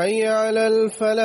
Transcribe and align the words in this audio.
حي 0.00 0.26
على 0.26 0.66
الفلاح. 0.66 1.20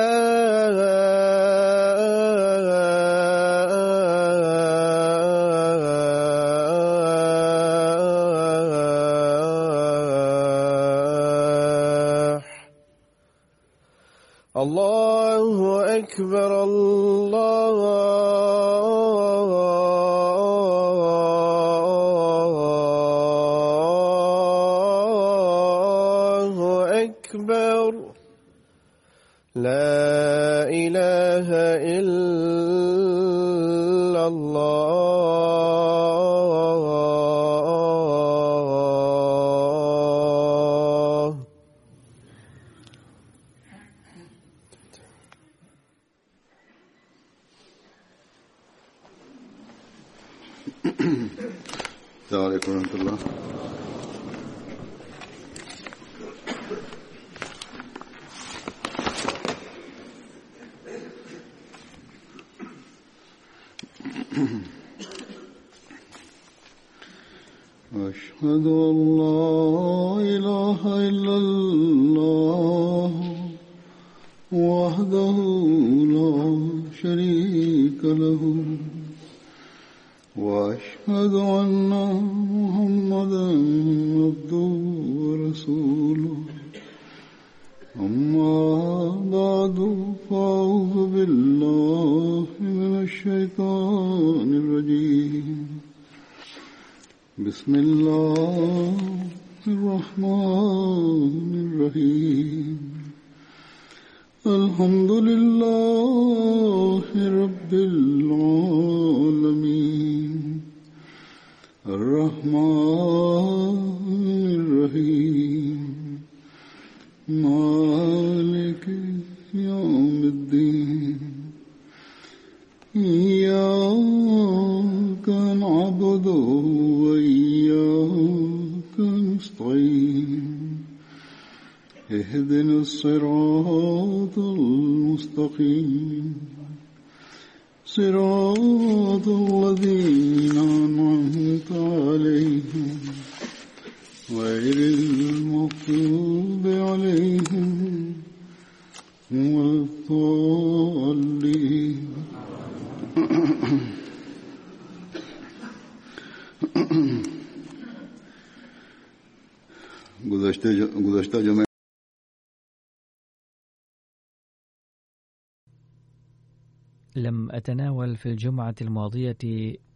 في 168.16 168.26
الجمعة 168.26 168.76
الماضية 168.82 169.38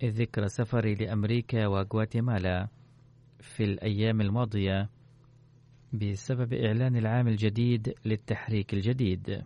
ذكر 0.04 0.48
سفري 0.48 0.95
لأمريكا 0.95 1.68
وغواتيمالا 1.68 2.68
في 3.39 3.63
الأيام 3.63 4.21
الماضية 4.21 4.89
بسبب 5.94 6.54
إعلان 6.54 6.95
العام 6.95 7.27
الجديد 7.27 7.94
للتحريك 8.06 8.74
الجديد. 8.74 9.44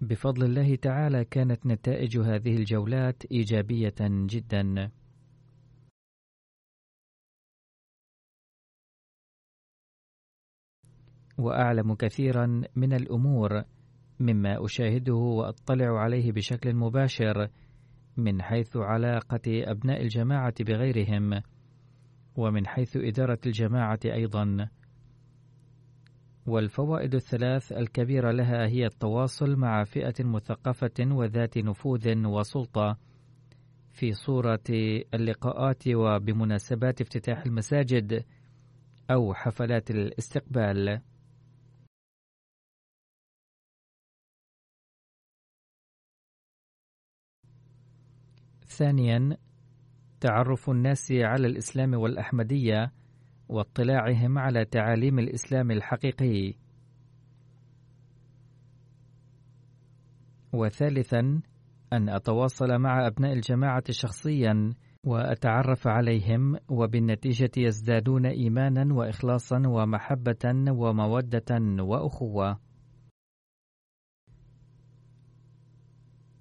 بفضل 0.00 0.44
الله 0.44 0.74
تعالى 0.74 1.24
كانت 1.24 1.66
نتائج 1.66 2.18
هذه 2.18 2.56
الجولات 2.56 3.24
إيجابية 3.24 3.94
جدا. 4.26 4.90
وأعلم 11.38 11.94
كثيرا 11.94 12.62
من 12.76 12.92
الأمور 12.92 13.62
مما 14.20 14.64
أشاهده 14.64 15.14
وأطلع 15.14 16.00
عليه 16.00 16.32
بشكل 16.32 16.74
مباشر 16.74 17.48
من 18.16 18.42
حيث 18.42 18.76
علاقة 18.76 19.40
أبناء 19.46 20.02
الجماعة 20.02 20.54
بغيرهم 20.60 21.42
ومن 22.36 22.66
حيث 22.66 22.96
إدارة 22.96 23.38
الجماعة 23.46 24.00
أيضا 24.04 24.68
والفوائد 26.46 27.14
الثلاث 27.14 27.72
الكبيرة 27.72 28.30
لها 28.30 28.66
هي 28.66 28.86
التواصل 28.86 29.56
مع 29.56 29.84
فئة 29.84 30.24
مثقفة 30.24 31.06
وذات 31.10 31.58
نفوذ 31.58 32.26
وسلطة 32.26 32.98
في 33.92 34.12
صورة 34.12 34.64
اللقاءات 35.14 35.88
وبمناسبات 35.88 37.00
افتتاح 37.00 37.42
المساجد 37.46 38.24
أو 39.10 39.34
حفلات 39.34 39.90
الاستقبال. 39.90 41.00
ثانيا 48.78 49.36
تعرف 50.20 50.70
الناس 50.70 51.12
على 51.12 51.46
الإسلام 51.46 51.94
والأحمدية 51.94 52.92
واطلاعهم 53.48 54.38
على 54.38 54.64
تعاليم 54.64 55.18
الإسلام 55.18 55.70
الحقيقي. 55.70 56.54
وثالثا 60.52 61.40
أن 61.92 62.08
أتواصل 62.08 62.78
مع 62.78 63.06
أبناء 63.06 63.32
الجماعة 63.32 63.84
شخصيا 63.90 64.72
وأتعرف 65.04 65.88
عليهم 65.88 66.56
وبالنتيجة 66.68 67.50
يزدادون 67.56 68.26
إيمانا 68.26 68.94
وإخلاصا 68.94 69.62
ومحبة 69.66 70.70
ومودة 70.70 71.82
وأخوة. 71.82 72.67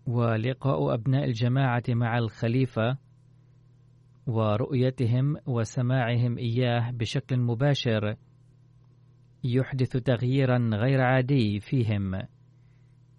ولقاء 0.07 0.93
أبناء 0.93 1.23
الجماعة 1.23 1.83
مع 1.89 2.17
الخليفة 2.17 2.97
ورؤيتهم 4.27 5.37
وسماعهم 5.45 6.37
إياه 6.37 6.91
بشكل 6.91 7.39
مباشر 7.39 8.15
يحدث 9.43 9.91
تغييرا 9.91 10.69
غير 10.73 11.01
عادي 11.01 11.59
فيهم 11.59 12.21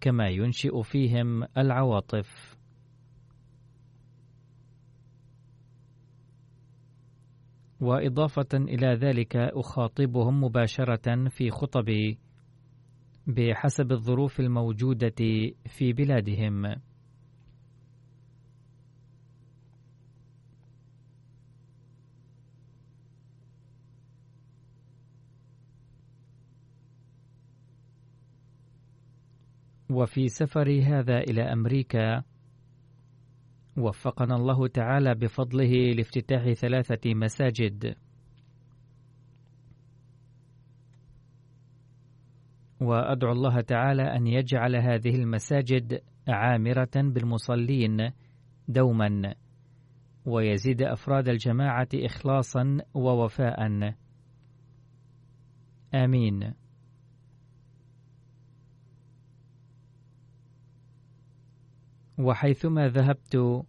كما 0.01 0.29
ينشئ 0.29 0.83
فيهم 0.83 1.45
العواطف. 1.59 2.59
وإضافة 7.81 8.49
إلى 8.55 8.95
ذلك 8.95 9.37
أخاطبهم 9.37 10.45
مباشرة 10.45 11.29
في 11.29 11.51
خطبي. 11.51 12.19
بحسب 13.29 13.93
الظروف 13.93 14.41
الموجودة 14.41 15.15
في 15.67 15.93
بلادهم. 15.93 16.77
وفي 29.91 30.29
سفري 30.29 30.83
هذا 30.83 31.19
إلى 31.19 31.43
أمريكا 31.43 32.23
وفقنا 33.77 34.37
الله 34.37 34.69
تعالى 34.69 35.15
بفضله 35.15 35.93
لافتتاح 35.93 36.53
ثلاثة 36.53 37.15
مساجد. 37.15 37.95
وأدعو 42.81 43.33
الله 43.33 43.61
تعالى 43.61 44.03
أن 44.03 44.27
يجعل 44.27 44.77
هذه 44.77 45.15
المساجد 45.17 46.01
عامرة 46.29 46.91
بالمصلين 46.97 48.11
دوما 48.69 49.35
ويزيد 50.27 50.83
أفراد 50.83 51.29
الجماعة 51.29 51.89
إخلاصا 51.95 52.79
ووفاء. 52.95 53.95
آمين. 55.95 56.55
وحيثما 62.19 62.89
ذهبت 62.89 63.65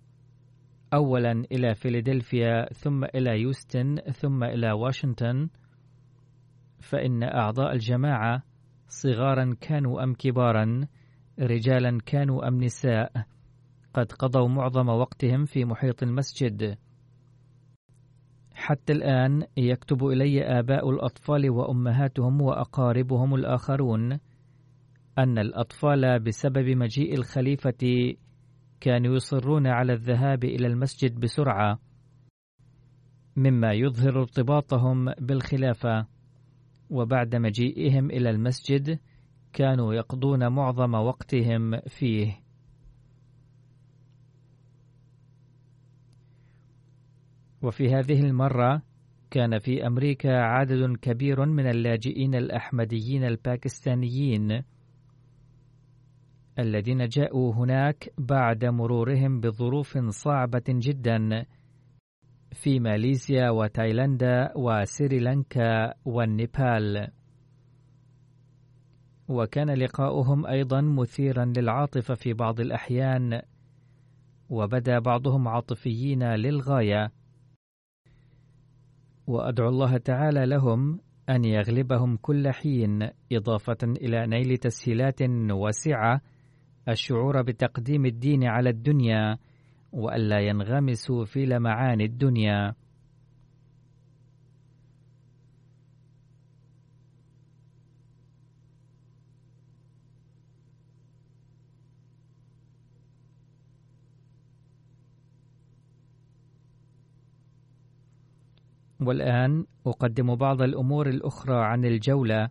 أولا 0.94 1.32
إلى 1.32 1.76
فيلادلفيا 1.76 2.74
ثم 2.74 3.04
إلى 3.04 3.42
يوستن 3.42 3.96
ثم 3.96 4.44
إلى 4.44 4.72
واشنطن 4.72 5.50
فإن 6.80 7.24
أعضاء 7.24 7.74
الجماعة 7.74 8.44
صغارا 8.90 9.56
كانوا 9.62 10.04
أم 10.04 10.14
كبارا 10.14 10.88
رجالا 11.40 11.98
كانوا 12.06 12.48
أم 12.48 12.64
نساء. 12.64 13.12
قد 13.94 14.12
قضوا 14.12 14.48
معظم 14.48 14.90
وقتهم 14.90 15.46
في 15.46 15.66
محيط 15.66 16.04
المسجد. 16.04 16.78
حتى 18.54 18.94
الآن 18.94 19.44
يكتب 19.58 20.06
إلي 20.06 20.60
آباء 20.60 20.90
الأطفال 20.90 21.50
وأمهاتهم 21.50 22.42
وأقاربهم 22.42 23.36
الآخرون 23.36 24.20
أن 25.18 25.38
الأطفال 25.38 26.20
بسبب 26.20 26.70
مجيء 26.70 27.14
الخليفة 27.14 28.14
كانوا 28.82 29.16
يصرون 29.16 29.68
على 29.68 29.94
الذهاب 29.94 30.44
إلى 30.44 30.68
المسجد 30.68 31.20
بسرعة 31.20 31.80
مما 33.36 33.74
يظهر 33.74 34.20
ارتباطهم 34.20 35.14
بالخلافة. 35.22 36.08
وبعد 36.90 37.36
مجيئهم 37.36 38.12
إلى 38.12 38.30
المسجد 38.30 39.00
كانوا 39.54 39.94
يقضون 39.94 40.48
معظم 40.48 40.94
وقتهم 40.94 41.80
فيه. 41.80 42.40
وفي 47.62 47.96
هذه 47.96 48.22
المرة 48.22 48.82
كان 49.32 49.60
في 49.60 49.88
أمريكا 49.88 50.42
عدد 50.42 50.98
كبير 50.98 51.46
من 51.46 51.70
اللاجئين 51.70 52.36
الأحمديين 52.36 53.24
الباكستانيين 53.24 54.64
الذين 56.60 57.08
جاءوا 57.08 57.54
هناك 57.54 58.10
بعد 58.18 58.66
مرورهم 58.66 59.40
بظروف 59.40 59.98
صعبة 59.98 60.64
جدا. 60.70 61.46
في 62.52 62.80
ماليزيا 62.80 63.50
وتايلاندا 63.50 64.54
وسريلانكا 64.56 65.94
والنيبال. 66.06 67.08
وكان 69.28 69.70
لقاؤهم 69.70 70.46
أيضا 70.46 70.82
مثيرا 70.82 71.46
للعاطفة 71.46 72.14
في 72.14 72.34
بعض 72.34 72.60
الأحيان 72.60 73.42
وبدأ 74.50 75.00
بعضهم 75.00 75.48
عاطفيين 75.48 76.24
للغاية. 76.24 77.12
وأدعو 79.28 79.70
الله 79.70 79.98
تعالى 79.98 80.46
لهم 80.46 81.00
أن 81.30 81.46
يغلبهم 81.46 82.18
كل 82.18 82.52
حين 82.52 83.10
إضافة 83.32 83.78
إلى 83.84 84.28
نيل 84.28 84.58
تسهيلات 84.58 85.22
واسعة 85.52 86.22
الشعور 86.90 87.42
بتقديم 87.42 88.06
الدين 88.06 88.44
على 88.44 88.70
الدنيا. 88.70 89.38
وألا 89.92 90.40
ينغمسوا 90.40 91.26
في 91.26 91.46
لمعان 91.46 92.02
الدنيا 92.02 92.76
والآن 109.00 109.66
أقدم 109.86 110.36
بعض 110.36 110.62
الأمور 110.62 111.10
الأخرى 111.10 111.66
عن 111.66 111.86
الجولة. 111.86 112.50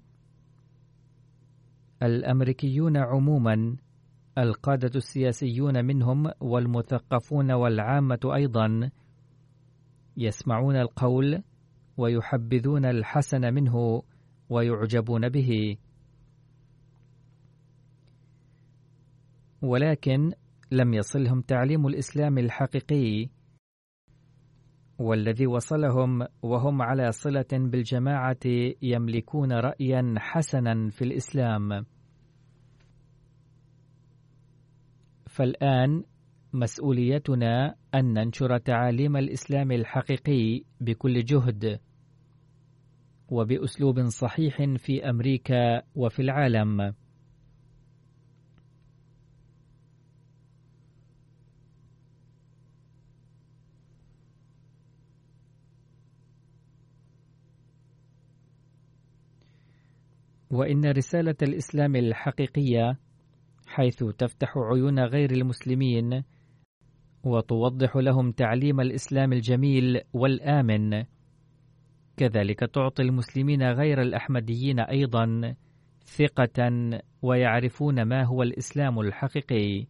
الأمريكيون 2.02 2.96
عموما 2.96 3.76
القادة 4.38 4.90
السياسيون 4.96 5.84
منهم 5.84 6.30
والمثقفون 6.40 7.52
والعامة 7.52 8.20
أيضا 8.34 8.90
يسمعون 10.16 10.76
القول 10.76 11.42
ويحبذون 11.96 12.84
الحسن 12.84 13.54
منه 13.54 14.02
ويعجبون 14.50 15.28
به. 15.28 15.76
ولكن 19.62 20.32
لم 20.70 20.94
يصلهم 20.94 21.40
تعليم 21.40 21.86
الإسلام 21.86 22.38
الحقيقي 22.38 23.28
والذي 24.98 25.46
وصلهم 25.46 26.26
وهم 26.42 26.82
على 26.82 27.12
صلة 27.12 27.46
بالجماعة 27.52 28.40
يملكون 28.82 29.52
رأيا 29.52 30.14
حسنا 30.18 30.90
في 30.90 31.04
الإسلام. 31.04 31.86
فالآن 35.38 36.04
مسؤوليتنا 36.52 37.74
أن 37.94 38.12
ننشر 38.12 38.58
تعاليم 38.58 39.16
الإسلام 39.16 39.72
الحقيقي 39.72 40.64
بكل 40.80 41.24
جهد 41.24 41.80
وبأسلوب 43.28 44.08
صحيح 44.08 44.62
في 44.76 45.10
أمريكا 45.10 45.82
وفي 45.94 46.22
العالم. 46.22 46.94
وإن 60.50 60.90
رسالة 60.90 61.36
الإسلام 61.42 61.96
الحقيقية 61.96 62.98
حيث 63.78 64.04
تفتح 64.04 64.58
عيون 64.58 65.00
غير 65.00 65.30
المسلمين 65.30 66.24
وتوضح 67.24 67.96
لهم 67.96 68.32
تعليم 68.32 68.80
الإسلام 68.80 69.32
الجميل 69.32 70.00
والآمن. 70.12 71.04
كذلك 72.16 72.60
تعطي 72.60 73.02
المسلمين 73.02 73.62
غير 73.62 74.02
الأحمديين 74.02 74.80
أيضا 74.80 75.54
ثقة 76.04 76.70
ويعرفون 77.22 78.02
ما 78.02 78.24
هو 78.24 78.42
الإسلام 78.42 79.00
الحقيقي. 79.00 79.86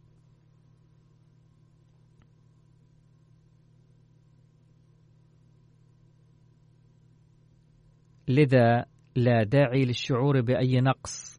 لذا 8.28 8.84
لا 9.16 9.42
داعي 9.42 9.84
للشعور 9.84 10.40
بأي 10.40 10.80
نقص. 10.80 11.37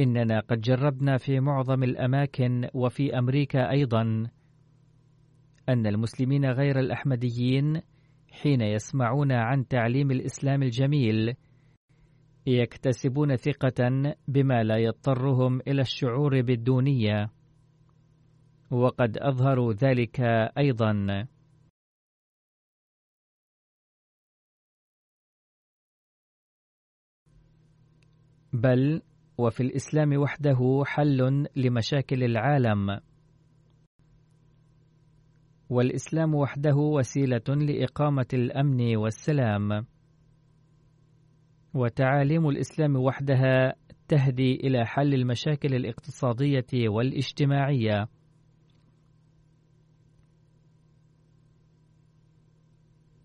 إننا 0.00 0.40
قد 0.40 0.60
جربنا 0.60 1.18
في 1.18 1.40
معظم 1.40 1.82
الأماكن 1.82 2.68
وفي 2.74 3.18
أمريكا 3.18 3.70
أيضا. 3.70 4.02
أن 5.68 5.86
المسلمين 5.86 6.44
غير 6.44 6.78
الأحمديين 6.78 7.82
حين 8.30 8.60
يسمعون 8.60 9.32
عن 9.32 9.68
تعليم 9.68 10.10
الإسلام 10.10 10.62
الجميل 10.62 11.34
يكتسبون 12.46 13.36
ثقة 13.36 14.14
بما 14.28 14.62
لا 14.62 14.76
يضطرهم 14.76 15.60
إلى 15.60 15.80
الشعور 15.80 16.42
بالدونية. 16.42 17.30
وقد 18.70 19.18
أظهروا 19.18 19.72
ذلك 19.72 20.20
أيضا. 20.58 21.26
بل 28.52 29.02
وفي 29.38 29.62
الإسلام 29.62 30.16
وحده 30.16 30.82
حل 30.86 31.46
لمشاكل 31.56 32.24
العالم. 32.24 33.00
والإسلام 35.70 36.34
وحده 36.34 36.76
وسيلة 36.76 37.48
لإقامة 37.48 38.26
الأمن 38.34 38.96
والسلام. 38.96 39.86
وتعاليم 41.74 42.48
الإسلام 42.48 42.96
وحدها 42.96 43.74
تهدي 44.08 44.54
إلى 44.54 44.86
حل 44.86 45.14
المشاكل 45.14 45.74
الاقتصادية 45.74 46.88
والاجتماعية. 46.88 48.08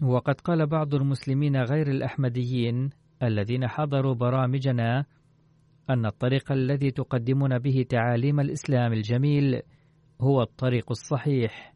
وقد 0.01 0.41
قال 0.41 0.67
بعض 0.67 0.95
المسلمين 0.95 1.57
غير 1.57 1.87
الأحمديين 1.87 2.89
الذين 3.23 3.67
حضروا 3.67 4.15
برامجنا 4.15 5.05
أن 5.93 6.05
الطريق 6.05 6.51
الذي 6.51 6.91
تقدمون 6.91 7.59
به 7.59 7.85
تعاليم 7.89 8.39
الإسلام 8.39 8.93
الجميل 8.93 9.61
هو 10.21 10.41
الطريق 10.41 10.85
الصحيح. 10.91 11.73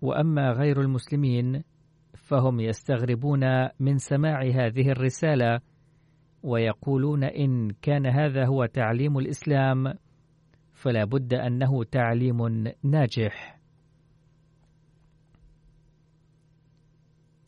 وأما 0.00 0.50
غير 0.52 0.80
المسلمين 0.80 1.62
فهم 2.14 2.60
يستغربون 2.60 3.68
من 3.80 3.98
سماع 3.98 4.42
هذه 4.42 4.90
الرسالة 4.90 5.60
ويقولون 6.42 7.24
إن 7.24 7.70
كان 7.82 8.06
هذا 8.06 8.46
هو 8.46 8.66
تعليم 8.66 9.18
الإسلام 9.18 9.94
فلا 10.72 11.04
بد 11.04 11.34
أنه 11.34 11.84
تعليم 11.84 12.68
ناجح. 12.82 13.58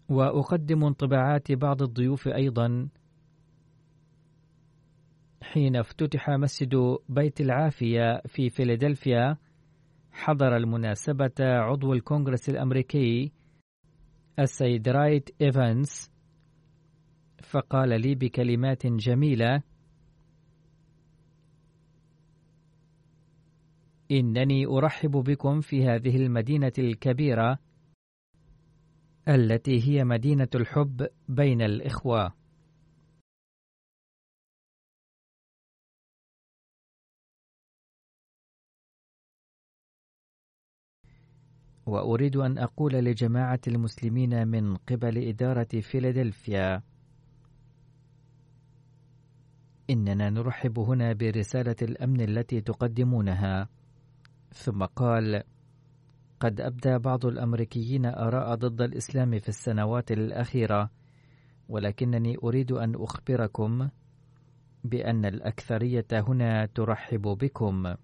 وأقدم 0.08 0.84
انطباعات 0.84 1.52
بعض 1.52 1.82
الضيوف 1.82 2.28
أيضا 2.28 2.88
حين 5.44 5.76
افتتح 5.76 6.30
مسجد 6.30 6.98
بيت 7.08 7.40
العافية 7.40 8.22
في 8.26 8.50
فيلادلفيا 8.50 9.36
حضر 10.12 10.56
المناسبة 10.56 11.32
عضو 11.40 11.92
الكونغرس 11.92 12.48
الأمريكي 12.48 13.32
السيد 14.38 14.88
دوايت 14.88 15.30
إيفانس 15.42 16.10
فقال 17.42 18.00
لي 18.00 18.14
بكلمات 18.14 18.86
جميلة 18.86 19.62
إنني 24.10 24.66
أرحب 24.66 25.10
بكم 25.10 25.60
في 25.60 25.84
هذه 25.84 26.16
المدينة 26.16 26.72
الكبيرة 26.78 27.58
التي 29.28 29.88
هي 29.88 30.04
مدينة 30.04 30.48
الحب 30.54 31.06
بين 31.28 31.62
الإخوة. 31.62 32.43
وأريد 41.86 42.36
أن 42.36 42.58
أقول 42.58 42.92
لجماعة 42.92 43.60
المسلمين 43.68 44.48
من 44.48 44.76
قبل 44.76 45.28
إدارة 45.28 45.80
فيلادلفيا 45.80 46.82
إننا 49.90 50.30
نرحب 50.30 50.78
هنا 50.78 51.12
برسالة 51.12 51.76
الأمن 51.82 52.20
التي 52.20 52.60
تقدمونها. 52.60 53.68
ثم 54.52 54.84
قال 54.84 55.42
قد 56.40 56.60
أبدى 56.60 56.98
بعض 56.98 57.26
الأمريكيين 57.26 58.06
آراء 58.06 58.54
ضد 58.54 58.82
الإسلام 58.82 59.38
في 59.38 59.48
السنوات 59.48 60.12
الأخيرة 60.12 60.90
ولكنني 61.68 62.36
أريد 62.44 62.72
أن 62.72 62.94
أخبركم 62.94 63.88
بأن 64.84 65.24
الأكثرية 65.24 66.06
هنا 66.12 66.66
ترحب 66.66 67.22
بكم. 67.22 67.94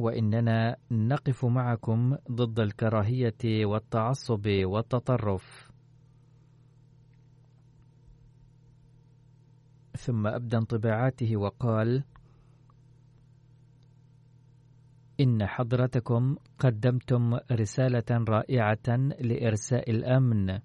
وإننا 0.00 0.76
نقف 0.90 1.44
معكم 1.44 2.16
ضد 2.30 2.60
الكراهية 2.60 3.66
والتعصب 3.66 4.46
والتطرف. 4.46 5.70
ثم 9.96 10.26
أبدى 10.26 10.56
انطباعاته 10.56 11.36
وقال: 11.36 12.04
إن 15.20 15.46
حضرتكم 15.46 16.36
قدمتم 16.58 17.38
رسالة 17.52 18.24
رائعة 18.28 18.96
لإرساء 19.20 19.90
الأمن. 19.90 20.58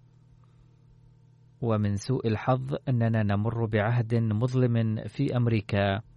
ومن 1.61 1.95
سوء 1.95 2.27
الحظ 2.27 2.75
أننا 2.89 3.23
نمر 3.23 3.65
بعهد 3.65 4.15
مظلم 4.15 5.03
في 5.07 5.37
أمريكا. 5.37 6.14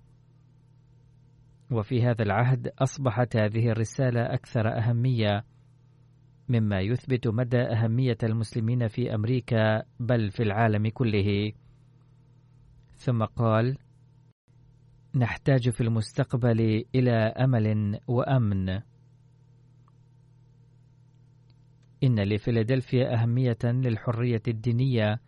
وفي 1.71 2.03
هذا 2.03 2.23
العهد 2.23 2.69
أصبحت 2.79 3.37
هذه 3.37 3.69
الرسالة 3.69 4.21
أكثر 4.35 4.79
أهمية 4.79 5.45
مما 6.49 6.81
يثبت 6.81 7.29
مدى 7.29 7.61
أهمية 7.61 8.19
المسلمين 8.23 8.89
في 8.89 9.15
أمريكا 9.15 9.83
بل 10.01 10.31
في 10.31 10.43
العالم 10.43 10.89
كله. 10.89 11.53
ثم 12.97 13.25
قال 13.25 13.79
نحتاج 15.15 15.71
في 15.71 15.81
المستقبل 15.81 16.85
إلى 16.95 17.13
أمل 17.17 17.99
وأمن. 18.07 18.69
إن 22.03 22.21
لفيلادلفيا 22.21 23.15
أهمية 23.15 23.59
للحرية 23.65 24.43
الدينية 24.49 25.21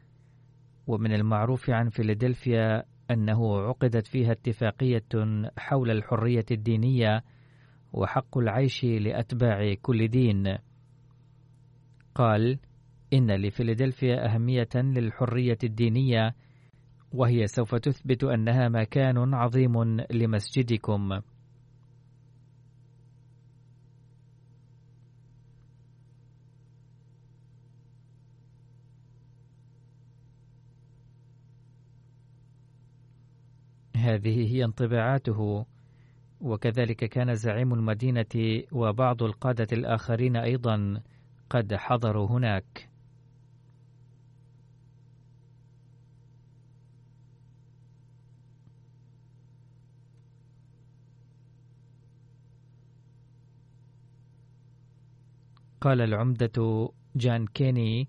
ومن 0.87 1.13
المعروف 1.13 1.71
عن 1.71 1.89
فيلادلفيا 1.89 2.85
أنه 3.11 3.61
عقدت 3.61 4.07
فيها 4.07 4.33
اتفاقية 4.33 5.05
حول 5.59 5.91
الحرية 5.91 6.45
الدينية 6.51 7.25
وحق 7.93 8.39
العيش 8.39 8.85
لأتباع 8.85 9.75
كل 9.83 10.09
دين. 10.09 10.59
قال: 12.15 12.59
إن 13.13 13.31
لفيلادلفيا 13.31 14.35
أهمية 14.35 14.69
للحرية 14.75 15.59
الدينية، 15.65 16.35
وهي 17.13 17.47
سوف 17.47 17.75
تثبت 17.75 18.25
أنها 18.25 18.69
مكان 18.69 19.35
عظيم 19.35 20.01
لمسجدكم. 20.11 21.21
هذه 34.15 34.55
هي 34.55 34.65
انطباعاته. 34.65 35.67
وكذلك 36.41 37.05
كان 37.05 37.35
زعيم 37.35 37.75
المدينة 37.75 38.63
وبعض 38.73 39.23
القادة 39.23 39.67
الآخرين 39.73 40.37
أيضا 40.37 41.03
قد 41.51 41.75
حضروا 41.75 42.27
هناك. 42.29 42.91
قال 55.81 56.01
العمدة 56.01 56.89
جان 57.17 57.47
كيني 57.47 58.09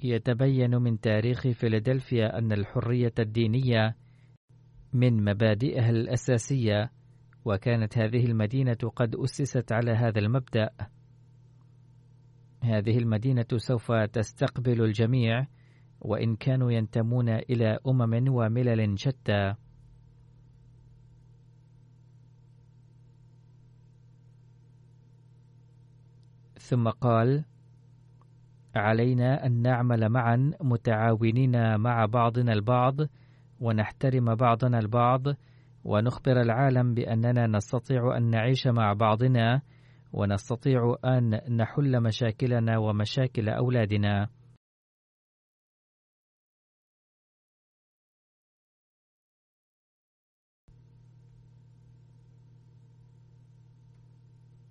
يتبين 0.00 0.76
من 0.76 1.00
تاريخ 1.00 1.48
فيلادلفيا 1.48 2.38
أن 2.38 2.52
الحرية 2.52 3.12
الدينية 3.18 3.96
من 4.96 5.24
مبادئها 5.24 5.90
الأساسية 5.90 6.90
وكانت 7.44 7.98
هذه 7.98 8.24
المدينة 8.24 8.78
قد 8.96 9.16
أسست 9.16 9.72
على 9.72 9.90
هذا 9.92 10.18
المبدأ. 10.18 10.70
هذه 12.62 12.98
المدينة 12.98 13.46
سوف 13.56 13.92
تستقبل 13.92 14.84
الجميع 14.84 15.46
وإن 16.00 16.36
كانوا 16.36 16.72
ينتمون 16.72 17.28
إلى 17.28 17.78
أمم 17.86 18.28
وملل 18.28 18.98
شتى. 18.98 19.54
ثم 26.58 26.88
قال 26.88 27.44
علينا 28.76 29.46
أن 29.46 29.62
نعمل 29.62 30.08
معا 30.08 30.52
متعاونين 30.60 31.80
مع 31.80 32.06
بعضنا 32.06 32.52
البعض 32.52 32.96
ونحترم 33.60 34.34
بعضنا 34.34 34.78
البعض 34.78 35.22
ونخبر 35.84 36.40
العالم 36.40 36.94
بأننا 36.94 37.46
نستطيع 37.46 38.16
أن 38.16 38.30
نعيش 38.30 38.66
مع 38.66 38.92
بعضنا 38.92 39.62
ونستطيع 40.12 40.96
أن 41.04 41.56
نحل 41.56 42.02
مشاكلنا 42.02 42.78
ومشاكل 42.78 43.48
أولادنا. 43.48 44.28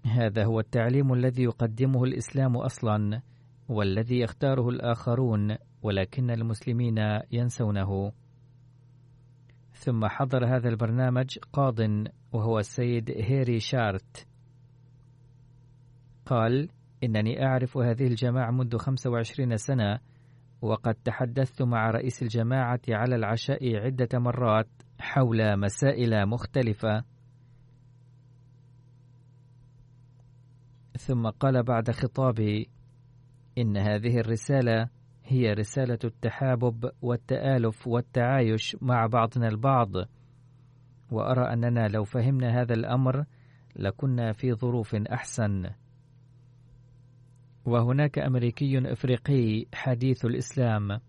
هذا 0.06 0.46
هو 0.46 0.60
التعليم 0.60 1.14
الذي 1.14 1.44
يقدمه 1.44 2.04
الإسلام 2.04 2.58
أصلا 2.58 3.22
والذي 3.70 4.20
يختاره 4.20 4.70
الآخرون 4.70 5.56
ولكن 5.82 6.32
المسلمين 6.32 6.98
ينسونه. 7.32 8.12
ثم 9.86 10.08
حضر 10.08 10.56
هذا 10.56 10.70
البرنامج 10.70 11.38
قاض 11.54 11.80
وهو 12.32 12.60
السيد 12.60 13.12
هيري 13.12 13.60
شارت. 13.60 14.28
قال 16.26 16.70
إنني 17.04 17.46
أعرف 17.46 17.78
هذه 17.78 18.08
الجماعة 18.08 18.52
منذ 18.52 18.78
25 18.78 19.58
سنة 19.58 20.00
وقد 20.62 20.96
تحدثت 20.96 21.62
مع 21.62 21.90
رئيس 21.92 22.24
الجماعة 22.24 22.82
على 22.90 23.16
العشاء 23.16 23.76
عدة 23.76 24.20
مرات 24.20 24.68
حول 25.00 25.60
مسائل 25.60 26.26
مختلفة. 26.26 27.04
ثم 30.98 31.30
قال 31.30 31.64
بعد 31.64 31.92
خطابي 31.92 32.70
إن 33.58 33.78
هذه 33.78 34.20
الرسالة 34.20 34.90
هي 35.28 35.54
رسالة 35.54 36.00
التحابب 36.04 36.92
والتآلف 37.02 37.88
والتعايش 37.88 38.78
مع 38.82 39.06
بعضنا 39.06 39.48
البعض. 39.48 39.90
وأرى 41.12 41.54
أننا 41.54 41.88
لو 41.88 42.04
فهمنا 42.04 42.62
هذا 42.62 42.74
الأمر 42.74 43.26
لكنا 43.76 44.34
في 44.34 44.54
ظروف 44.54 44.96
أحسن. 44.96 45.70
وهناك 47.66 48.20
أمريكي 48.20 48.92
إفريقي 48.92 49.66
حديث 49.74 50.26
الإسلام. 50.26 51.00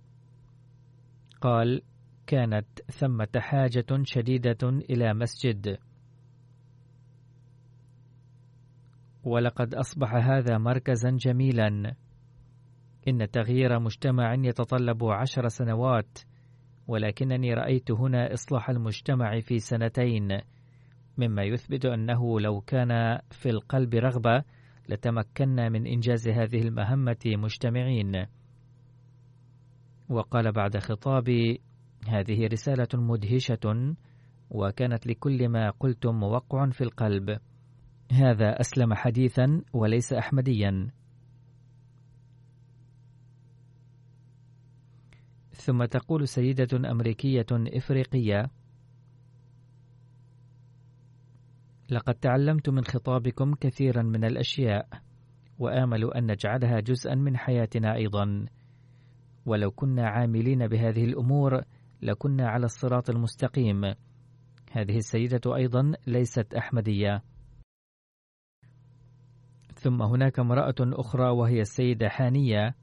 قال 1.41 1.83
كانت 2.27 2.67
ثمة 2.91 3.29
حاجة 3.37 3.87
شديدة 4.03 4.59
إلى 4.65 5.15
مسجد. 5.15 5.79
ولقد 9.25 9.75
أصبح 9.75 10.15
هذا 10.15 10.59
مركزا 10.59 11.11
جميلا. 11.11 11.95
إن 13.09 13.31
تغيير 13.31 13.79
مجتمع 13.79 14.35
يتطلب 14.35 15.05
عشر 15.05 15.49
سنوات 15.49 16.19
ولكنني 16.89 17.55
رأيت 17.55 17.91
هنا 17.91 18.33
إصلاح 18.33 18.71
المجتمع 18.71 19.41
في 19.41 19.59
سنتين 19.59 20.41
مما 21.19 21.43
يثبت 21.43 21.87
أنه 21.87 22.41
لو 22.41 22.61
كان 22.61 23.19
في 23.31 23.51
القلب 23.51 23.95
رغبة 23.95 24.43
لتمكنا 24.89 25.69
من 25.69 25.87
إنجاز 25.87 26.29
هذه 26.29 26.61
المهمة 26.61 27.17
مجتمعين. 27.27 28.27
وقال 30.09 30.53
بعد 30.53 30.77
خطابي 30.77 31.61
هذه 32.09 32.47
رسالة 32.47 32.89
مدهشة 32.95 33.95
وكانت 34.51 35.07
لكل 35.07 35.49
ما 35.49 35.71
قلتم 35.71 36.15
موقع 36.15 36.71
في 36.71 36.81
القلب. 36.81 37.39
هذا 38.13 38.61
أسلم 38.61 38.95
حديثا 38.95 39.63
وليس 39.73 40.13
أحمديا. 40.13 40.91
ثم 45.57 45.85
تقول 45.85 46.29
سيدة 46.29 46.91
أمريكية 46.91 47.47
إفريقية: 47.53 48.51
لقد 51.91 52.15
تعلمت 52.15 52.69
من 52.69 52.85
خطابكم 52.85 53.55
كثيرا 53.55 54.03
من 54.03 54.25
الأشياء، 54.25 54.89
وآمل 55.59 56.15
أن 56.15 56.31
نجعلها 56.31 56.81
جزءا 56.81 57.15
من 57.15 57.37
حياتنا 57.37 57.95
أيضا. 57.95 58.47
ولو 59.47 59.71
كنا 59.71 60.09
عاملين 60.09 60.67
بهذه 60.67 61.05
الأمور 61.05 61.63
لكنا 62.03 62.49
على 62.49 62.65
الصراط 62.65 63.11
المستقيم. 63.11 63.85
هذه 64.73 64.97
السيدة 64.97 65.57
أيضا 65.57 65.93
ليست 66.07 66.55
أحمدية. 66.55 67.23
ثم 69.75 70.03
هناك 70.03 70.39
امرأة 70.39 70.75
أخرى 70.81 71.31
وهي 71.31 71.61
السيدة 71.61 72.09
حانية 72.09 72.75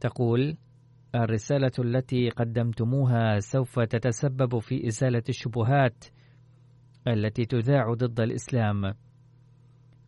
تقول: 0.00 0.56
الرسالة 1.24 1.72
التي 1.78 2.28
قدمتموها 2.28 3.38
سوف 3.38 3.80
تتسبب 3.80 4.58
في 4.58 4.86
إزالة 4.86 5.22
الشبهات 5.28 6.04
التي 7.08 7.44
تذاع 7.44 7.94
ضد 7.94 8.20
الإسلام. 8.20 8.94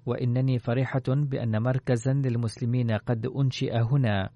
وإنني 0.07 0.59
فرحة 0.59 1.03
بأن 1.09 1.63
مركزا 1.63 2.13
للمسلمين 2.13 2.91
قد 2.91 3.27
أنشئ 3.27 3.77
هنا. 3.79 4.31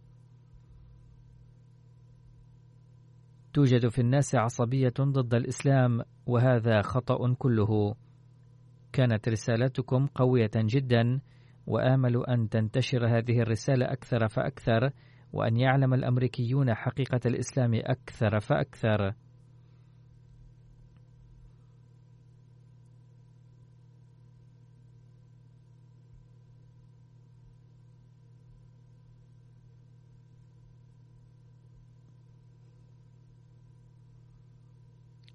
توجد 3.52 3.88
في 3.88 4.00
الناس 4.00 4.35
عصبية 4.35 4.94
ضد 5.00 5.35
الإسلام 5.35 6.02
وهذا 6.26 6.82
خطأ 6.82 7.35
كله. 7.35 7.94
كانت 8.92 9.28
رسالتكم 9.28 10.06
قوية 10.06 10.50
جدا 10.56 11.20
وآمل 11.66 12.26
أن 12.26 12.48
تنتشر 12.48 13.06
هذه 13.18 13.40
الرسالة 13.40 13.92
أكثر 13.92 14.28
فأكثر. 14.28 14.90
وأن 15.32 15.56
يعلم 15.56 15.94
الأمريكيون 15.94 16.74
حقيقة 16.74 17.20
الإسلام 17.26 17.74
أكثر 17.74 18.40
فأكثر. 18.40 19.14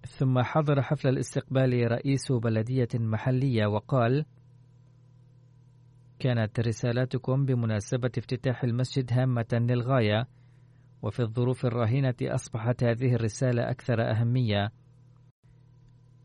ثم 0.08 0.42
حضر 0.42 0.82
حفل 0.82 1.10
الاستقبال 1.10 1.92
رئيس 1.92 2.32
بلدية 2.32 2.88
محلية 2.96 3.66
وقال: 3.66 4.26
كانت 6.20 6.60
رسالتكم 6.60 7.46
بمناسبة 7.46 8.12
افتتاح 8.18 8.64
المسجد 8.64 9.14
هامة 9.14 9.46
للغاية 9.54 10.28
وفي 11.02 11.20
الظروف 11.20 11.66
الراهنة 11.66 12.16
أصبحت 12.22 12.84
هذه 12.84 13.16
الرسالة 13.16 13.70
أكثر 13.70 14.02
أهمية. 14.12 14.72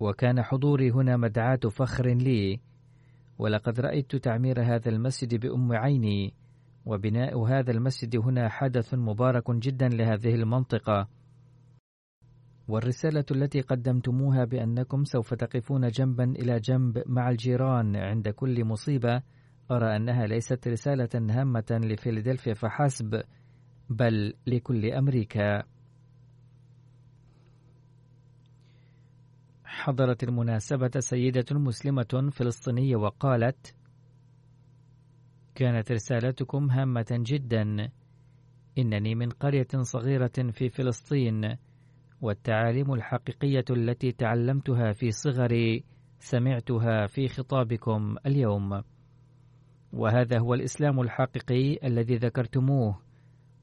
وكان 0.01 0.43
حضوري 0.43 0.91
هنا 0.91 1.17
مدعاة 1.17 1.61
فخر 1.71 2.07
لي 2.07 2.61
ولقد 3.39 3.81
رأيت 3.81 4.17
تعمير 4.17 4.63
هذا 4.63 4.89
المسجد 4.89 5.41
بأم 5.41 5.73
عيني 5.73 6.35
وبناء 6.87 7.39
هذا 7.45 7.71
المسجد 7.71 8.17
هنا 8.17 8.49
حدث 8.49 8.95
مبارك 8.95 9.51
جدا 9.51 9.89
لهذه 9.89 10.35
المنطقة. 10.35 11.09
والرسالة 12.69 13.25
التي 13.31 13.61
قدمتموها 13.61 14.45
بأنكم 14.45 15.05
سوف 15.05 15.35
تقفون 15.35 15.89
جنبا 15.89 16.25
إلى 16.25 16.61
جنب 16.61 17.03
مع 17.07 17.31
الجيران 17.31 17.97
عند 17.97 18.29
كل 18.29 18.65
مصيبة 18.65 19.23
أرى 19.77 19.97
أنها 19.97 20.27
ليست 20.27 20.69
رسالة 20.69 21.09
هامة 21.15 21.81
لفيلادلفيا 21.83 22.55
فحسب 22.55 23.23
بل 23.91 24.35
لكل 24.47 24.93
أمريكا 24.93 25.63
حضرت 29.65 30.25
المناسبة 30.25 30.91
سيدة 30.99 31.45
مسلمة 31.51 32.31
فلسطينية 32.33 32.97
وقالت: 32.97 33.75
كانت 35.55 35.93
رسالتكم 35.93 36.71
هامة 36.71 37.07
جدا. 37.11 37.91
إنني 38.79 39.15
من 39.15 39.31
قرية 39.31 39.69
صغيرة 39.81 40.51
في 40.53 40.69
فلسطين، 40.69 41.57
والتعاليم 42.21 42.93
الحقيقية 42.93 43.65
التي 43.71 44.13
تعلمتها 44.13 44.93
في 44.93 45.11
صغري 45.11 45.85
سمعتها 46.19 47.07
في 47.07 47.29
خطابكم 47.29 48.17
اليوم. 48.27 48.83
وهذا 49.93 50.39
هو 50.39 50.55
الإسلام 50.55 51.01
الحقيقي 51.01 51.87
الذي 51.87 52.17
ذكرتموه، 52.17 53.03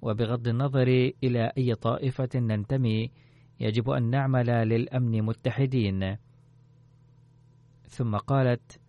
وبغض 0.02 0.48
النظر 0.48 1.12
إلى 1.24 1.52
أي 1.58 1.76
طائفة 1.76 2.30
ننتمي، 2.36 3.12
يجب 3.60 3.90
أن 3.90 4.10
نعمل 4.10 4.46
للأمن 4.46 5.22
متحدين. 5.22 6.18
ثم 7.88 8.18
قالت: 8.18 8.80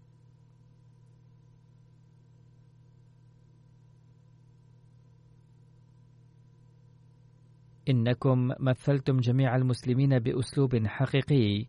إنكم 7.89 8.53
مثلتم 8.61 9.17
جميع 9.17 9.57
المسلمين 9.57 10.19
بأسلوب 10.19 10.87
حقيقي. 10.87 11.67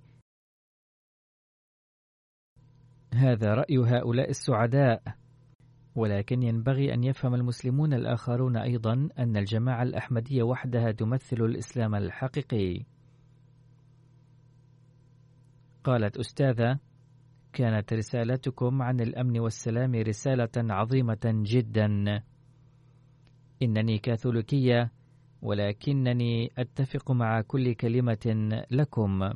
هذا 3.13 3.53
رأي 3.53 3.77
هؤلاء 3.77 4.29
السعداء، 4.29 5.20
ولكن 5.95 6.43
ينبغي 6.43 6.93
أن 6.93 7.03
يفهم 7.03 7.35
المسلمون 7.35 7.93
الآخرون 7.93 8.57
أيضا 8.57 9.09
أن 9.19 9.37
الجماعة 9.37 9.83
الأحمدية 9.83 10.43
وحدها 10.43 10.91
تمثل 10.91 11.37
الإسلام 11.37 11.95
الحقيقي. 11.95 12.83
قالت 15.83 16.17
أستاذة: 16.17 16.79
كانت 17.53 17.93
رسالتكم 17.93 18.81
عن 18.81 18.99
الأمن 18.99 19.39
والسلام 19.39 19.95
رسالة 19.95 20.49
عظيمة 20.57 21.19
جدا. 21.25 22.23
إنني 23.61 23.97
كاثوليكية 23.97 24.91
ولكنني 25.41 26.51
أتفق 26.57 27.11
مع 27.11 27.41
كل 27.41 27.73
كلمة 27.73 28.63
لكم 28.71 29.33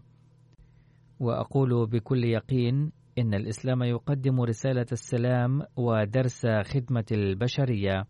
وأقول 1.20 1.88
بكل 1.88 2.24
يقين 2.24 2.92
إن 3.18 3.34
الإسلام 3.34 3.84
يقدم 3.84 4.42
رسالة 4.42 4.86
السلام 4.92 5.62
ودرس 5.76 6.48
خدمة 6.48 7.06
البشرية. 7.12 8.06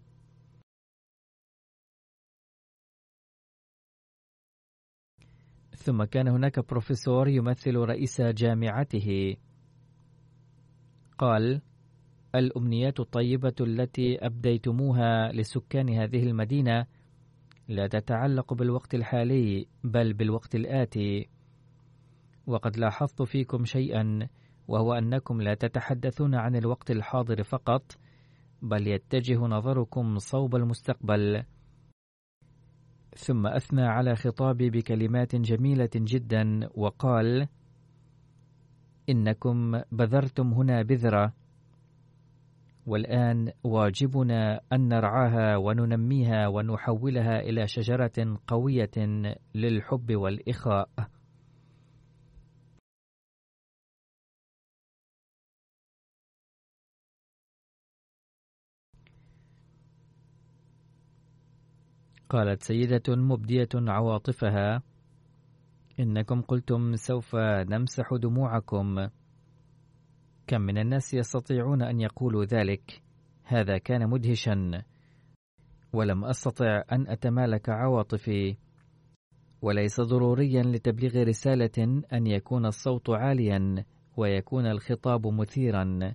ثم 5.75 6.03
كان 6.03 6.27
هناك 6.27 6.69
بروفيسور 6.69 7.27
يمثل 7.27 7.75
رئيس 7.75 8.21
جامعته. 8.21 9.35
قال 11.17 11.61
الأمنيات 12.35 12.99
الطيبة 12.99 13.55
التي 13.61 14.25
أبديتموها 14.25 15.31
لسكان 15.31 15.89
هذه 15.89 16.23
المدينة 16.23 16.85
لا 17.67 17.87
تتعلق 17.87 18.53
بالوقت 18.53 18.95
الحالي 18.95 19.67
بل 19.83 20.13
بالوقت 20.13 20.55
الآتي. 20.55 21.29
وقد 22.47 22.77
لاحظت 22.77 23.21
فيكم 23.21 23.65
شيئا 23.65 24.27
وهو 24.67 24.93
أنكم 24.93 25.41
لا 25.41 25.53
تتحدثون 25.53 26.35
عن 26.35 26.55
الوقت 26.55 26.91
الحاضر 26.91 27.43
فقط 27.43 27.91
بل 28.61 28.87
يتجه 28.87 29.37
نظركم 29.39 30.17
صوب 30.17 30.55
المستقبل 30.55 31.43
ثم 33.15 33.47
أثنى 33.47 33.81
على 33.83 34.15
خطابي 34.15 34.69
بكلمات 34.69 35.35
جميلة 35.35 35.89
جدا 35.95 36.69
وقال 36.75 37.47
إنكم 39.09 39.81
بذرتم 39.91 40.53
هنا 40.53 40.81
بذرة 40.81 41.33
والآن 42.85 43.51
واجبنا 43.63 44.61
أن 44.73 44.87
نرعاها 44.87 45.57
وننميها 45.57 46.47
ونحولها 46.47 47.39
إلى 47.39 47.67
شجرة 47.67 48.39
قوية 48.47 48.91
للحب 49.55 50.15
والإخاء. 50.15 50.89
قالت 62.29 62.63
سيدة 62.63 63.15
مبدية 63.15 63.69
عواطفها: 63.75 64.81
إنكم 65.99 66.41
قلتم 66.41 66.95
سوف 66.95 67.35
نمسح 67.35 68.13
دموعكم. 68.13 69.07
كم 70.47 70.61
من 70.61 70.77
الناس 70.77 71.13
يستطيعون 71.13 71.81
أن 71.81 72.01
يقولوا 72.01 72.45
ذلك؟ 72.45 73.01
هذا 73.43 73.77
كان 73.77 74.09
مدهشا. 74.09 74.83
ولم 75.93 76.25
أستطع 76.25 76.83
أن 76.91 77.07
أتمالك 77.07 77.69
عواطفي. 77.69 78.57
وليس 79.61 80.01
ضروريا 80.01 80.63
لتبليغ 80.63 81.23
رسالة 81.23 82.03
أن 82.13 82.27
يكون 82.27 82.65
الصوت 82.65 83.09
عاليا 83.09 83.85
ويكون 84.17 84.65
الخطاب 84.65 85.27
مثيرا. 85.27 86.13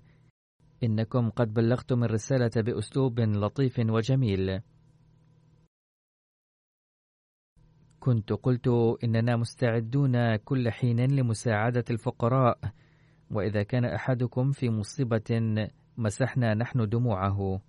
إنكم 0.82 1.30
قد 1.30 1.54
بلغتم 1.54 2.04
الرسالة 2.04 2.50
بأسلوب 2.56 3.20
لطيف 3.20 3.78
وجميل. 3.78 4.60
كنت 8.00 8.32
قلت 8.32 8.68
إننا 9.04 9.36
مستعدون 9.36 10.36
كل 10.36 10.70
حين 10.70 11.00
لمساعدة 11.00 11.84
الفقراء 11.90 12.58
وإذا 13.30 13.62
كان 13.62 13.84
أحدكم 13.84 14.52
في 14.52 14.70
مصيبة 14.70 15.68
مسحنا 15.98 16.54
نحن 16.54 16.88
دموعه. 16.88 17.60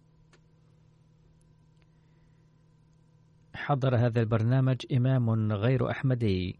حضر 3.53 3.95
هذا 3.95 4.19
البرنامج 4.21 4.77
إمام 4.93 5.51
غير 5.51 5.91
أحمدي. 5.91 6.59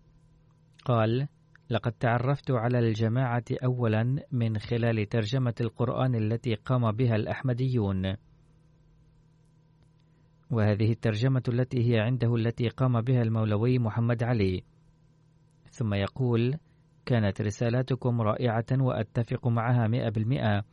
قال: 0.86 1.28
لقد 1.70 1.92
تعرفت 1.92 2.52
على 2.52 2.80
الجماعة 2.80 3.44
أولا 3.64 4.26
من 4.32 4.60
خلال 4.60 5.10
ترجمة 5.10 5.56
القرآن 5.62 6.16
التي 6.16 6.56
قام 6.56 6.92
بها 6.92 7.16
الأحمديون. 7.16 8.16
وهذه 10.52 10.92
الترجمة 10.92 11.44
التي 11.48 11.92
هي 11.92 12.00
عنده 12.00 12.36
التي 12.36 12.68
قام 12.68 13.02
بها 13.02 13.22
المولوي 13.22 13.80
محمد 13.80 14.24
علي. 14.24 14.64
ثم 15.70 15.94
يقول: 15.94 16.58
كانت 17.06 17.42
رسالتكم 17.42 18.22
رائعة 18.22 18.66
وأتفق 18.72 19.48
معها 19.48 19.88
مئة 19.88 20.10
بالمئة. 20.10 20.64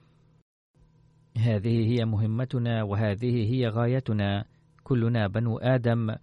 هذه 1.39 1.87
هي 1.91 2.05
مهمتنا 2.05 2.83
وهذه 2.83 3.55
هي 3.55 3.69
غايتنا. 3.69 4.45
كلنا 4.85 5.27
بنو 5.27 5.59
آدم. 5.59 6.15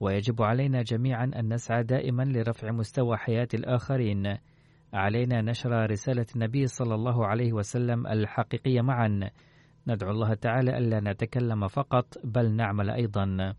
ويجب 0.00 0.42
علينا 0.42 0.82
جميعا 0.82 1.24
أن 1.24 1.54
نسعى 1.54 1.82
دائما 1.82 2.22
لرفع 2.22 2.70
مستوى 2.70 3.16
حياة 3.16 3.48
الآخرين. 3.54 4.36
علينا 4.92 5.42
نشر 5.42 5.90
رسالة 5.90 6.26
النبي 6.36 6.66
صلى 6.66 6.94
الله 6.94 7.26
عليه 7.26 7.52
وسلم 7.52 8.06
الحقيقية 8.06 8.80
معا. 8.80 9.30
ندعو 9.86 10.10
الله 10.10 10.34
تعالى 10.34 10.78
ألا 10.78 11.00
نتكلم 11.00 11.68
فقط 11.68 12.18
بل 12.24 12.52
نعمل 12.52 12.90
أيضا. 12.90 13.54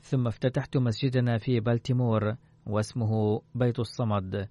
ثم 0.00 0.26
افتتحت 0.26 0.76
مسجدنا 0.76 1.38
في 1.38 1.60
بالتيمور 1.60 2.36
واسمه 2.66 3.42
بيت 3.54 3.78
الصمد. 3.78 4.48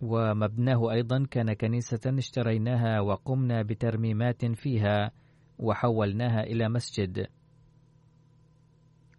ومبناه 0.00 0.92
أيضا 0.92 1.26
كان 1.30 1.52
كنيسة 1.52 2.00
اشتريناها 2.18 3.00
وقمنا 3.00 3.62
بترميمات 3.62 4.46
فيها 4.46 5.12
وحولناها 5.58 6.42
إلى 6.42 6.68
مسجد. 6.68 7.26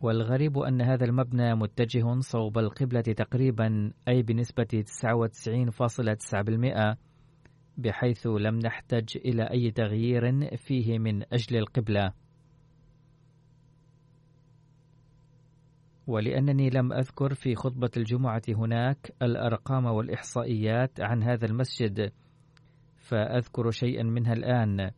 والغريب 0.02 0.58
أن 0.58 0.82
هذا 0.82 1.06
المبنى 1.06 1.56
متجه 1.56 2.20
صوب 2.20 2.58
القبلة 2.58 3.02
تقريبا 3.02 3.94
أي 4.08 4.22
بنسبة 4.22 4.84
99.9% 5.04 6.98
بحيث 7.78 8.28
لم 8.28 8.60
نحتج 8.60 9.18
إلى 9.18 9.44
أي 9.44 9.72
تغيير 9.72 10.56
فيه 10.58 11.00
من 11.00 11.24
أجل 11.34 11.58
القبلة. 11.58 12.14
ولأنني 16.08 16.70
لم 16.70 16.94
أذكر 16.94 17.34
في 17.34 17.56
خطبة 17.56 17.92
الجمعة 17.98 18.42
هناك 18.50 19.12
الأرقام 19.22 19.86
والإحصائيات 19.86 21.02
عن 21.02 21.24
هذا 21.24 21.46
المسجد 21.46 22.12
فأذكر 22.98 23.72
شيئا 23.72 24.04
منها 24.04 24.34
الآن. 24.34 24.92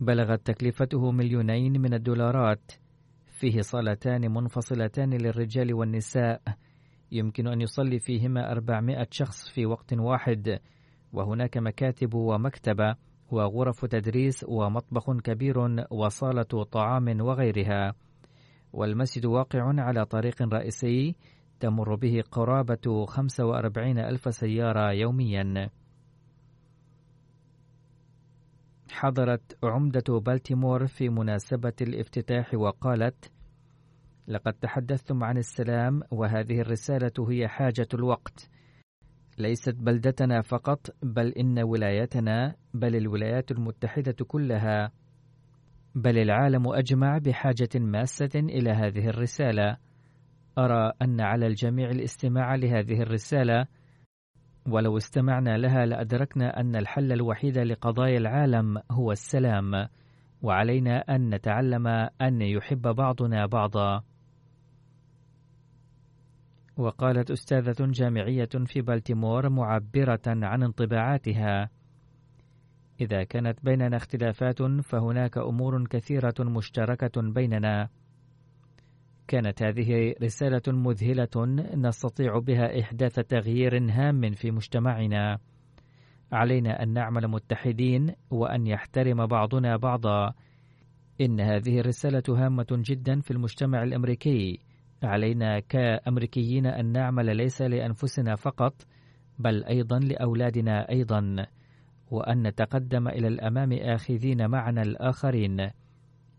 بلغت 0.00 0.46
تكلفته 0.46 1.10
مليونين 1.10 1.80
من 1.80 1.94
الدولارات. 1.94 2.81
فيه 3.42 3.60
صالتان 3.60 4.32
منفصلتان 4.32 5.10
للرجال 5.10 5.74
والنساء. 5.74 6.42
يمكن 7.12 7.46
أن 7.46 7.60
يصلي 7.60 7.98
فيهما 7.98 8.52
أربعمائة 8.52 9.06
شخص 9.10 9.48
في 9.48 9.66
وقت 9.66 9.92
واحد. 9.92 10.58
وهناك 11.12 11.58
مكاتب 11.58 12.14
ومكتبة 12.14 12.94
وغرف 13.30 13.84
تدريس 13.84 14.44
ومطبخ 14.48 15.16
كبير 15.16 15.86
وصالة 15.90 16.64
طعام 16.72 17.20
وغيرها. 17.20 17.94
والمسجد 18.72 19.26
واقع 19.26 19.80
على 19.80 20.04
طريق 20.04 20.42
رئيسي 20.42 21.16
تمر 21.60 21.94
به 21.94 22.22
قرابة 22.30 23.06
45 23.06 23.98
ألف 23.98 24.34
سيارة 24.34 24.92
يوميا. 24.92 25.70
حضرت 28.92 29.58
عمدة 29.64 30.18
بالتيمور 30.18 30.86
في 30.86 31.08
مناسبة 31.08 31.72
الافتتاح 31.80 32.54
وقالت 32.54 33.30
لقد 34.28 34.52
تحدثتم 34.52 35.24
عن 35.24 35.38
السلام 35.38 36.02
وهذه 36.10 36.60
الرسالة 36.60 37.30
هي 37.30 37.48
حاجة 37.48 37.88
الوقت. 37.94 38.50
ليست 39.38 39.74
بلدتنا 39.74 40.40
فقط 40.40 40.94
بل 41.02 41.28
إن 41.28 41.58
ولايتنا 41.58 42.54
بل 42.74 42.96
الولايات 42.96 43.50
المتحدة 43.50 44.24
كلها. 44.26 44.92
بل 45.94 46.18
العالم 46.18 46.68
أجمع 46.68 47.18
بحاجة 47.18 47.68
ماسة 47.74 48.30
إلى 48.34 48.70
هذه 48.70 49.08
الرسالة. 49.08 49.76
أرى 50.58 50.92
أن 51.02 51.20
على 51.20 51.46
الجميع 51.46 51.90
الاستماع 51.90 52.54
لهذه 52.54 53.02
الرسالة 53.02 53.66
ولو 54.66 54.96
استمعنا 54.96 55.58
لها 55.58 55.86
لأدركنا 55.86 56.60
أن 56.60 56.76
الحل 56.76 57.12
الوحيد 57.12 57.58
لقضايا 57.58 58.18
العالم 58.18 58.82
هو 58.90 59.12
السلام 59.12 59.88
وعلينا 60.42 60.98
أن 60.98 61.34
نتعلم 61.34 61.86
أن 62.20 62.42
يحب 62.42 62.82
بعضنا 62.82 63.46
بعضا. 63.46 64.02
وقالت 66.76 67.30
أستاذة 67.30 67.76
جامعية 67.80 68.48
في 68.66 68.80
بالتيمور 68.80 69.48
معبرة 69.48 70.22
عن 70.26 70.62
انطباعاتها 70.62 71.70
إذا 73.00 73.24
كانت 73.24 73.64
بيننا 73.64 73.96
اختلافات 73.96 74.62
فهناك 74.62 75.38
أمور 75.38 75.86
كثيرة 75.86 76.34
مشتركة 76.40 77.22
بيننا. 77.22 77.88
كانت 79.28 79.62
هذه 79.62 80.14
رسالة 80.22 80.62
مذهلة 80.68 81.46
نستطيع 81.76 82.38
بها 82.38 82.80
إحداث 82.80 83.14
تغيير 83.14 83.90
هام 83.90 84.32
في 84.32 84.50
مجتمعنا. 84.50 85.38
علينا 86.32 86.82
أن 86.82 86.92
نعمل 86.92 87.28
متحدين 87.28 88.14
وأن 88.30 88.66
يحترم 88.66 89.26
بعضنا 89.26 89.76
بعضا. 89.76 90.32
إن 91.20 91.40
هذه 91.40 91.80
الرسالة 91.80 92.22
هامة 92.28 92.66
جدا 92.70 93.20
في 93.20 93.30
المجتمع 93.30 93.82
الأمريكي. 93.82 94.58
علينا 95.02 95.60
كأمريكيين 95.60 96.66
أن 96.66 96.92
نعمل 96.92 97.36
ليس 97.36 97.62
لأنفسنا 97.62 98.36
فقط 98.36 98.74
بل 99.38 99.64
أيضا 99.64 99.98
لأولادنا 99.98 100.88
أيضا. 100.88 101.46
وأن 102.10 102.46
نتقدم 102.46 103.08
إلى 103.08 103.28
الأمام 103.28 103.72
آخذين 103.72 104.50
معنا 104.50 104.82
الآخرين. 104.82 105.60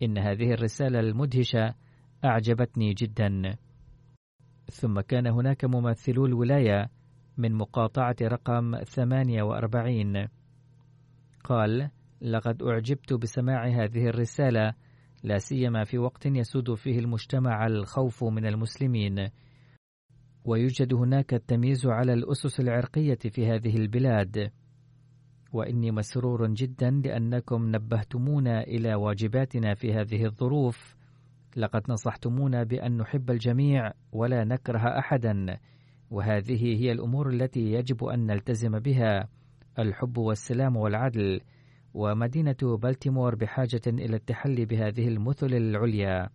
إن 0.04 0.18
هذه 0.18 0.54
الرسالة 0.54 1.00
المدهشة 1.00 1.74
أعجبتني 2.26 2.94
جدا. 2.94 3.56
ثم 4.72 5.00
كان 5.00 5.28
هناك 5.28 5.66
ممثلو 5.66 6.26
الولاية 6.26 6.90
من 7.38 7.54
مقاطعة 7.54 8.16
رقم 8.22 8.84
48 8.84 10.28
قال 11.44 11.90
لقد 12.22 12.64
أعجبت 12.64 13.14
بسماع 13.14 13.68
هذه 13.68 14.08
الرسالة 14.08 14.74
لا 15.24 15.38
سيما 15.38 15.84
في 15.84 15.98
وقت 15.98 16.26
يسود 16.26 16.74
فيه 16.74 17.00
المجتمع 17.00 17.68
الخوف 17.68 18.24
من 18.24 18.46
المسلمين. 18.46 19.28
ويوجد 20.46 20.94
هناك 20.94 21.34
التمييز 21.34 21.86
على 21.86 22.14
الأسس 22.14 22.60
العرقية 22.60 23.20
في 23.30 23.48
هذه 23.48 23.78
البلاد. 23.78 24.52
وإني 25.54 25.92
مسرور 25.92 26.48
جدا 26.48 27.02
لأنكم 27.06 27.76
نبهتمونا 27.76 28.62
إلى 28.62 28.96
واجباتنا 28.96 29.74
في 29.74 29.94
هذه 29.94 30.26
الظروف 30.26 30.96
لقد 31.56 31.92
نصحتمونا 31.92 32.64
بأن 32.64 32.98
نحب 32.98 33.32
الجميع 33.32 33.92
ولا 34.12 34.44
نكره 34.44 35.00
أحدا 35.00 35.60
وهذه 36.12 36.82
هي 36.82 36.92
الأمور 36.92 37.30
التي 37.30 37.74
يجب 37.74 38.04
أن 38.04 38.26
نلتزم 38.26 38.80
بها 38.80 39.30
الحب 39.80 40.18
والسلام 40.18 40.76
والعدل 40.76 41.42
ومدينة 41.94 42.78
بالتيمور 42.82 43.36
بحاجة 43.36 43.82
إلى 43.88 44.16
التحلي 44.16 44.66
بهذه 44.66 45.08
المثل 45.08 45.54
العليا. 45.54 46.30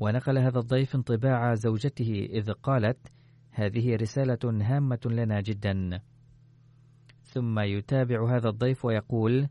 ونقل 0.00 0.38
هذا 0.38 0.58
الضيف 0.58 0.94
انطباع 0.94 1.54
زوجته 1.54 2.28
إذ 2.32 2.52
قالت 2.52 2.98
هذه 3.50 3.96
رسالة 3.96 4.38
هامة 4.44 5.00
لنا 5.06 5.40
جدا. 5.40 6.00
ثم 7.22 7.58
يتابع 7.58 8.36
هذا 8.36 8.48
الضيف 8.48 8.84
ويقول 8.84 9.48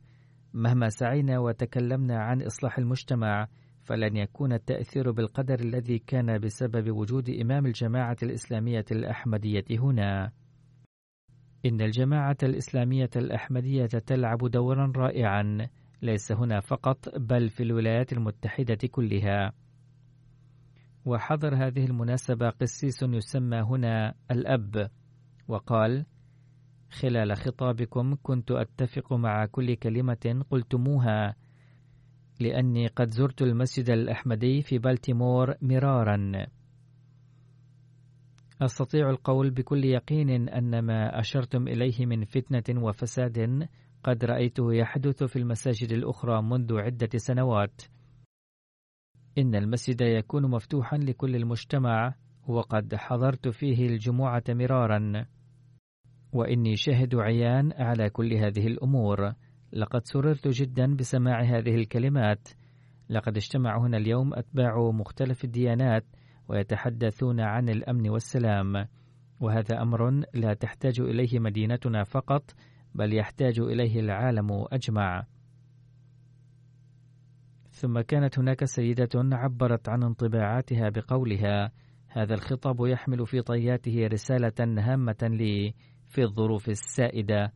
مهما 0.56 0.90
سعينا 0.90 1.40
وتكلمنا 1.40 2.20
عن 2.20 2.42
إصلاح 2.42 2.78
المجتمع 2.78 3.48
فلن 3.84 4.18
يكون 4.18 4.54
التأثير 4.54 5.12
بالقدر 5.12 5.60
الذي 5.60 6.00
كان 6.00 6.38
بسبب 6.40 6.92
وجود 6.92 7.30
إمام 7.30 7.66
الجماعة 7.66 8.18
الإسلامية 8.24 8.86
الأحمدية 8.92 9.66
هنا. 9.72 10.32
إن 11.66 11.82
الجماعة 11.82 12.38
الإسلامية 12.44 13.10
الأحمدية 13.16 13.86
تلعب 13.86 14.38
دورا 14.38 14.94
رائعا 14.96 15.68
ليس 16.02 16.32
هنا 16.32 16.60
فقط 16.60 17.18
بل 17.18 17.50
في 17.50 17.64
الولايات 17.64 18.14
المتحدة 18.14 18.88
كلها. 18.92 19.54
وحضر 21.06 21.56
هذه 21.56 21.86
المناسبة 21.86 22.50
قسيس 22.50 23.04
يسمى 23.04 23.58
هنا 23.58 24.14
الأب 24.32 24.90
وقال: 25.48 26.06
خلال 26.90 27.38
خطابكم 27.38 28.16
كنت 28.24 28.52
أتفق 28.52 29.14
مع 29.14 29.46
كل 29.46 29.76
كلمة 29.76 30.46
قلتموها 30.50 31.36
لأني 32.40 32.88
قد 32.88 33.08
زرت 33.08 33.42
المسجد 33.42 33.90
الأحمدي 33.90 34.62
في 34.62 34.78
بالتيمور 34.78 35.56
مرارا. 35.62 36.46
أستطيع 38.62 39.10
القول 39.10 39.52
بكل 39.52 39.86
يقين 39.86 40.50
أن 40.50 40.80
ما 40.80 41.20
أشرتم 41.20 41.68
إليه 41.68 42.06
من 42.06 42.26
فتنة 42.26 42.84
وفساد 42.84 43.68
قد 44.04 44.26
رأيته 44.26 44.74
يحدث 44.74 45.24
في 45.24 45.36
المساجد 45.36 45.92
الأخرى 45.92 46.42
منذ 46.42 46.78
عدة 46.78 47.10
سنوات. 47.16 47.82
إن 49.38 49.56
المسجد 49.56 50.02
يكون 50.02 50.52
مفتوحا 50.52 50.98
لكل 50.98 51.36
المجتمع 51.36 52.16
وقد 52.48 52.96
حضرت 52.96 53.48
فيه 53.48 53.88
الجمعة 53.88 54.44
مرارا. 54.50 55.26
وإني 56.36 56.76
شاهد 56.76 57.16
عيان 57.16 57.72
على 57.74 58.10
كل 58.10 58.34
هذه 58.34 58.68
الأمور. 58.68 59.34
لقد 59.74 60.06
سررت 60.06 60.48
جدا 60.48 60.96
بسماع 60.96 61.42
هذه 61.42 61.76
الكلمات. 61.76 62.50
لقد 63.10 63.38
اجتمع 63.38 63.78
هنا 63.78 63.98
اليوم 63.98 64.34
أتباع 64.34 64.92
مختلف 64.92 65.44
الديانات 65.44 66.06
ويتحدثون 66.48 67.40
عن 67.40 67.70
الأمن 67.70 68.10
والسلام. 68.10 68.88
وهذا 69.40 69.82
أمر 69.82 70.10
لا 70.34 70.54
تحتاج 70.54 71.02
إليه 71.02 71.40
مدينتنا 71.40 72.04
فقط 72.04 72.52
بل 72.96 73.18
يحتاج 73.18 73.60
إليه 73.60 74.00
العالم 74.00 74.66
أجمع. 74.72 75.26
ثم 77.70 78.02
كانت 78.02 78.40
هناك 78.40 78.66
سيدة 78.66 79.10
عبرت 79.16 79.90
عن 79.90 80.04
انطباعاتها 80.04 80.90
بقولها 80.90 81.72
هذا 82.08 82.34
الخطاب 82.34 82.76
يحمل 82.80 83.26
في 83.26 83.42
طياته 83.42 84.08
رسالة 84.08 84.54
هامة 84.60 85.18
لي. 85.24 85.74
في 86.16 86.24
الظروف 86.24 86.70
السائدة. 86.70 87.54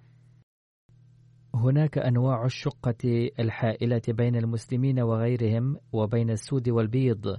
هناك 1.55 1.97
أنواع 1.97 2.45
الشقة 2.45 3.29
الحائلة 3.39 4.01
بين 4.07 4.35
المسلمين 4.35 4.99
وغيرهم 4.99 5.77
وبين 5.93 6.29
السود 6.29 6.69
والبيض 6.69 7.37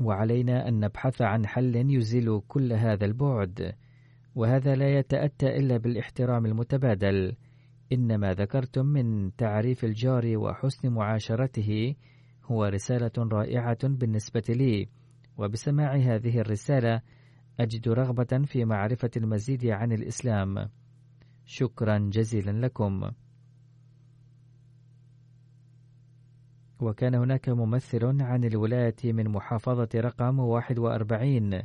وعلينا 0.00 0.68
أن 0.68 0.80
نبحث 0.80 1.22
عن 1.22 1.46
حل 1.46 1.76
يزيل 1.76 2.40
كل 2.48 2.72
هذا 2.72 3.04
البعد. 3.04 3.74
وهذا 4.34 4.74
لا 4.74 4.98
يتأتى 4.98 5.46
إلا 5.46 5.76
بالإحترام 5.76 6.46
المتبادل. 6.46 7.36
إن 7.92 8.14
ما 8.18 8.32
ذكرتم 8.32 8.86
من 8.86 9.36
تعريف 9.36 9.84
الجار 9.84 10.36
وحسن 10.36 10.88
معاشرته 10.88 11.94
هو 12.44 12.64
رسالة 12.64 13.12
رائعة 13.18 13.88
بالنسبة 13.88 14.44
لي 14.48 14.88
وبسماع 15.38 15.96
هذه 15.96 16.38
الرسالة 16.38 17.02
أجد 17.60 17.88
رغبة 17.88 18.42
في 18.44 18.64
معرفة 18.64 19.10
المزيد 19.16 19.66
عن 19.66 19.92
الإسلام. 19.92 20.68
شكرا 21.44 21.98
جزيلا 21.98 22.66
لكم. 22.66 23.10
وكان 26.80 27.14
هناك 27.14 27.48
ممثل 27.48 28.22
عن 28.22 28.44
الولاية 28.44 28.96
من 29.04 29.28
محافظة 29.28 29.88
رقم 29.94 30.38
41 30.38 31.62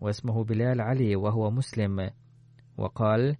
واسمه 0.00 0.44
بلال 0.44 0.80
علي 0.80 1.16
وهو 1.16 1.50
مسلم 1.50 2.10
وقال 2.78 3.36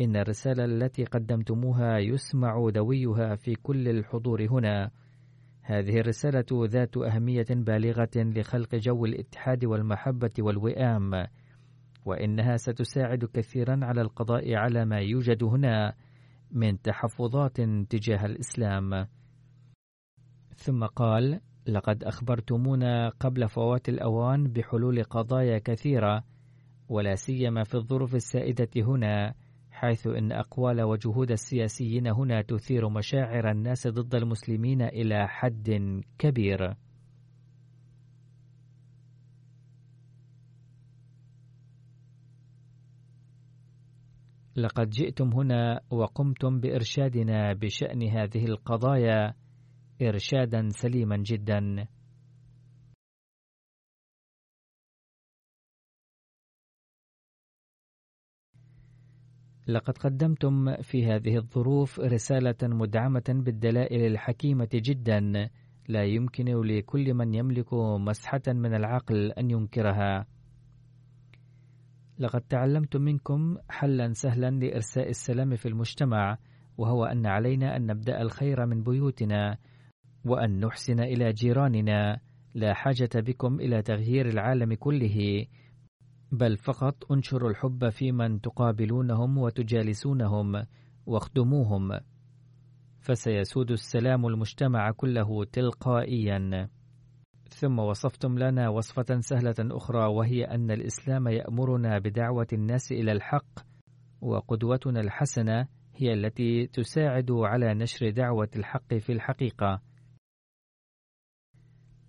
إن 0.00 0.16
الرسالة 0.16 0.64
التي 0.64 1.04
قدمتموها 1.04 1.98
يسمع 1.98 2.70
دويها 2.70 3.34
في 3.34 3.54
كل 3.54 3.88
الحضور 3.88 4.46
هنا 4.50 4.90
هذه 5.66 6.00
الرسالة 6.00 6.44
ذات 6.52 6.96
أهمية 6.96 7.46
بالغة 7.50 8.10
لخلق 8.16 8.74
جو 8.74 9.04
الاتحاد 9.04 9.64
والمحبة 9.64 10.30
والوئام، 10.38 11.26
وإنها 12.04 12.56
ستساعد 12.56 13.24
كثيرا 13.24 13.80
على 13.82 14.00
القضاء 14.00 14.54
على 14.54 14.84
ما 14.84 14.98
يوجد 14.98 15.44
هنا 15.44 15.94
من 16.50 16.82
تحفظات 16.82 17.60
تجاه 17.90 18.26
الإسلام. 18.26 19.06
ثم 20.56 20.86
قال: 20.86 21.40
لقد 21.66 22.04
أخبرتمونا 22.04 23.08
قبل 23.08 23.48
فوات 23.48 23.88
الأوان 23.88 24.52
بحلول 24.52 25.02
قضايا 25.02 25.58
كثيرة 25.58 26.24
ولا 26.88 27.14
سيما 27.14 27.64
في 27.64 27.74
الظروف 27.74 28.14
السائدة 28.14 28.68
هنا 28.76 29.34
حيث 29.84 30.06
إن 30.06 30.32
أقوال 30.32 30.82
وجهود 30.82 31.30
السياسيين 31.30 32.06
هنا 32.06 32.42
تثير 32.42 32.88
مشاعر 32.88 33.50
الناس 33.50 33.88
ضد 33.88 34.14
المسلمين 34.14 34.82
إلى 34.82 35.28
حد 35.28 35.80
كبير. 36.18 36.74
لقد 44.56 44.90
جئتم 44.90 45.32
هنا 45.32 45.80
وقمتم 45.90 46.60
بإرشادنا 46.60 47.52
بشأن 47.52 48.02
هذه 48.02 48.44
القضايا 48.44 49.34
إرشادا 50.02 50.68
سليما 50.68 51.16
جدا. 51.16 51.86
لقد 59.66 59.98
قدمتم 59.98 60.76
في 60.82 61.06
هذه 61.06 61.36
الظروف 61.36 62.00
رسالة 62.00 62.56
مدعمة 62.62 63.24
بالدلائل 63.28 64.06
الحكيمة 64.06 64.68
جدا. 64.74 65.50
لا 65.88 66.04
يمكن 66.04 66.44
لكل 66.44 67.14
من 67.14 67.34
يملك 67.34 67.74
مسحة 68.00 68.42
من 68.48 68.74
العقل 68.74 69.32
أن 69.32 69.50
ينكرها. 69.50 70.26
لقد 72.18 72.40
تعلمت 72.40 72.96
منكم 72.96 73.56
حلا 73.68 74.12
سهلا 74.12 74.50
لإرساء 74.50 75.08
السلام 75.08 75.56
في 75.56 75.68
المجتمع 75.68 76.38
وهو 76.78 77.04
أن 77.04 77.26
علينا 77.26 77.76
أن 77.76 77.86
نبدأ 77.86 78.22
الخير 78.22 78.66
من 78.66 78.82
بيوتنا 78.82 79.56
وأن 80.24 80.60
نحسن 80.60 81.00
إلى 81.00 81.32
جيراننا. 81.32 82.20
لا 82.54 82.74
حاجة 82.74 83.10
بكم 83.14 83.60
إلى 83.60 83.82
تغيير 83.82 84.28
العالم 84.28 84.74
كله. 84.74 85.46
بل 86.34 86.56
فقط 86.56 87.12
انشروا 87.12 87.50
الحب 87.50 87.88
في 87.88 88.12
من 88.12 88.40
تقابلونهم 88.40 89.38
وتجالسونهم 89.38 90.66
واخدموهم 91.06 92.00
فسيسود 92.98 93.70
السلام 93.70 94.26
المجتمع 94.26 94.90
كله 94.90 95.44
تلقائيا. 95.44 96.68
ثم 97.48 97.78
وصفتم 97.78 98.38
لنا 98.38 98.68
وصفة 98.68 99.20
سهلة 99.20 99.54
أخرى 99.60 100.06
وهي 100.06 100.44
أن 100.44 100.70
الإسلام 100.70 101.28
يأمرنا 101.28 101.98
بدعوة 101.98 102.46
الناس 102.52 102.92
إلى 102.92 103.12
الحق 103.12 103.60
وقدوتنا 104.20 105.00
الحسنة 105.00 105.68
هي 105.96 106.12
التي 106.12 106.66
تساعد 106.66 107.30
على 107.30 107.74
نشر 107.74 108.10
دعوة 108.10 108.50
الحق 108.56 108.94
في 108.94 109.12
الحقيقة. 109.12 109.82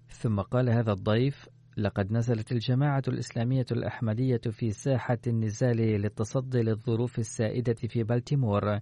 ثم 0.07 0.41
قال 0.41 0.69
هذا 0.69 0.91
الضيف 0.91 1.49
لقد 1.77 2.11
نزلت 2.11 2.51
الجماعة 2.51 3.03
الإسلامية 3.07 3.65
الأحمدية 3.71 4.41
في 4.51 4.71
ساحة 4.71 5.17
النزال 5.27 5.77
للتصدي 5.77 6.61
للظروف 6.61 7.19
السائدة 7.19 7.73
في 7.73 8.03
بالتيمور، 8.03 8.79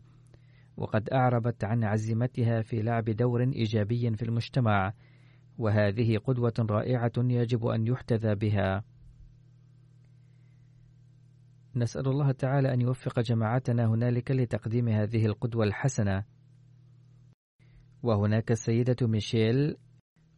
وقد 0.77 1.09
أعربت 1.09 1.63
عن 1.63 1.83
عزيمتها 1.83 2.61
في 2.61 2.81
لعب 2.81 3.05
دور 3.09 3.43
إيجابي 3.43 4.15
في 4.15 4.23
المجتمع، 4.23 4.93
وهذه 5.57 6.17
قدوة 6.17 6.53
رائعة 6.59 7.11
يجب 7.17 7.65
أن 7.65 7.87
يحتذى 7.87 8.35
بها. 8.35 8.83
نسأل 11.75 12.07
الله 12.07 12.31
تعالى 12.31 12.73
أن 12.73 12.81
يوفق 12.81 13.19
جماعتنا 13.19 13.85
هنالك 13.85 14.31
لتقديم 14.31 14.87
هذه 14.87 15.25
القدوة 15.25 15.65
الحسنة. 15.65 16.23
وهناك 18.03 18.51
السيدة 18.51 19.07
ميشيل 19.07 19.77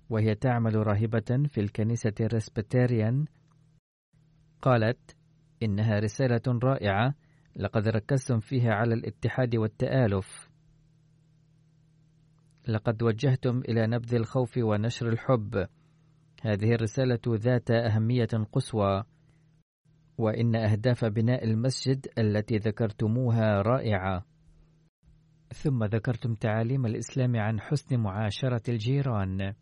وهي 0.09 0.35
تعمل 0.35 0.87
راهبة 0.87 1.47
في 1.47 1.61
الكنيسة 1.61 2.13
الرسبتاريان 2.19 3.25
قالت 4.61 5.15
إنها 5.63 5.99
رسالة 5.99 6.59
رائعة 6.63 7.15
لقد 7.55 7.87
ركزتم 7.87 8.39
فيها 8.39 8.73
على 8.73 8.93
الاتحاد 8.93 9.55
والتآلف. 9.55 10.49
لقد 12.67 13.03
وجهتم 13.03 13.59
إلى 13.59 13.87
نبذ 13.87 14.15
الخوف 14.15 14.57
ونشر 14.57 15.09
الحب. 15.09 15.67
هذه 16.41 16.73
الرسالة 16.73 17.19
ذات 17.27 17.71
أهمية 17.71 18.29
قصوى. 18.51 19.03
وإن 20.17 20.55
أهداف 20.55 21.05
بناء 21.05 21.43
المسجد 21.43 22.07
التي 22.17 22.57
ذكرتموها 22.57 23.61
رائعة. 23.61 24.25
ثم 25.53 25.83
ذكرتم 25.83 26.33
تعاليم 26.33 26.85
الإسلام 26.85 27.35
عن 27.35 27.59
حسن 27.59 27.99
معاشرة 27.99 28.61
الجيران. 28.69 29.53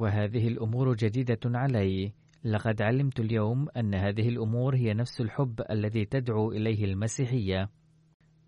وهذه 0.00 0.48
الأمور 0.48 0.94
جديدة 0.94 1.38
علي. 1.44 2.12
لقد 2.44 2.82
علمت 2.82 3.20
اليوم 3.20 3.68
أن 3.76 3.94
هذه 3.94 4.28
الأمور 4.28 4.76
هي 4.76 4.94
نفس 4.94 5.20
الحب 5.20 5.62
الذي 5.70 6.04
تدعو 6.04 6.52
إليه 6.52 6.84
المسيحية. 6.84 7.70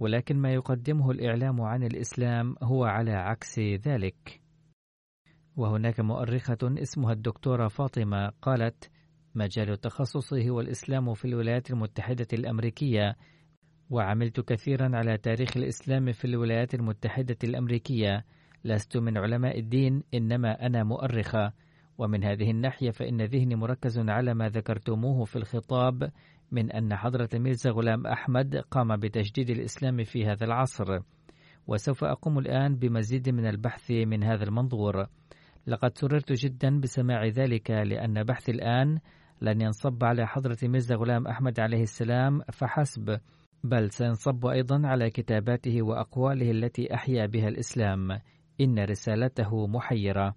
ولكن 0.00 0.36
ما 0.36 0.52
يقدمه 0.54 1.10
الإعلام 1.10 1.60
عن 1.60 1.82
الإسلام 1.82 2.56
هو 2.62 2.84
على 2.84 3.12
عكس 3.12 3.58
ذلك. 3.58 4.40
وهناك 5.56 6.00
مؤرخة 6.00 6.58
اسمها 6.62 7.12
الدكتورة 7.12 7.68
فاطمة 7.68 8.32
قالت 8.42 8.90
مجال 9.34 9.80
تخصصي 9.80 10.50
هو 10.50 10.60
الإسلام 10.60 11.14
في 11.14 11.24
الولايات 11.24 11.70
المتحدة 11.70 12.26
الأمريكية 12.32 13.16
وعملت 13.90 14.40
كثيرا 14.40 14.96
على 14.96 15.18
تاريخ 15.18 15.56
الإسلام 15.56 16.12
في 16.12 16.24
الولايات 16.24 16.74
المتحدة 16.74 17.36
الأمريكية 17.44 18.24
لست 18.64 18.96
من 18.96 19.18
علماء 19.18 19.58
الدين 19.58 20.02
إنما 20.14 20.66
أنا 20.66 20.84
مؤرخة 20.84 21.52
ومن 21.98 22.24
هذه 22.24 22.50
الناحية 22.50 22.90
فإن 22.90 23.22
ذهني 23.22 23.54
مركز 23.54 23.98
على 23.98 24.34
ما 24.34 24.48
ذكرتموه 24.48 25.24
في 25.24 25.36
الخطاب 25.36 26.10
من 26.52 26.72
أن 26.72 26.96
حضرة 26.96 27.28
ميرزا 27.34 27.70
غلام 27.70 28.06
أحمد 28.06 28.56
قام 28.56 28.96
بتجديد 28.96 29.50
الإسلام 29.50 30.04
في 30.04 30.26
هذا 30.26 30.44
العصر. 30.44 30.98
وسوف 31.66 32.04
أقوم 32.04 32.38
الآن 32.38 32.76
بمزيد 32.76 33.28
من 33.28 33.46
البحث 33.46 33.90
من 33.90 34.24
هذا 34.24 34.44
المنظور. 34.44 35.06
لقد 35.66 35.98
سررت 35.98 36.32
جدا 36.32 36.80
بسماع 36.80 37.26
ذلك 37.26 37.70
لأن 37.70 38.22
بحثي 38.22 38.52
الآن 38.52 38.98
لن 39.40 39.60
ينصب 39.60 40.04
على 40.04 40.26
حضرة 40.26 40.58
ميرزا 40.62 40.94
غلام 40.94 41.26
أحمد 41.26 41.60
عليه 41.60 41.82
السلام 41.82 42.40
فحسب. 42.52 43.18
بل 43.64 43.90
سينصب 43.90 44.46
أيضا 44.46 44.86
على 44.86 45.10
كتاباته 45.10 45.82
وأقواله 45.82 46.50
التي 46.50 46.94
أحيا 46.94 47.26
بها 47.26 47.48
الإسلام. 47.48 48.18
إن 48.60 48.78
رسالته 48.78 49.66
محيرة. 49.66 50.34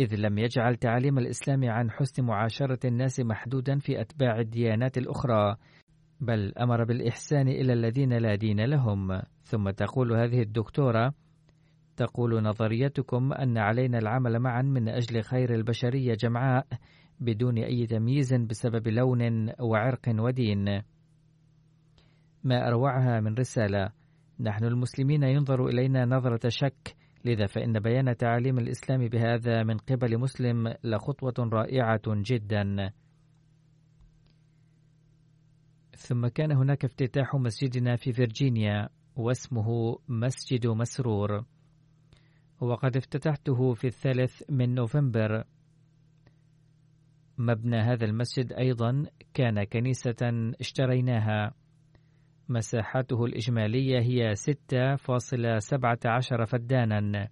إذ 0.00 0.14
لم 0.14 0.38
يجعل 0.38 0.76
تعاليم 0.76 1.18
الإسلام 1.18 1.70
عن 1.70 1.90
حسن 1.90 2.24
معاشرة 2.24 2.78
الناس 2.84 3.20
محدودا 3.20 3.78
في 3.78 4.00
أتباع 4.00 4.40
الديانات 4.40 4.98
الأخرى 4.98 5.56
بل 6.20 6.52
أمر 6.60 6.84
بالإحسان 6.84 7.48
إلى 7.48 7.72
الذين 7.72 8.12
لا 8.12 8.34
دين 8.34 8.60
لهم. 8.64 9.22
ثم 9.42 9.70
تقول 9.70 10.12
هذه 10.12 10.42
الدكتورة 10.42 11.14
تقول 11.96 12.42
نظريتكم 12.42 13.32
أن 13.32 13.58
علينا 13.58 13.98
العمل 13.98 14.38
معا 14.38 14.62
من 14.62 14.88
أجل 14.88 15.22
خير 15.22 15.54
البشرية 15.54 16.14
جمعاء 16.14 16.66
بدون 17.20 17.58
أي 17.58 17.86
تمييز 17.86 18.34
بسبب 18.34 18.88
لون 18.88 19.52
وعرق 19.60 20.08
ودين. 20.08 20.82
ما 22.44 22.68
أروعها 22.68 23.20
من 23.20 23.34
رسالة 23.34 23.97
نحن 24.40 24.64
المسلمين 24.64 25.22
ينظر 25.22 25.66
إلينا 25.66 26.04
نظرة 26.04 26.48
شك 26.48 26.96
لذا 27.24 27.46
فإن 27.46 27.80
بيان 27.80 28.16
تعاليم 28.16 28.58
الإسلام 28.58 29.08
بهذا 29.08 29.62
من 29.62 29.76
قبل 29.78 30.18
مسلم 30.18 30.74
لخطوة 30.84 31.34
رائعة 31.38 32.02
جدا. 32.06 32.92
ثم 35.96 36.26
كان 36.26 36.52
هناك 36.52 36.84
افتتاح 36.84 37.34
مسجدنا 37.34 37.96
في 37.96 38.12
فيرجينيا 38.12 38.88
واسمه 39.16 39.98
مسجد 40.08 40.66
مسرور. 40.66 41.44
وقد 42.60 42.96
افتتحته 42.96 43.74
في 43.74 43.86
الثالث 43.86 44.42
من 44.50 44.74
نوفمبر. 44.74 45.44
مبنى 47.38 47.76
هذا 47.76 48.04
المسجد 48.04 48.52
أيضا 48.52 49.06
كان 49.34 49.64
كنيسة 49.64 50.52
اشتريناها. 50.60 51.54
مساحته 52.50 53.24
الإجمالية 53.24 54.00
هي 54.00 54.34
6.17 54.34 56.44
فدانا. 56.44 57.28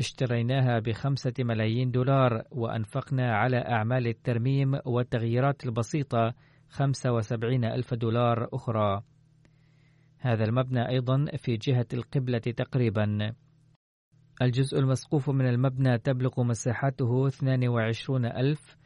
اشتريناها 0.00 0.78
بخمسة 0.78 1.32
ملايين 1.38 1.90
دولار 1.90 2.42
وأنفقنا 2.50 3.36
على 3.36 3.56
أعمال 3.56 4.06
الترميم 4.06 4.78
والتغييرات 4.84 5.66
البسيطة 5.66 6.34
75 6.68 7.64
ألف 7.64 7.94
دولار 7.94 8.48
أخرى. 8.52 9.02
هذا 10.18 10.44
المبنى 10.44 10.88
أيضا 10.88 11.24
في 11.36 11.56
جهة 11.56 11.86
القبلة 11.92 12.38
تقريبا. 12.38 13.34
الجزء 14.42 14.78
المسقوف 14.78 15.30
من 15.30 15.48
المبنى 15.48 15.98
تبلغ 15.98 16.42
مساحته 16.42 17.28
22 17.28 18.26
ألف 18.26 18.76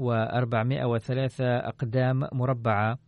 و403 0.00 1.40
أقدام 1.40 2.28
مربعة. 2.32 2.98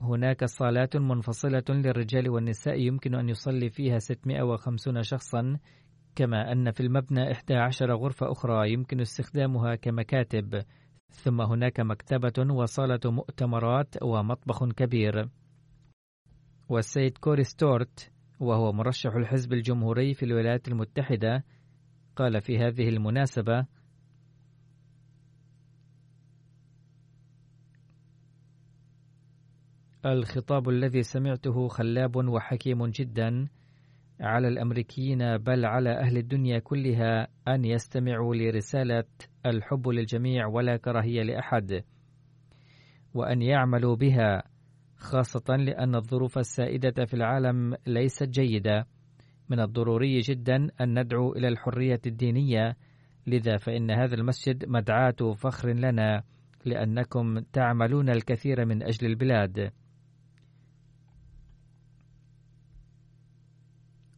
هناك 0.00 0.44
صالات 0.44 0.96
منفصلة 0.96 1.64
للرجال 1.68 2.28
والنساء 2.30 2.80
يمكن 2.80 3.14
أن 3.14 3.28
يصلي 3.28 3.70
فيها 3.70 3.98
650 3.98 5.02
شخصا 5.02 5.58
كما 6.16 6.52
أن 6.52 6.70
في 6.70 6.80
المبنى 6.80 7.32
11 7.32 7.94
غرفة 7.94 8.32
أخرى 8.32 8.72
يمكن 8.72 9.00
استخدامها 9.00 9.74
كمكاتب. 9.74 10.62
ثم 11.10 11.40
هناك 11.40 11.80
مكتبة 11.80 12.54
وصالة 12.54 13.00
مؤتمرات 13.04 13.94
ومطبخ 14.02 14.68
كبير. 14.68 15.28
والسيد 16.68 17.18
كوري 17.18 17.44
ستورت 17.44 18.12
وهو 18.40 18.72
مرشح 18.72 19.14
الحزب 19.14 19.52
الجمهوري 19.52 20.14
في 20.14 20.22
الولايات 20.24 20.68
المتحدة 20.68 21.44
قال 22.16 22.40
في 22.40 22.58
هذه 22.58 22.88
المناسبة 22.88 23.66
الخطاب 30.06 30.68
الذي 30.68 31.02
سمعته 31.02 31.68
خلاب 31.68 32.16
وحكيم 32.16 32.86
جدا 32.86 33.48
على 34.20 34.48
الأمريكيين 34.48 35.36
بل 35.36 35.64
على 35.64 35.90
أهل 35.90 36.16
الدنيا 36.16 36.58
كلها 36.58 37.28
أن 37.48 37.64
يستمعوا 37.64 38.34
لرسالة 38.34 39.04
الحب 39.46 39.88
للجميع 39.88 40.46
ولا 40.46 40.76
كراهية 40.76 41.22
لأحد 41.22 41.84
وأن 43.14 43.42
يعملوا 43.42 43.96
بها 43.96 44.42
خاصة 44.96 45.56
لأن 45.56 45.94
الظروف 45.94 46.38
السائدة 46.38 47.04
في 47.04 47.14
العالم 47.14 47.76
ليست 47.86 48.28
جيدة. 48.28 48.86
من 49.48 49.60
الضروري 49.60 50.20
جدا 50.20 50.68
أن 50.80 51.00
ندعو 51.00 51.32
إلى 51.32 51.48
الحرية 51.48 52.00
الدينية 52.06 52.76
لذا 53.26 53.56
فإن 53.56 53.90
هذا 53.90 54.14
المسجد 54.14 54.68
مدعاة 54.68 55.34
فخر 55.36 55.68
لنا 55.68 56.22
لأنكم 56.64 57.38
تعملون 57.38 58.10
الكثير 58.10 58.64
من 58.64 58.82
أجل 58.82 59.06
البلاد. 59.06 59.72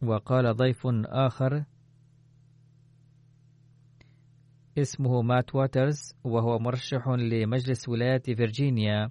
وقال 0.01 0.55
ضيف 0.55 0.87
آخر 1.05 1.65
اسمه 4.77 5.21
مات 5.21 5.55
واترز 5.55 6.13
وهو 6.23 6.59
مرشح 6.59 7.07
لمجلس 7.07 7.89
ولاية 7.89 8.21
فيرجينيا. 8.21 9.09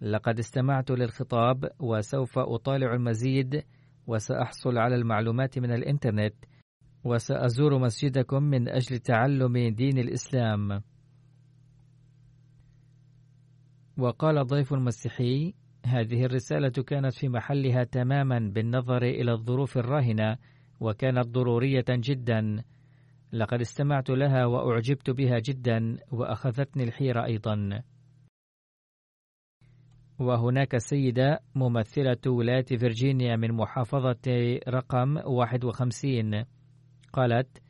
لقد 0.00 0.38
استمعت 0.38 0.90
للخطاب 0.90 1.70
وسوف 1.80 2.38
أطالع 2.38 2.94
المزيد 2.94 3.62
وسأحصل 4.06 4.78
على 4.78 4.94
المعلومات 4.94 5.58
من 5.58 5.72
الإنترنت 5.72 6.34
وسأزور 7.04 7.78
مسجدكم 7.78 8.42
من 8.42 8.68
أجل 8.68 8.98
تعلم 8.98 9.58
دين 9.74 9.98
الإسلام. 9.98 10.82
وقال 13.98 14.46
ضيف 14.46 14.72
مسيحي 14.72 15.54
هذه 15.86 16.24
الرسالة 16.24 16.68
كانت 16.68 17.14
في 17.14 17.28
محلها 17.28 17.84
تماما 17.84 18.38
بالنظر 18.38 19.02
إلى 19.02 19.32
الظروف 19.32 19.78
الراهنة 19.78 20.36
وكانت 20.80 21.26
ضرورية 21.28 21.84
جدا. 21.88 22.64
لقد 23.32 23.60
استمعت 23.60 24.10
لها 24.10 24.46
وأعجبت 24.46 25.10
بها 25.10 25.38
جدا 25.38 25.96
وأخذتني 26.12 26.84
الحيرة 26.84 27.24
أيضا. 27.24 27.82
وهناك 30.18 30.76
سيدة 30.76 31.40
ممثلة 31.54 32.18
ولاية 32.26 32.66
فرجينيا 32.80 33.36
من 33.36 33.52
محافظة 33.52 34.58
رقم 34.68 35.16
51 35.26 36.44
قالت 37.12 37.62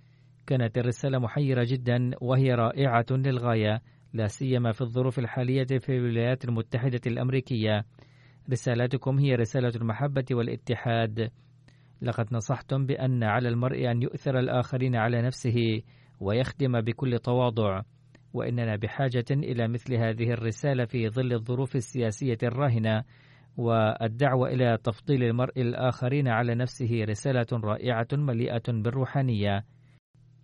كانت 0.47 0.79
الرسالة 0.79 1.19
محيرة 1.19 1.67
جدا 1.69 2.11
وهي 2.21 2.55
رائعة 2.55 3.07
للغاية. 3.11 3.83
لا 4.13 4.27
سيما 4.27 4.73
في 4.73 4.81
الظروف 4.81 5.19
الحالية 5.19 5.67
في 5.79 5.97
الولايات 5.97 6.45
المتحدة 6.45 7.01
الأمريكية. 7.07 7.85
رسالتكم 8.51 9.19
هي 9.19 9.35
رسالة 9.35 9.73
المحبة 9.77 10.25
والاتحاد. 10.31 11.31
لقد 12.03 12.35
نصحتم 12.35 12.87
بأن 12.87 13.25
على 13.25 13.49
المرء 13.49 13.91
أن 13.91 14.03
يؤثر 14.03 14.39
الآخرين 14.39 14.97
على 14.97 15.23
نفسه 15.23 15.83
ويخدم 16.21 16.81
بكل 16.81 17.19
تواضع. 17.19 17.83
وإننا 18.33 18.77
بحاجة 18.77 19.25
إلى 19.31 19.69
مثل 19.69 19.95
هذه 19.95 20.31
الرسالة 20.31 20.85
في 20.85 21.09
ظل 21.09 21.33
الظروف 21.33 21.77
السياسية 21.77 22.39
الراهنة. 22.43 23.05
والدعوة 23.57 24.49
إلى 24.49 24.79
تفضيل 24.85 25.23
المرء 25.25 25.61
الآخرين 25.61 26.29
على 26.29 26.55
نفسه 26.55 27.05
رسالة 27.05 27.47
رائعة 27.53 28.09
مليئة 28.13 28.63
بالروحانية. 28.69 29.65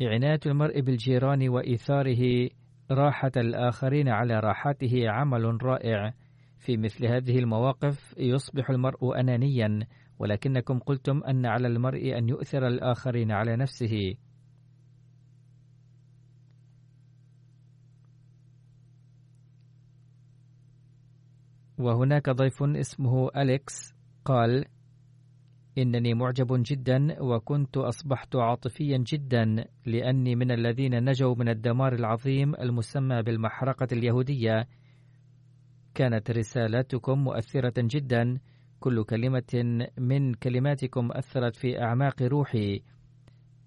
إعناية 0.03 0.41
المرء 0.47 0.81
بالجيران 0.81 1.49
وإيثاره 1.49 2.49
راحة 2.91 3.33
الآخرين 3.37 4.09
على 4.09 4.41
راحته 4.41 5.11
عمل 5.11 5.63
رائع. 5.63 6.15
في 6.59 6.77
مثل 6.77 7.07
هذه 7.07 7.39
المواقف 7.39 8.15
يصبح 8.19 8.71
المرء 8.71 9.21
أنانيا 9.21 9.87
ولكنكم 10.19 10.79
قلتم 10.79 11.25
أن 11.25 11.47
على 11.47 11.69
المرء 11.69 12.19
أن 12.19 12.29
يؤثر 12.29 12.67
الآخرين 12.67 13.33
على 13.33 13.57
نفسه. 13.57 14.15
وهناك 21.79 22.31
ضيف 22.31 22.63
اسمه 22.63 23.29
أليكس 23.37 23.95
قال 24.25 24.65
إنني 25.79 26.15
معجب 26.15 26.47
جدا 26.51 27.23
وكنت 27.23 27.77
أصبحت 27.77 28.37
عاطفيا 28.37 29.05
جدا 29.07 29.65
لأني 29.87 30.37
من 30.37 30.51
الذين 30.51 31.05
نجوا 31.05 31.35
من 31.35 31.49
الدمار 31.49 31.95
العظيم 31.95 32.55
المسمى 32.55 33.23
بالمحرقة 33.23 33.89
اليهودية. 33.93 34.69
كانت 35.95 36.31
رسالتكم 36.31 37.19
مؤثرة 37.19 37.75
جدا. 37.79 38.39
كل 38.81 39.05
كلمة 39.05 39.89
من 39.99 40.35
كلماتكم 40.35 41.13
أثرت 41.13 41.57
في 41.57 41.83
أعماق 41.83 42.23
روحي. 42.23 42.83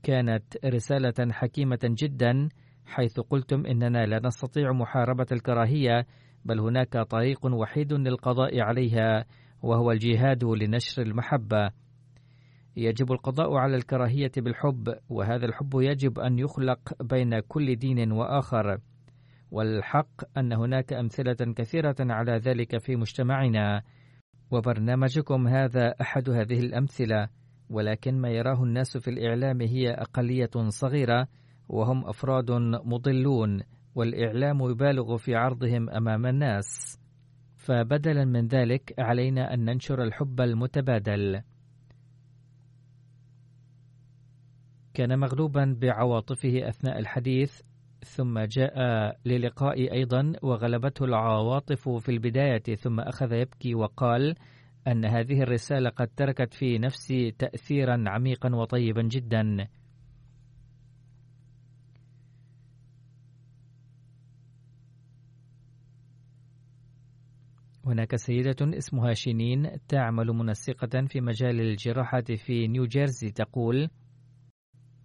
كانت 0.03 0.65
رسالة 0.65 1.31
حكيمة 1.31 1.79
جدا 1.83 2.49
حيث 2.85 3.19
قلتم 3.19 3.65
إننا 3.65 4.05
لا 4.05 4.19
نستطيع 4.27 4.71
محاربة 4.71 5.27
الكراهية 5.31 6.05
بل 6.45 6.59
هناك 6.59 6.97
طريق 6.97 7.45
وحيد 7.45 7.93
للقضاء 7.93 8.59
عليها 8.59 9.25
وهو 9.63 9.91
الجهاد 9.91 10.43
لنشر 10.43 11.01
المحبة. 11.01 11.71
يجب 12.77 13.11
القضاء 13.11 13.53
على 13.53 13.75
الكراهية 13.75 14.31
بالحب 14.37 14.95
وهذا 15.09 15.45
الحب 15.45 15.71
يجب 15.73 16.19
أن 16.19 16.39
يخلق 16.39 17.03
بين 17.03 17.39
كل 17.39 17.75
دين 17.75 18.11
وآخر. 18.11 18.77
والحق 19.51 20.37
أن 20.37 20.53
هناك 20.53 20.93
أمثلة 20.93 21.53
كثيرة 21.55 21.95
على 21.99 22.31
ذلك 22.31 22.77
في 22.77 22.95
مجتمعنا. 22.95 23.81
وبرنامجكم 24.51 25.47
هذا 25.47 25.95
أحد 26.01 26.29
هذه 26.29 26.59
الأمثلة 26.59 27.29
ولكن 27.69 28.21
ما 28.21 28.29
يراه 28.29 28.63
الناس 28.63 28.97
في 28.97 29.07
الإعلام 29.09 29.61
هي 29.61 29.91
أقلية 29.91 30.49
صغيرة 30.67 31.27
وهم 31.69 32.05
أفراد 32.05 32.51
مضلون 32.85 33.61
والإعلام 33.95 34.59
يبالغ 34.71 35.17
في 35.17 35.35
عرضهم 35.35 35.89
أمام 35.89 36.25
الناس. 36.25 36.99
فبدلا 37.55 38.25
من 38.25 38.47
ذلك 38.47 38.93
علينا 38.99 39.53
أن 39.53 39.65
ننشر 39.65 40.03
الحب 40.03 40.41
المتبادل. 40.41 41.41
كان 44.97 45.19
مغلوبا 45.19 45.77
بعواطفه 45.81 46.69
أثناء 46.69 46.99
الحديث 46.99 47.61
ثم 48.05 48.39
جاء 48.39 48.73
للقائي 49.25 49.91
أيضا 49.91 50.33
وغلبته 50.41 51.05
العواطف 51.05 51.89
في 51.89 52.09
البداية 52.09 52.75
ثم 52.75 52.99
أخذ 52.99 53.33
يبكي 53.33 53.75
وقال 53.75 54.35
أن 54.87 55.05
هذه 55.05 55.41
الرسالة 55.41 55.89
قد 55.89 56.07
تركت 56.07 56.53
في 56.53 56.77
نفسي 56.77 57.31
تأثيرا 57.31 58.03
عميقا 58.07 58.55
وطيبا 58.55 59.01
جدا. 59.01 59.67
هناك 67.85 68.15
سيدة 68.15 68.77
اسمها 68.77 69.13
شينين 69.13 69.69
تعمل 69.87 70.27
منسقة 70.27 71.05
في 71.07 71.21
مجال 71.21 71.61
الجراحة 71.61 72.23
في 72.35 72.67
نيوجيرسي 72.67 73.31
تقول: 73.31 73.89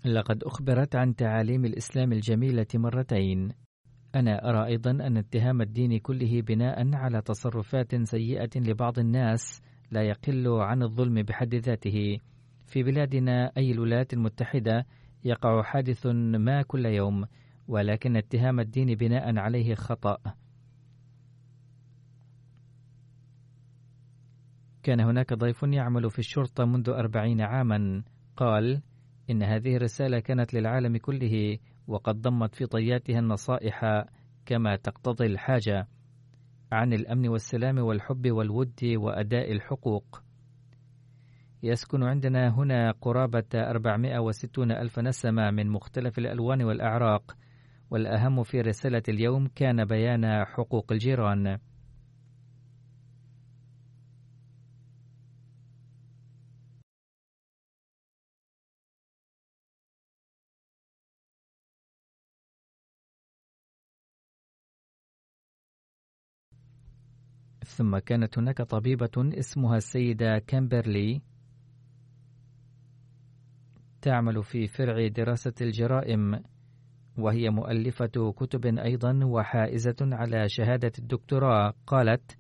لقد 0.05 0.45
أخبرت 0.45 0.97
عن 0.97 1.15
تعاليم 1.15 1.65
الإسلام 1.65 2.13
الجميلة 2.13 2.67
مرتين. 2.75 3.53
أنا 4.15 4.51
أرى 4.51 4.67
أيضا 4.67 4.91
أن 4.91 5.17
اتهام 5.17 5.63
الدين 5.63 5.99
كله 5.99 6.43
بناء 6.43 6.95
على 6.95 7.23
تصرفات 7.23 7.95
سيئة 7.95 8.51
لبعض 8.57 8.99
الناس 8.99 9.63
لا 9.91 10.03
يقل 10.03 10.49
عن 10.49 10.83
الظلم 10.83 11.23
بحد 11.23 11.55
ذاته. 11.55 12.19
في 12.67 12.83
بلادنا 12.83 13.53
أي 13.57 13.73
الولايات 13.73 14.13
المتحدة 14.13 14.87
يقع 15.25 15.63
حادث 15.63 16.07
ما 16.07 16.63
كل 16.63 16.87
يوم، 16.87 17.25
ولكن 17.69 18.17
اتهام 18.17 18.61
الدين 18.61 18.95
بناء 18.95 19.39
عليه 19.39 19.75
خطأ. 19.75 20.17
كان 24.83 25.01
هناك 25.01 25.33
ضيف 25.35 25.63
يعمل 25.63 26.11
في 26.11 26.19
الشرطة 26.19 26.65
منذ 26.65 26.91
أربعين 26.91 27.41
عاما 27.41 28.03
قال 28.37 28.83
إن 29.33 29.43
هذه 29.43 29.77
الرسالة 29.77 30.21
كانت 30.21 30.55
للعالم 30.55 30.97
كله 30.97 31.59
وقد 31.89 32.21
ضمت 32.21 32.55
في 32.55 32.67
طياتها 32.67 33.19
النصائح 33.19 34.05
كما 34.47 34.77
تقتضي 34.77 35.27
الحاجة 35.27 35.89
عن 36.73 36.93
الأمن 36.93 37.29
والسلام 37.29 37.79
والحب 37.79 38.31
والود 38.31 38.81
وأداء 38.85 39.53
الحقوق. 39.53 40.23
يسكن 41.63 42.03
عندنا 42.03 42.49
هنا 42.49 42.91
قرابة 42.91 43.45
460 43.55 44.71
ألف 44.71 44.99
نسمة 44.99 45.51
من 45.51 45.69
مختلف 45.69 46.19
الألوان 46.19 46.63
والأعراق 46.63 47.37
والأهم 47.91 48.43
في 48.43 48.61
رسالة 48.61 49.03
اليوم 49.09 49.47
كان 49.47 49.85
بيان 49.85 50.45
حقوق 50.45 50.93
الجيران 50.93 51.59
ثم 67.73 67.99
كانت 67.99 68.39
هناك 68.39 68.63
طبيبة 68.63 69.11
اسمها 69.39 69.77
السيدة 69.77 70.39
كامبرلي 70.39 71.23
تعمل 74.03 74.43
في 74.43 74.67
فرع 74.67 75.07
دراسة 75.09 75.55
الجرائم 75.61 76.41
وهي 77.19 77.51
مؤلفة 77.51 78.33
كتب 78.37 78.67
أيضا 78.67 79.25
وحائزة 79.25 79.97
على 80.03 80.49
شهادة 80.49 80.93
الدكتوراه. 80.99 81.75
قالت 81.87 82.39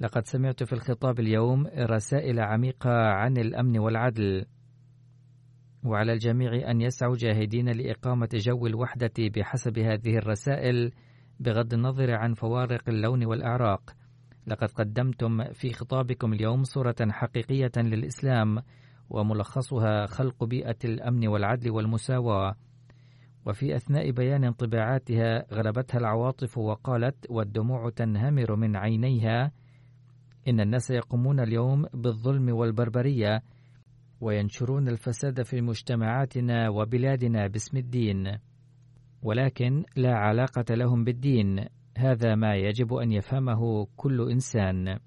لقد 0.00 0.26
سمعت 0.26 0.62
في 0.62 0.72
الخطاب 0.72 1.20
اليوم 1.20 1.66
رسائل 1.66 2.40
عميقة 2.40 2.90
عن 2.90 3.36
الأمن 3.36 3.78
والعدل 3.78 4.46
وعلى 5.84 6.12
الجميع 6.12 6.70
أن 6.70 6.80
يسعوا 6.80 7.16
جاهدين 7.16 7.68
لإقامة 7.68 8.28
جو 8.34 8.66
الوحدة 8.66 9.12
بحسب 9.18 9.78
هذه 9.78 10.16
الرسائل 10.16 10.92
بغض 11.40 11.74
النظر 11.74 12.14
عن 12.14 12.34
فوارق 12.34 12.88
اللون 12.88 13.24
والأعراق. 13.24 13.96
لقد 14.46 14.70
قدمتم 14.70 15.52
في 15.52 15.72
خطابكم 15.72 16.32
اليوم 16.32 16.62
صورة 16.64 16.96
حقيقية 17.00 17.72
للإسلام 17.76 18.62
وملخصها 19.10 20.06
خلق 20.06 20.44
بيئة 20.44 20.76
الأمن 20.84 21.28
والعدل 21.28 21.70
والمساواة. 21.70 22.54
وفي 23.46 23.76
أثناء 23.76 24.10
بيان 24.10 24.44
انطباعاتها 24.44 25.54
غلبتها 25.54 25.98
العواطف 25.98 26.58
وقالت 26.58 27.30
والدموع 27.30 27.90
تنهمر 27.90 28.56
من 28.56 28.76
عينيها. 28.76 29.52
إن 30.48 30.60
الناس 30.60 30.90
يقومون 30.90 31.40
اليوم 31.40 31.86
بالظلم 31.94 32.48
والبربرية 32.48 33.42
وينشرون 34.20 34.88
الفساد 34.88 35.42
في 35.42 35.60
مجتمعاتنا 35.60 36.68
وبلادنا 36.68 37.46
باسم 37.46 37.76
الدين. 37.76 38.38
ولكن 39.26 39.84
لا 39.96 40.14
علاقة 40.14 40.74
لهم 40.74 41.04
بالدين. 41.04 41.66
هذا 41.98 42.34
ما 42.34 42.56
يجب 42.56 42.94
أن 42.94 43.12
يفهمه 43.12 43.86
كل 43.96 44.30
إنسان. 44.30 44.98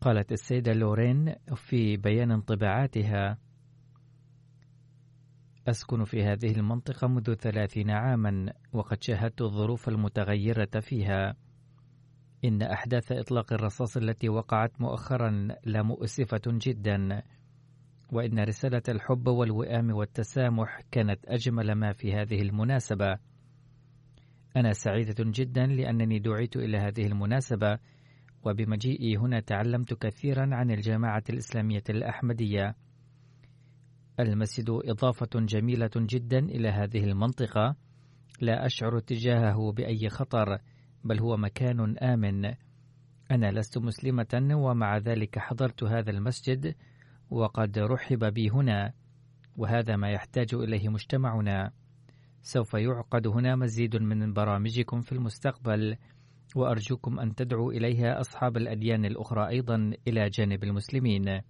قالت 0.00 0.32
السيدة 0.32 0.72
لورين 0.72 1.34
في 1.54 1.96
بيان 1.96 2.30
انطباعاتها 2.30 3.38
أسكن 5.68 6.04
في 6.04 6.24
هذه 6.24 6.50
المنطقة 6.56 7.08
منذ 7.08 7.34
ثلاثين 7.34 7.90
عاما 7.90 8.52
وقد 8.72 9.02
شاهدت 9.02 9.42
الظروف 9.42 9.88
المتغيرة 9.88 10.80
فيها. 10.80 11.36
إن 12.44 12.62
أحداث 12.62 13.12
إطلاق 13.12 13.52
الرصاص 13.52 13.96
التي 13.96 14.28
وقعت 14.28 14.80
مؤخرا 14.80 15.48
لمؤسفة 15.66 16.42
جدا. 16.46 17.22
وإن 18.12 18.38
رسالة 18.38 18.82
الحب 18.88 19.26
والوئام 19.26 19.90
والتسامح 19.90 20.80
كانت 20.90 21.20
أجمل 21.24 21.72
ما 21.72 21.92
في 21.92 22.14
هذه 22.14 22.42
المناسبة. 22.42 23.18
أنا 24.56 24.72
سعيدة 24.72 25.14
جدا 25.18 25.66
لأنني 25.66 26.18
دعيت 26.18 26.56
إلى 26.56 26.78
هذه 26.78 27.06
المناسبة 27.06 27.78
وبمجيئي 28.44 29.16
هنا 29.16 29.40
تعلمت 29.40 29.94
كثيرا 29.94 30.54
عن 30.54 30.70
الجماعة 30.70 31.24
الإسلامية 31.30 31.82
الأحمدية. 31.90 32.76
المسجد 34.20 34.66
إضافة 34.70 35.28
جميلة 35.34 35.90
جدا 35.96 36.38
إلى 36.38 36.68
هذه 36.68 37.04
المنطقة. 37.04 37.76
لا 38.40 38.66
أشعر 38.66 38.98
تجاهه 38.98 39.72
بأي 39.72 40.08
خطر 40.08 40.58
بل 41.04 41.20
هو 41.20 41.36
مكان 41.36 41.98
آمن. 41.98 42.44
أنا 43.30 43.52
لست 43.52 43.78
مسلمة 43.78 44.48
ومع 44.52 44.98
ذلك 44.98 45.38
حضرت 45.38 45.84
هذا 45.84 46.10
المسجد. 46.10 46.74
وقد 47.30 47.78
رحب 47.78 48.24
بي 48.24 48.50
هنا 48.50 48.92
وهذا 49.56 49.96
ما 49.96 50.10
يحتاج 50.10 50.54
إليه 50.54 50.88
مجتمعنا. 50.88 51.72
سوف 52.42 52.74
يعقد 52.74 53.26
هنا 53.26 53.56
مزيد 53.56 53.96
من 53.96 54.32
برامجكم 54.32 55.00
في 55.00 55.12
المستقبل 55.12 55.96
وأرجوكم 56.56 57.20
أن 57.20 57.34
تدعوا 57.34 57.72
إليها 57.72 58.20
أصحاب 58.20 58.56
الأديان 58.56 59.04
الأخرى 59.04 59.48
أيضا 59.48 59.92
إلى 60.08 60.28
جانب 60.28 60.64
المسلمين. 60.64 61.40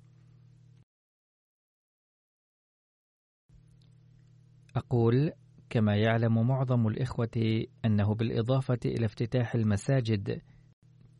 أقول 4.76 5.32
كما 5.70 5.96
يعلم 5.96 6.46
معظم 6.48 6.86
الإخوة 6.86 7.64
أنه 7.84 8.14
بالإضافة 8.14 8.78
إلى 8.84 9.06
افتتاح 9.06 9.54
المساجد 9.54 10.42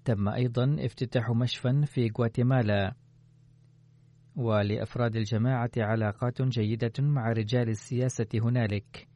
تم 0.04 0.28
أيضا 0.28 0.76
افتتاح 0.80 1.30
مشفى 1.30 1.86
في 1.86 2.10
غواتيمالا. 2.18 3.05
ولأفراد 4.36 5.16
الجماعة 5.16 5.70
علاقات 5.76 6.42
جيدة 6.42 6.92
مع 6.98 7.32
رجال 7.32 7.68
السياسة 7.68 8.26
هنالك. 8.34 9.08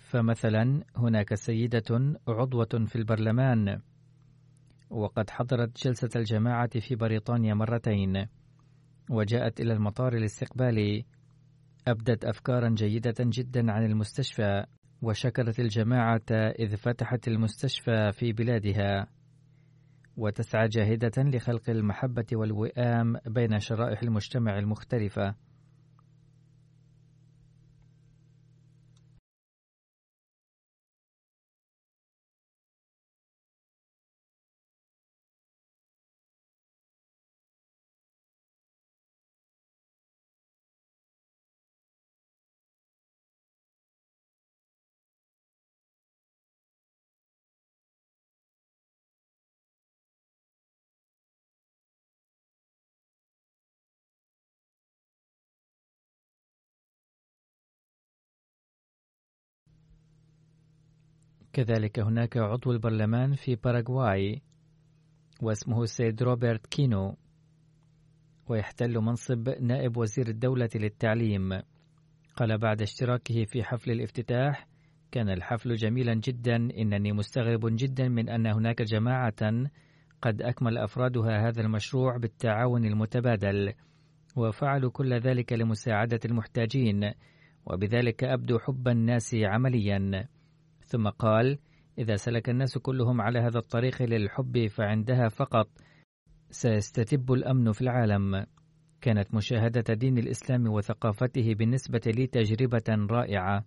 فمثلا 0.00 0.84
هناك 0.96 1.34
سيدة 1.34 2.16
عضوة 2.28 2.86
في 2.86 2.96
البرلمان. 2.96 3.82
وقد 4.90 5.30
حضرت 5.30 5.84
جلسة 5.86 6.10
الجماعة 6.16 6.80
في 6.80 6.96
بريطانيا 6.96 7.54
مرتين. 7.54 8.26
وجاءت 9.10 9.60
إلى 9.60 9.72
المطار 9.72 10.18
لاستقبالي 10.18 11.04
أبدت 11.88 12.24
أفكارا 12.24 12.68
جيدة 12.68 13.14
جدا 13.20 13.72
عن 13.72 13.84
المستشفى. 13.84 14.64
وشكرت 15.02 15.60
الجماعة 15.60 16.30
إذ 16.32 16.76
فتحت 16.76 17.28
المستشفى 17.28 18.12
في 18.12 18.32
بلادها. 18.32 19.19
وتسعى 20.16 20.68
جاهدة 20.68 21.22
لخلق 21.22 21.70
المحبة 21.70 22.26
والوئام 22.32 23.16
بين 23.26 23.58
شرائح 23.58 24.02
المجتمع 24.02 24.58
المختلفة. 24.58 25.34
كذلك 61.52 61.98
هناك 61.98 62.36
عضو 62.36 62.72
البرلمان 62.72 63.34
في 63.34 63.54
باراغواي 63.54 64.42
واسمه 65.42 65.82
السيد 65.82 66.22
روبرت 66.22 66.66
كينو 66.66 67.16
ويحتل 68.48 68.98
منصب 68.98 69.48
نائب 69.48 69.96
وزير 69.96 70.28
الدولة 70.28 70.68
للتعليم. 70.74 71.62
قال 72.36 72.58
بعد 72.58 72.82
اشتراكه 72.82 73.44
في 73.44 73.64
حفل 73.64 73.90
الافتتاح 73.90 74.66
كان 75.12 75.28
الحفل 75.28 75.74
جميلا 75.74 76.14
جدا 76.14 76.56
إنني 76.56 77.12
مستغرب 77.12 77.60
جدا 77.64 78.08
من 78.08 78.28
أن 78.28 78.46
هناك 78.46 78.82
جماعة 78.82 79.68
قد 80.22 80.42
أكمل 80.42 80.78
أفرادها 80.78 81.48
هذا 81.48 81.60
المشروع 81.62 82.16
بالتعاون 82.16 82.84
المتبادل 82.84 83.72
وفعلوا 84.36 84.90
كل 84.90 85.14
ذلك 85.14 85.52
لمساعدة 85.52 86.20
المحتاجين 86.24 87.12
وبذلك 87.66 88.24
أبدو 88.24 88.58
حب 88.58 88.88
الناس 88.88 89.34
عمليا. 89.34 90.28
ثم 90.90 91.08
قال 91.08 91.58
إذا 91.98 92.16
سلك 92.16 92.50
الناس 92.50 92.78
كلهم 92.78 93.20
على 93.20 93.38
هذا 93.38 93.58
الطريق 93.58 94.02
للحب 94.02 94.66
فعندها 94.66 95.28
فقط 95.28 95.68
سيستتب 96.50 97.32
الأمن 97.32 97.72
في 97.72 97.80
العالم. 97.80 98.46
كانت 99.00 99.34
مشاهدة 99.34 99.94
دين 99.94 100.18
الإسلام 100.18 100.66
وثقافته 100.66 101.54
بالنسبة 101.54 102.00
لي 102.06 102.26
تجربة 102.26 103.06
رائعة. 103.10 103.64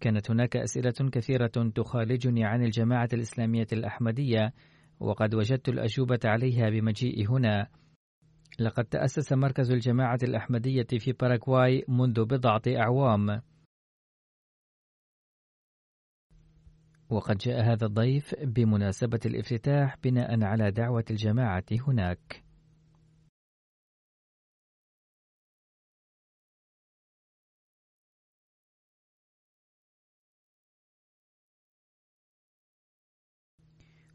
كانت 0.00 0.30
هناك 0.30 0.56
أسئلة 0.56 1.10
كثيرة 1.12 1.70
تخالجني 1.74 2.44
عن 2.44 2.64
الجماعة 2.64 3.08
الإسلامية 3.12 3.66
الأحمدية 3.72 4.52
وقد 5.00 5.34
وجدت 5.34 5.68
الأجوبة 5.68 6.20
عليها 6.24 6.70
بمجيئي 6.70 7.26
هنا. 7.26 7.68
لقد 8.60 8.84
تأسس 8.84 9.32
مركز 9.32 9.72
الجماعة 9.72 10.18
الأحمدية 10.22 10.86
في 10.98 11.12
باراغواي 11.12 11.84
منذ 11.88 12.24
بضعة 12.24 12.62
أعوام. 12.68 13.40
وقد 17.12 17.38
جاء 17.38 17.62
هذا 17.62 17.86
الضيف 17.86 18.34
بمناسبة 18.42 19.20
الافتتاح 19.26 19.96
بناء 20.04 20.44
على 20.44 20.70
دعوة 20.70 21.04
الجماعة 21.10 21.64
هناك. 21.88 22.44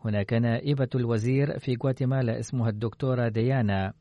هناك 0.06 0.34
نائبة 0.34 0.90
الوزير 0.96 1.60
في 1.60 1.78
غواتيمالا 1.84 2.40
اسمها 2.40 2.70
الدكتورة 2.70 3.28
ديانا. 3.28 3.94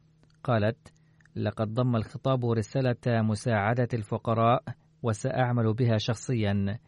قالت 0.45 0.93
لقد 1.37 1.75
ضم 1.75 1.97
الخطاب 1.97 2.51
رسالة 2.51 3.23
مساعدة 3.23 3.89
الفقراء 3.95 4.65
وسأعمل 5.03 5.75
بها 5.75 5.99
شخصيا. 5.99 6.79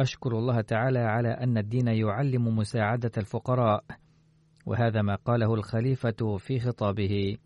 أشكر 0.00 0.38
الله 0.38 0.60
تعالى 0.60 0.98
على 0.98 1.28
أن 1.28 1.58
الدين 1.58 1.88
يعلم 1.88 2.56
مساعدة 2.56 3.10
الفقراء 3.16 3.84
وهذا 4.66 5.02
ما 5.02 5.14
قاله 5.14 5.54
الخليفة 5.54 6.36
في 6.36 6.60
خطابه. 6.60 7.36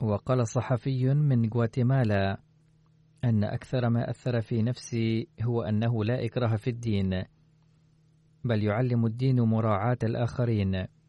وقال 0.00 0.48
صحفي 0.48 1.14
من 1.14 1.48
غواتيمالا 1.48 2.40
أن 3.24 3.44
أكثر 3.44 3.88
ما 3.88 4.10
أثر 4.10 4.40
في 4.40 4.62
نفسي 4.62 5.28
هو 5.42 5.62
أنه 5.62 6.04
لا 6.04 6.24
إكراه 6.24 6.56
في 6.56 6.70
الدين 6.70 7.24
بل 8.44 8.62
يعلم 8.62 9.06
الدين 9.06 9.40
مراعاة 9.40 9.98
الآخرين. 10.02 11.01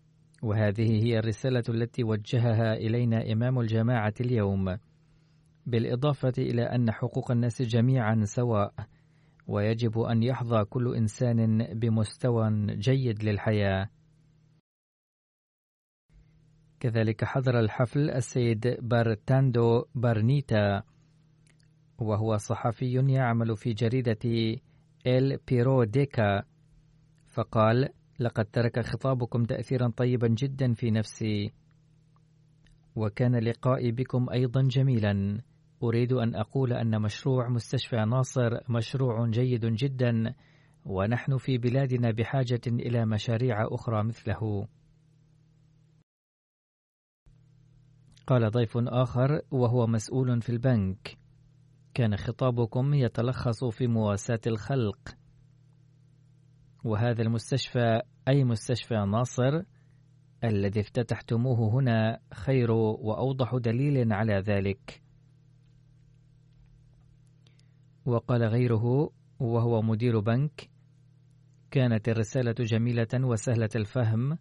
وهذه 0.44 1.04
هي 1.04 1.20
الرسالة 1.20 1.64
التي 1.70 2.04
وجهها 2.04 2.74
إلينا 2.74 3.32
إمام 3.32 3.60
الجماعة 3.60 4.14
اليوم 4.22 4.78
بالإضافة 5.66 6.34
إلى 6.38 6.62
أن 6.64 6.92
حقوق 6.92 7.32
الناس 7.32 7.62
جميعا 7.62 8.22
سواء 8.24 8.74
ويجب 9.48 10.00
أن 10.00 10.24
يحظى 10.24 10.64
كل 10.66 10.96
إنسان 10.96 11.68
بمستوى 11.80 12.66
جيد 12.70 13.24
للحياة. 13.24 13.90
كذلك 16.80 17.24
حضر 17.24 17.60
الحفل 17.60 18.10
السيد 18.10 18.78
بارتاندو 18.82 19.86
بارنيتا 19.96 20.84
وهو 22.00 22.38
صحفي 22.38 22.94
يعمل 22.94 23.58
في 23.58 23.74
جريدة 23.74 24.60
إل 25.08 25.38
بيريوديكو 25.48 26.44
فقال 27.28 27.90
لقد 28.24 28.46
ترك 28.46 28.80
خطابكم 28.80 29.44
تأثيرا 29.44 29.92
طيبا 29.98 30.28
جدا 30.28 30.74
في 30.74 30.92
نفسي. 30.92 31.54
وكان 32.96 33.36
لقائي 33.36 33.92
بكم 33.92 34.30
أيضا 34.30 34.62
جميلا. 34.62 35.42
أريد 35.84 36.14
أن 36.14 36.36
أقول 36.36 36.74
أن 36.74 37.02
مشروع 37.02 37.50
مستشفى 37.50 37.96
ناصر 37.96 38.60
مشروع 38.70 39.28
جيد 39.30 39.66
جدا 39.66 40.36
ونحن 40.86 41.38
في 41.38 41.58
بلادنا 41.58 42.12
بحاجة 42.12 42.62
إلى 42.68 43.06
مشاريع 43.06 43.68
أخرى 43.72 44.04
مثله. 44.04 44.68
قال 48.28 48.52
ضيف 48.52 48.78
آخر 48.78 49.42
وهو 49.52 49.88
مسؤول 49.88 50.42
في 50.42 50.50
البنك. 50.50 51.18
كان 51.94 52.18
خطابكم 52.18 52.94
يتلخص 52.94 53.66
في 53.66 53.88
مواساة 53.88 54.42
الخلق. 54.48 55.23
وهذا 56.84 57.22
المستشفى 57.22 58.02
أي 58.28 58.44
مستشفى 58.44 58.96
ناصر 58.96 59.62
الذي 60.44 60.80
افتتحتموه 60.80 61.74
هنا 61.74 62.20
خير 62.34 62.72
وأوضح 62.72 63.56
دليل 63.56 64.14
على 64.14 64.34
ذلك. 64.34 65.02
وقال 68.06 68.44
غيره 68.44 69.10
وهو 69.40 69.82
مدير 69.82 70.20
بنك 70.20 70.70
كانت 71.72 72.10
الرسالة 72.10 72.56
جميلة 72.60 73.08
وسهلة 73.14 73.70
الفهم 73.76 74.38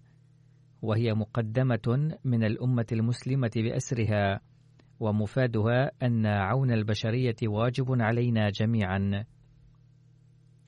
وهي 0.82 1.14
مقدمة 1.14 2.16
من 2.24 2.44
الأمة 2.44 2.86
المسلمة 2.92 3.50
بأسرها 3.56 4.40
ومفادها 5.00 5.90
أن 6.02 6.26
عون 6.26 6.72
البشرية 6.72 7.36
واجب 7.42 7.86
علينا 8.02 8.50
جميعا. 8.50 9.24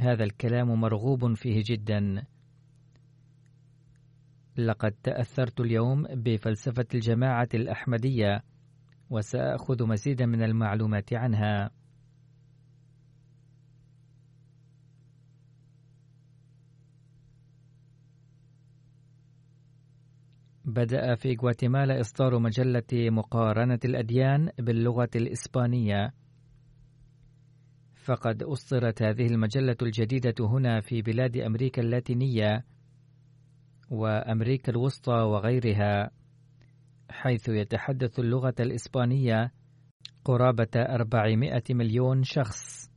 هذا 0.04 0.24
الكلام 0.24 0.80
مرغوب 0.80 1.34
فيه 1.34 1.62
جدا. 1.66 2.24
لقد 4.56 4.92
تأثرت 5.02 5.60
اليوم 5.60 6.02
بفلسفة 6.02 6.86
الجماعة 6.94 7.48
الأحمدية 7.54 8.42
وسأخذ 9.10 9.86
مزيدا 9.86 10.26
من 10.26 10.42
المعلومات 10.42 11.14
عنها. 11.14 11.70
بدأ 20.64 21.14
في 21.14 21.36
غواتيمالا 21.42 22.00
إصدار 22.00 22.38
مجلة 22.38 22.82
مقارنة 22.92 23.78
الأديان 23.84 24.50
باللغة 24.58 25.10
الإسبانية. 25.16 26.23
فقد 28.04 28.42
أصدرت 28.42 29.02
هذه 29.02 29.26
المجلة 29.26 29.76
الجديدة 29.82 30.34
هنا 30.40 30.80
في 30.80 31.02
بلاد 31.02 31.36
أمريكا 31.36 31.82
اللاتينية 31.82 32.64
وأمريكا 33.90 34.72
الوسطى 34.72 35.12
وغيرها 35.12 36.10
حيث 37.10 37.48
يتحدث 37.48 38.18
اللغة 38.18 38.54
الإسبانية 38.60 39.52
قرابة 40.24 40.68
400 40.76 41.62
مليون 41.70 42.22
شخص. 42.22 42.90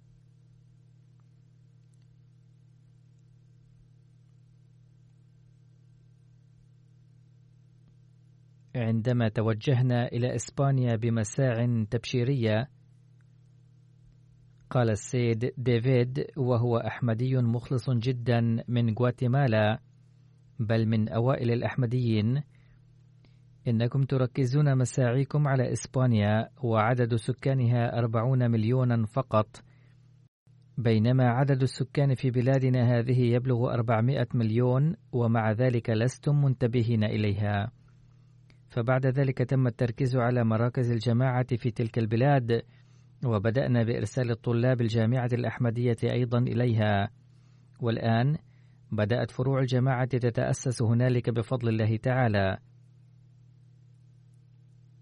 عندما 8.76 9.30
توجهنا 9.30 10.08
إلى 10.08 10.36
إسبانيا 10.36 10.96
بمساع 10.96 11.86
تبشيرية 11.90 12.77
قال 14.70 14.90
السيد 14.90 15.54
ديفيد 15.58 16.26
وهو 16.38 16.78
أحمدي 16.78 17.38
مخلص 17.38 17.90
جدا 17.90 18.64
من 18.68 18.94
غواتيمالا 18.94 19.80
بل 20.60 20.86
من 20.86 21.10
أوائل 21.10 21.52
الأحمديين. 21.52 22.42
إنكم 23.68 24.04
تركزون 24.04 24.78
مساعيكم 24.78 25.48
على 25.48 25.72
إسبانيا 25.72 26.50
وعدد 26.64 27.16
سكانها 27.16 27.98
أربعون 28.00 28.52
مليونا 28.52 29.06
فقط. 29.06 29.48
بينما 30.78 31.30
عدد 31.30 31.62
السكان 31.62 32.16
في 32.16 32.32
بلادنا 32.32 32.98
هذه 32.98 33.22
يبلغ 33.22 33.74
أربعمائة 33.74 34.28
مليون 34.34 34.96
ومع 35.12 35.52
ذلك 35.52 35.90
لستم 35.90 36.44
منتبهين 36.44 37.04
إليها. 37.04 37.72
فبعد 38.70 39.06
ذلك 39.06 39.38
تم 39.38 39.68
التركيز 39.68 40.16
على 40.16 40.44
مراكز 40.44 40.92
الجماعة 40.92 41.56
في 41.58 41.72
تلك 41.72 41.98
البلاد. 41.98 42.62
وبدأنا 43.26 43.84
بإرسال 43.84 44.32
الطلاب 44.32 44.82
الجامعة 44.82 45.30
الأحمدية 45.34 45.98
أيضا 46.04 46.40
إليها. 46.40 47.10
والآن 47.82 48.38
بدأت 48.92 49.32
فروع 49.32 49.60
الجماعة 49.60 50.06
تتأسس 50.06 50.82
هنالك 50.82 51.30
بفضل 51.30 51.70
الله 51.70 51.98
تعالى. 51.98 52.58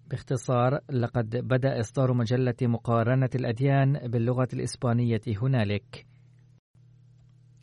باختصار 0.07 0.79
لقد 0.91 1.29
بدأ 1.37 1.79
إصدار 1.79 2.13
مجلة 2.13 2.55
مقارنة 2.61 3.29
الأديان 3.35 4.07
باللغة 4.07 4.47
الإسبانية 4.53 5.21
هنالك. 5.41 6.05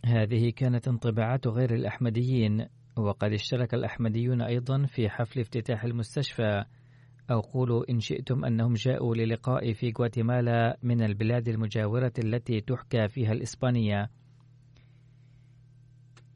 هذه 0.06 0.50
كانت 0.50 0.88
انطباعات 0.88 1.46
غير 1.46 1.74
الأحمديين 1.74 2.66
وقد 2.96 3.32
اشترك 3.32 3.74
الأحمديون 3.74 4.42
أيضا 4.42 4.86
في 4.86 5.08
حفل 5.08 5.40
افتتاح 5.40 5.84
المستشفى. 5.84 6.64
أو 7.30 7.40
قولوا 7.40 7.90
إن 7.90 8.00
شئتم 8.00 8.44
أنهم 8.44 8.74
جاءوا 8.74 9.14
للقاء 9.14 9.72
في 9.72 9.92
غواتيمالا 9.98 10.78
من 10.82 11.02
البلاد 11.02 11.48
المجاورة 11.48 12.12
التي 12.18 12.60
تحكى 12.60 13.08
فيها 13.08 13.32
الإسبانية. 13.32 14.10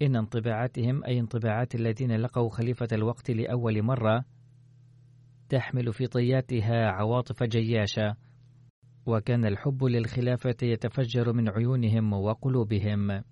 إن 0.03 0.16
انطباعاتهم 0.16 1.05
أي 1.05 1.20
انطباعات 1.20 1.74
الذين 1.74 2.16
لقوا 2.16 2.51
خليفة 2.51 2.89
الوقت 2.93 3.30
لأول 3.30 3.82
مرة 3.82 4.24
تحمل 5.49 5.93
في 5.93 6.07
طياتها 6.07 6.87
عواطف 6.87 7.43
جياشة 7.43 8.16
وكان 9.07 9.45
الحب 9.45 9.84
للخلافة 9.84 10.57
يتفجر 10.62 11.32
من 11.32 11.49
عيونهم 11.49 12.12
وقلوبهم. 12.12 13.22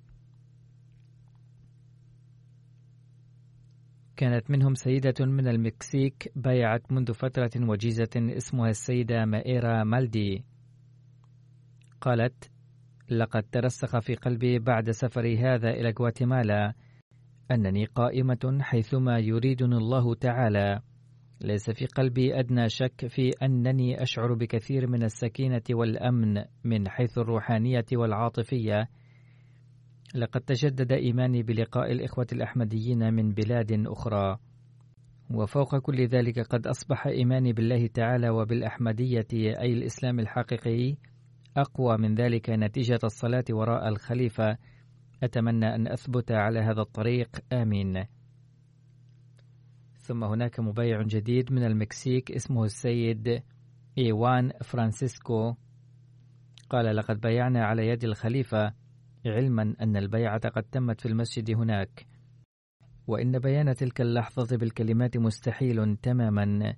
كانت 4.17 4.51
منهم 4.51 4.75
سيدة 4.75 5.15
من 5.21 5.49
المكسيك 5.49 6.33
بايعت 6.37 6.93
منذ 6.93 7.12
فترة 7.12 7.51
وجيزة 7.57 8.11
اسمها 8.17 8.69
السيدة 8.69 9.25
مائيرا 9.25 9.85
مالدي. 9.85 10.45
قالت 12.01 12.51
لقد 13.11 13.43
ترسخ 13.53 13.99
في 13.99 14.15
قلبي 14.15 14.59
بعد 14.59 14.91
سفري 14.91 15.39
هذا 15.39 15.71
إلى 15.71 15.95
غواتيمالا. 16.01 16.75
أنني 17.51 17.85
قائمة 17.85 18.59
حيثما 18.61 19.19
يريدني 19.19 19.77
الله 19.77 20.15
تعالى. 20.15 20.81
ليس 21.41 21.71
في 21.71 21.87
قلبي 21.87 22.41
أدنى 22.41 22.69
شك 22.69 23.07
في 23.07 23.31
أنني 23.43 24.03
أشعر 24.03 24.35
بكثير 24.35 24.87
من 24.87 25.03
السكينة 25.03 25.62
والأمن 25.71 26.45
من 26.65 26.89
حيث 26.89 27.19
الروحانية 27.19 27.87
والعاطفية. 27.93 28.89
لقد 30.15 30.41
تجدد 30.41 30.93
إيماني 30.93 31.43
بلقاء 31.43 31.93
الإخوة 31.93 32.27
الأحمديين 32.33 33.15
من 33.15 33.33
بلاد 33.33 33.87
أخرى. 33.87 34.39
وفوق 35.31 35.77
كل 35.79 36.07
ذلك 36.07 36.41
قد 36.41 36.67
أصبح 36.67 37.07
إيماني 37.07 37.53
بالله 37.53 37.87
تعالى 37.87 38.29
وبالأحمدية 38.31 39.27
أي 39.35 39.73
الإسلام 39.73 40.21
الحقيقي 40.21 40.97
أقوى 41.57 41.97
من 41.97 42.15
ذلك 42.15 42.51
نتيجة 42.51 42.99
الصلاة 43.05 43.45
وراء 43.51 43.89
الخليفة. 43.89 44.59
أتمنى 45.23 45.75
أن 45.75 45.89
أثبت 45.89 46.33
على 46.33 46.61
هذا 46.61 46.81
الطريق. 46.81 47.29
آمين. 47.53 48.05
ثم 49.99 50.25
هناك 50.25 50.61
مبايع 50.61 51.03
جديد 51.03 51.53
من 51.53 51.65
المكسيك 51.65 52.33
اسمه 52.33 52.65
السيد 52.65 53.43
إيوان 53.99 54.53
فرانسيسكو. 54.65 55.55
قال 56.71 56.97
لقد 56.97 57.21
بايعنا 57.21 57.65
على 57.65 57.89
يد 57.89 58.05
الخليفة 58.05 58.84
علما 59.27 59.75
أن 59.81 59.97
البيعة 59.97 60.49
قد 60.49 60.62
تمت 60.62 61.01
في 61.01 61.07
المسجد 61.07 61.51
هناك. 61.51 62.07
وإن 63.07 63.39
بيان 63.39 63.75
تلك 63.75 64.01
اللحظة 64.01 64.57
بالكلمات 64.57 65.16
مستحيل 65.16 65.97
تماما. 65.97 66.75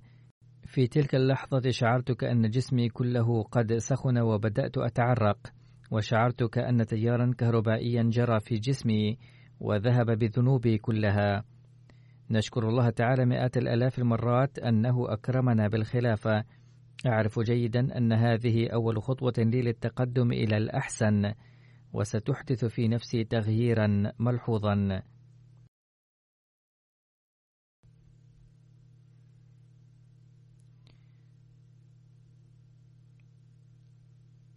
في 0.65 0.87
تلك 0.87 1.15
اللحظة 1.15 1.69
شعرت 1.69 2.11
كأن 2.11 2.49
جسمي 2.49 2.89
كله 2.89 3.43
قد 3.43 3.77
سخن 3.77 4.17
وبدأت 4.17 4.77
أتعرق 4.77 5.37
وشعرت 5.91 6.43
كأن 6.43 6.85
تيارا 6.85 7.33
كهربائيا 7.37 8.03
جرى 8.03 8.39
في 8.39 8.55
جسمي 8.55 9.17
وذهب 9.59 10.05
بذنوبي 10.05 10.77
كلها. 10.77 11.43
نشكر 12.31 12.69
الله 12.69 12.89
تعالى 12.89 13.25
مئات 13.25 13.57
الآلاف 13.57 13.99
المرات 13.99 14.59
أنه 14.59 15.13
أكرمنا 15.13 15.67
بالخلافة. 15.67 16.43
أعرف 17.05 17.39
جيدا 17.39 17.97
أن 17.97 18.13
هذه 18.13 18.67
أول 18.73 19.01
خطوة 19.01 19.33
لي 19.37 19.61
للتقدم 19.61 20.31
إلى 20.31 20.57
الأحسن. 20.57 21.33
وستحدث 21.97 22.65
في 22.65 22.87
نفسي 22.87 23.23
تغييرا 23.23 24.13
ملحوظا. 24.19 25.03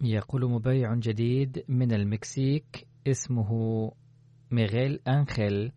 يقول 0.01 0.49
مبايع 0.49 0.95
جديد 0.95 1.65
من 1.67 1.91
المكسيك 1.91 2.87
اسمه 3.07 3.91
ميغيل 4.51 4.99
أنخيل. 5.07 5.71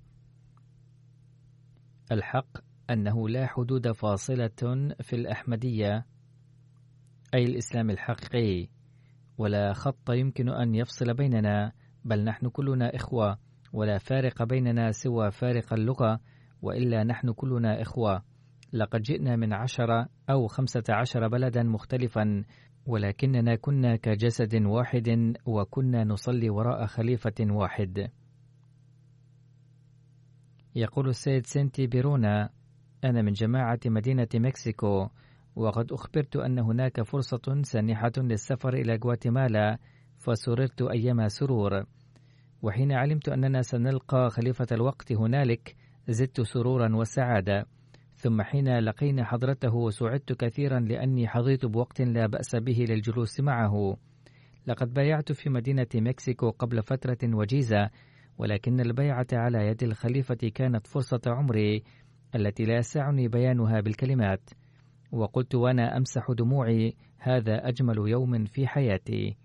الحق 2.13 2.59
أنه 2.91 3.29
لا 3.29 3.47
حدود 3.47 3.93
فاصلة 3.93 4.95
في 5.01 5.13
الأحمدية 5.13 6.07
أي 7.35 7.45
الإسلام 7.45 7.91
الحقيقي. 7.91 8.69
ولا 9.39 9.73
خط 9.73 10.11
يمكن 10.11 10.49
أن 10.49 10.75
يفصل 10.75 11.15
بيننا 11.15 11.73
بل 12.05 12.25
نحن 12.25 12.49
كلنا 12.49 12.97
إخوة 12.97 13.39
ولا 13.73 13.99
فارق 13.99 14.43
بيننا 14.43 14.91
سوى 14.91 15.31
فارق 15.31 15.73
اللغة 15.73 16.21
وإلا 16.63 17.05
نحن 17.05 17.33
كلنا 17.33 17.83
إخوة. 17.83 18.23
لقد 18.73 19.03
جئنا 19.03 19.37
من 19.37 19.53
عشرة 19.53 20.09
أو 20.31 20.47
خمسة 20.47 20.85
عشر 20.89 21.29
بلدا 21.29 21.63
مختلفا 21.63 22.45
ولكننا 22.87 23.57
كنا 23.57 23.97
كجسد 23.97 24.63
واحد 24.63 25.37
وكنا 25.47 26.05
نصلي 26.05 26.51
وراء 26.51 26.87
خليفة 26.87 27.35
واحد. 27.41 28.11
يقول 30.75 31.09
السيد 31.09 31.47
سنتي 31.47 31.87
بيرونا 31.87 32.51
أنا 33.05 33.23
من 33.23 33.33
جماعة 33.33 33.81
مدينة 33.87 34.29
مكسيكو. 34.35 35.09
وقد 35.57 35.93
أخبرت 35.93 36.37
أن 36.37 36.59
هناك 36.59 37.03
فرصة 37.03 37.63
سانحة 37.63 38.13
للسفر 38.17 38.75
إلى 38.75 38.99
غواتيمالا 39.05 39.79
فسررت 40.19 40.83
أيما 40.83 41.29
سرور. 41.29 41.85
وحين 42.63 42.93
علمت 42.93 43.29
أننا 43.29 43.63
سنلقى 43.63 44.31
خليفة 44.31 44.67
الوقت 44.73 45.13
هنالك 45.13 45.77
زدت 46.09 46.41
سرورا 46.41 46.97
وسعادة. 46.97 47.67
ثم 48.17 48.43
حين 48.43 48.79
لقينا 48.79 49.25
حضرته 49.25 49.91
سعدت 49.91 50.33
كثيرا 50.33 50.81
لأني 50.81 51.29
حظيت 51.29 51.67
بوقت 51.67 52.01
لا 52.01 52.27
بأس 52.27 52.57
به 52.57 52.87
للجلوس 52.89 53.41
معه. 53.41 53.97
لقد 54.67 54.95
بايعت 54.95 55.33
في 55.33 55.51
مدينة 55.51 55.87
مكسيكو 55.95 56.51
قبل 56.51 56.83
فترة 56.83 57.19
وجيزة 57.25 57.91
ولكن 58.39 58.81
البيعة 58.81 59.27
على 59.33 59.67
يد 59.67 59.83
الخليفة 59.83 60.51
كانت 60.55 60.87
فرصة 60.87 61.21
عمري 61.27 61.83
التي 62.35 62.65
لا 62.65 62.77
يسعني 62.77 63.29
بيانها 63.29 63.81
بالكلمات. 63.81 64.51
وقلت 65.15 65.55
وأنا 65.55 65.97
أمسح 65.97 66.31
دموعي 66.31 66.97
هذا 67.19 67.69
أجمل 67.69 68.09
يوم 68.09 68.45
في 68.45 68.67
حياتي. 68.67 69.37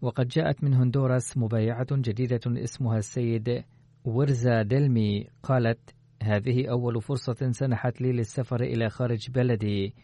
وقد 0.00 0.28
جاءت 0.28 0.64
من 0.64 0.74
هندوراس 0.74 1.38
مبايعة 1.38 1.86
جديدة 1.90 2.40
اسمها 2.46 2.98
السيد 2.98 3.64
ورزا 4.04 4.62
ديلمي 4.62 5.26
قالت 5.42 5.94
هذه 6.22 6.70
أول 6.70 7.02
فرصة 7.02 7.50
سنحت 7.50 8.00
لي 8.00 8.12
للسفر 8.12 8.62
إلى 8.62 8.90
خارج 8.90 9.30
بلدي. 9.30 9.94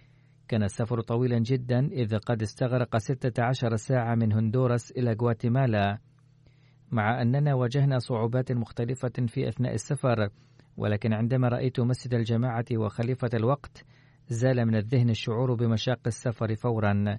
كان 0.49 0.63
السفر 0.63 1.01
طويلا 1.01 1.39
جدا 1.39 1.87
إذ 1.87 2.17
قد 2.17 2.43
استغرق 2.43 2.97
16 2.97 3.77
ساعة 3.77 4.15
من 4.15 4.33
هندوراس 4.33 4.91
إلى 4.91 5.13
غواتيمالا. 5.13 5.99
مع 6.91 7.23
أننا 7.23 7.55
واجهنا 7.55 7.99
صعوبات 7.99 8.53
مختلفة 8.53 9.27
في 9.27 9.49
أثناء 9.49 9.75
السفر 9.75 10.29
ولكن 10.79 11.13
عندما 11.13 11.49
رأيت 11.49 11.81
مسجد 11.81 12.15
الجماعة 12.15 12.65
وخليفة 12.77 13.31
الوقت 13.35 13.85
زال 14.29 14.67
من 14.67 14.77
الذهن 14.77 15.11
الشعور 15.11 15.55
بمشاق 15.55 16.01
السفر 16.07 16.55
فورا. 16.55 17.19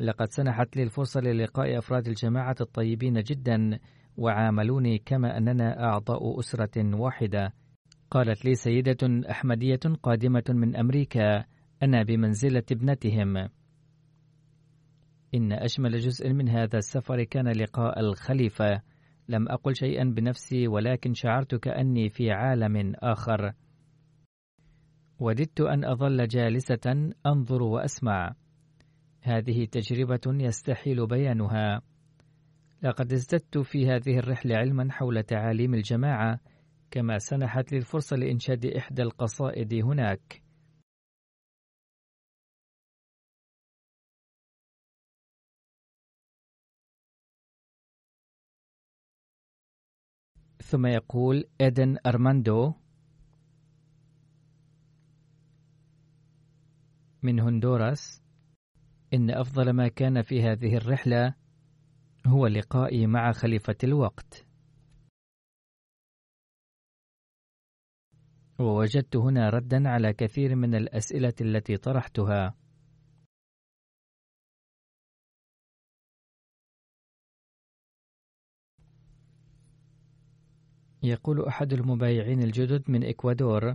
لقد 0.00 0.30
سنحت 0.30 0.76
لي 0.76 0.82
الفرصة 0.82 1.20
للقاء 1.20 1.78
أفراد 1.78 2.08
الجماعة 2.08 2.56
الطيبين 2.60 3.14
جدا 3.20 3.78
وعاملوني 4.16 4.98
كما 4.98 5.38
أننا 5.38 5.84
أعضاء 5.84 6.38
أسرة 6.38 6.96
واحدة. 6.96 7.52
قالت 8.10 8.44
لي 8.44 8.54
سيدة 8.54 9.30
أحمدية 9.30 9.80
قادمة 10.02 10.44
من 10.48 10.76
أمريكا 10.76 11.44
أنا 11.82 12.02
بمنزلة 12.02 12.62
ابنتهم. 12.72 13.36
إن 15.34 15.52
أجمل 15.52 15.98
جزء 15.98 16.32
من 16.32 16.48
هذا 16.48 16.78
السفر 16.78 17.24
كان 17.24 17.48
لقاء 17.48 18.00
الخليفة. 18.00 18.91
لم 19.32 19.48
أقل 19.48 19.74
شيئا 19.74 20.04
بنفسي 20.04 20.68
ولكن 20.68 21.14
شعرت 21.14 21.54
كأني 21.54 22.10
في 22.10 22.30
عالم 22.30 22.92
آخر. 22.96 23.52
وددت 25.20 25.60
أن 25.60 25.84
أظل 25.84 26.28
جالسة 26.28 27.12
أنظر 27.26 27.62
وأسمع. 27.62 28.34
هذه 29.20 29.64
تجربة 29.64 30.20
يستحيل 30.26 31.06
بيانها. 31.06 31.82
لقد 32.82 33.12
ازددت 33.12 33.58
في 33.58 33.86
هذه 33.86 34.18
الرحلة 34.18 34.56
علما 34.56 34.92
حول 34.92 35.22
تعاليم 35.22 35.74
الجماعة 35.74 36.40
كما 36.90 37.18
سنحت 37.18 37.72
لي 37.72 37.78
الفرصة 37.78 38.16
لإنشاد 38.16 38.66
إحدى 38.66 39.02
القصائد 39.02 39.74
هناك. 39.74 40.41
ثم 50.72 50.86
يقول 50.86 51.44
إيدن 51.60 51.96
أرماندو 52.06 52.72
من 57.22 57.40
هندوراس 57.40 58.22
إن 59.14 59.30
أفضل 59.30 59.70
ما 59.70 59.88
كان 59.88 60.22
في 60.22 60.42
هذه 60.42 60.76
الرحلة 60.76 61.34
هو 62.26 62.46
لقائي 62.46 63.06
مع 63.06 63.32
خليفة 63.32 63.76
الوقت. 63.84 64.46
ووجدت 68.58 69.16
هنا 69.16 69.50
ردا 69.50 69.88
على 69.88 70.12
كثير 70.12 70.54
من 70.54 70.74
الأسئلة 70.74 71.34
التي 71.40 71.76
طرحتها. 71.76 72.61
يقول 81.02 81.46
أحد 81.46 81.72
المبايعين 81.72 82.42
الجدد 82.42 82.82
من 82.88 83.04
إكوادور 83.04 83.74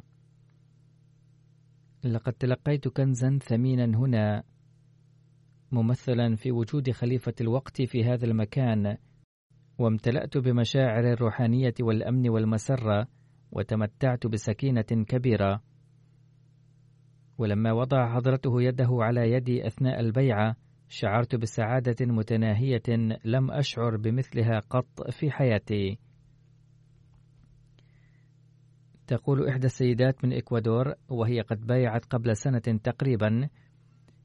لقد 2.03 2.34
تلقيت 2.34 2.88
كنزا 2.88 3.39
ثمينا 3.41 3.86
هنا 3.86 4.43
ممثلا 5.71 6.36
في 6.36 6.51
وجود 6.51 6.91
خليفة 6.91 7.34
الوقت 7.41 7.82
في 7.82 8.03
هذا 8.03 8.25
المكان 8.25 8.97
وامتلأت 9.80 10.38
بمشاعر 10.38 11.13
الروحانية 11.13 11.73
والأمن 11.82 12.30
والمسرة 12.30 13.07
وتمتعت 13.51 14.28
بسكينة 14.28 14.82
كبيرة. 14.82 15.61
ولما 17.38 17.71
وضع 17.71 18.15
حضرته 18.15 18.61
يده 18.61 18.89
على 18.91 19.32
يدي 19.32 19.67
أثناء 19.67 19.99
البيعة 19.99 20.55
شعرت 20.89 21.36
بسعادة 21.36 22.05
متناهية 22.05 23.17
لم 23.25 23.51
أشعر 23.51 23.97
بمثلها 23.97 24.59
قط 24.59 25.11
في 25.11 25.32
حياتي. 25.32 25.99
تقول 29.08 29.47
إحدى 29.49 29.66
السيدات 29.66 30.26
من 30.26 30.34
إكوادور 30.34 30.93
وهي 31.10 31.41
قد 31.41 31.68
بايعت 31.68 32.05
قبل 32.05 32.38
سنة 32.38 32.80
تقريبا. 32.84 33.49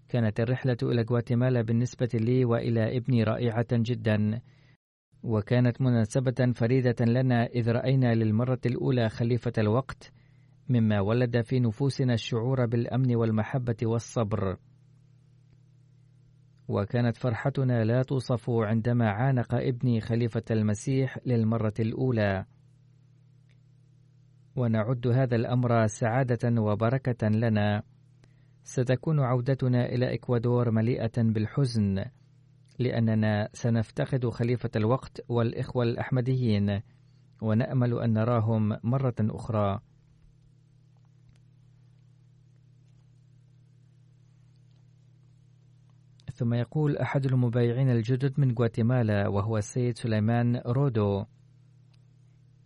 كانت 0.08 0.40
الرحلة 0.40 0.76
إلى 0.82 1.02
غواتيمالا 1.02 1.62
بالنسبة 1.62 2.08
لي 2.14 2.44
وإلى 2.44 2.96
ابني 2.96 3.22
رائعة 3.22 3.66
جدا. 3.72 4.40
وكانت 5.22 5.80
مناسبة 5.80 6.52
فريدة 6.54 7.04
لنا 7.04 7.46
إذ 7.46 7.70
رأينا 7.70 8.14
للمرة 8.14 8.60
الأولى 8.66 9.08
خليفة 9.08 9.52
الوقت 9.58 10.12
مما 10.68 11.00
ولد 11.00 11.40
في 11.40 11.60
نفوسنا 11.60 12.14
الشعور 12.14 12.66
بالأمن 12.66 13.16
والمحبة 13.16 13.76
والصبر. 13.82 14.56
وكانت 16.68 17.16
فرحتنا 17.16 17.84
لا 17.84 18.02
توصف 18.02 18.50
عندما 18.50 19.10
عانق 19.10 19.54
ابني 19.54 20.00
خليفة 20.00 20.44
المسيح 20.50 21.18
للمرة 21.26 21.74
الأولى. 21.80 22.44
ونعد 24.56 25.06
هذا 25.06 25.36
الأمر 25.36 25.86
سعادة 25.86 26.62
وبركة 26.62 27.28
لنا. 27.28 27.82
ستكون 28.64 29.20
عودتنا 29.20 29.86
إلى 29.86 30.14
إكوادور 30.14 30.70
مليئة 30.70 31.12
بالحزن 31.16 32.04
لأننا 32.78 33.48
سنفتقد 33.52 34.28
خليفة 34.28 34.70
الوقت 34.76 35.20
والإخوة 35.28 35.84
الأحمديين 35.84 36.80
ونأمل 37.42 37.98
أن 37.98 38.12
نراهم 38.12 38.78
مرة 38.82 39.14
أخرى. 39.20 39.80
ثم 46.34 46.54
يقول 46.54 46.96
أحد 46.96 47.24
المبايعين 47.26 47.90
الجدد 47.90 48.40
من 48.40 48.54
غواتيمالا 48.58 49.28
وهو 49.28 49.58
السيد 49.58 49.98
سليمان 49.98 50.56
رودو 50.56 51.24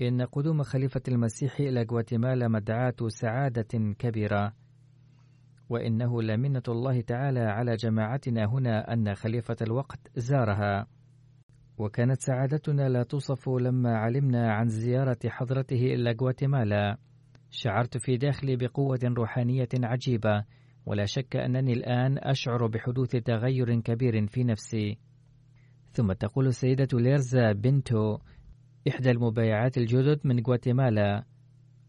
إن 0.02 0.22
قدوم 0.22 0.62
خليفة 0.62 1.00
المسيح 1.08 1.60
إلى 1.60 1.86
غواتيمالا 1.90 2.48
مدعاة 2.48 2.94
سعادة 3.08 3.94
كبيرة. 3.98 4.52
وإنه 5.68 6.22
لمنة 6.22 6.62
الله 6.68 7.00
تعالى 7.00 7.40
على 7.40 7.76
جماعتنا 7.76 8.44
هنا 8.44 8.92
أن 8.92 9.14
خليفة 9.14 9.56
الوقت 9.62 9.98
زارها. 10.16 10.86
وكانت 11.78 12.20
سعادتنا 12.20 12.88
لا 12.88 13.02
توصف 13.02 13.48
لما 13.48 13.96
علمنا 13.96 14.52
عن 14.52 14.68
زيارة 14.68 15.18
حضرته 15.26 15.80
إلى 15.94 16.16
غواتيمالا. 16.20 16.96
شعرت 17.50 17.98
في 17.98 18.16
داخلي 18.16 18.56
بقوة 18.56 19.00
روحانية 19.04 19.68
عجيبة 19.74 20.44
ولا 20.86 21.04
شك 21.04 21.36
أنني 21.36 21.72
الآن 21.72 22.18
أشعر 22.18 22.66
بحدوث 22.66 23.10
تغير 23.10 23.80
كبير 23.80 24.26
في 24.26 24.44
نفسي. 24.44 24.98
ثم 25.92 26.12
تقول 26.12 26.46
السيدة 26.46 26.88
ليرزا 26.98 27.52
بنتو 27.52 28.18
إحدى 28.88 29.10
المبايعات 29.10 29.78
الجدد 29.78 30.20
من 30.24 30.42
غواتيمالا. 30.46 31.24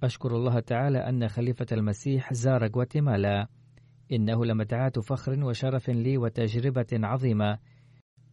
أشكر 0.03 0.35
الله 0.35 0.59
تعالى 0.59 0.97
أن 0.97 1.27
خليفة 1.27 1.65
المسيح 1.71 2.33
زار 2.33 2.71
غواتيمالا. 2.71 3.47
إنه 4.11 4.45
لمدعاة 4.45 4.89
فخر 4.89 5.43
وشرف 5.43 5.89
لي 5.89 6.17
وتجربة 6.17 6.87
عظيمة. 6.93 7.59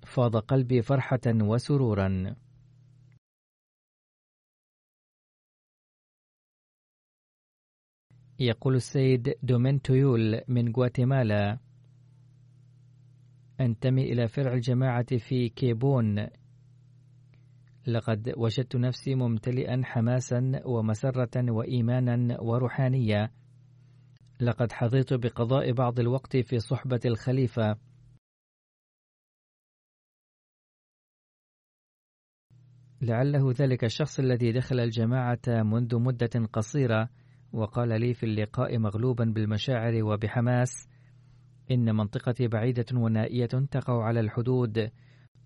فاض 0.07 0.37
قلبي 0.37 0.83
فرحة 0.83 1.21
وسرورا. 1.27 2.35
يقول 8.39 8.75
السيد 8.75 9.35
دومنتويول 9.43 10.41
من 10.49 10.73
غواتيمالا. 10.73 11.59
أنتمي 13.61 14.13
إلى 14.13 14.29
فرع 14.29 14.53
الجماعة 14.53 15.17
في 15.17 15.49
كيبون. 15.49 16.27
لقد 17.87 18.33
وجدت 18.37 18.77
نفسي 18.77 19.15
ممتلئا 19.15 19.81
حماسا 19.85 20.61
ومسرة 20.65 21.53
وإيمانا 21.53 22.41
وروحانية. 22.41 23.33
لقد 24.41 24.73
حظيت 24.73 25.15
بقضاء 25.15 25.73
بعض 25.73 26.01
الوقت 26.01 26.37
في 26.37 26.59
صحبة 26.59 27.01
الخليفة. 27.05 27.77
لعله 33.03 33.53
ذلك 33.53 33.85
الشخص 33.85 34.19
الذي 34.19 34.53
دخل 34.53 34.81
الجماعة 34.81 35.41
منذ 35.49 35.99
مدة 35.99 36.49
قصيرة 36.53 37.09
وقال 37.53 38.01
لي 38.01 38.15
في 38.15 38.27
اللقاء 38.27 38.79
مغلوبا 38.79 39.25
بالمشاعر 39.25 40.05
وبحماس 40.05 40.89
إن 41.71 41.97
منطقتي 41.97 42.49
بعيدة 42.49 42.85
ونائية 42.95 43.47
تقع 43.47 44.05
على 44.05 44.21
الحدود 44.21 44.91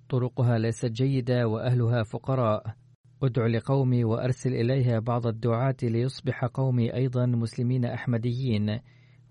طرقها 0.09 0.59
ليست 0.59 0.91
جيدة 0.93 1.49
وأهلها 1.49 2.03
فقراء. 2.03 2.75
ادع 3.23 3.47
لقومي 3.47 4.05
وأرسل 4.05 4.55
إليها 4.55 4.99
بعض 4.99 5.27
الدعاة 5.27 5.77
ليصبح 5.83 6.45
قومي 6.45 6.95
أيضا 6.95 7.27
مسلمين 7.27 7.85
أحمديين 7.85 8.79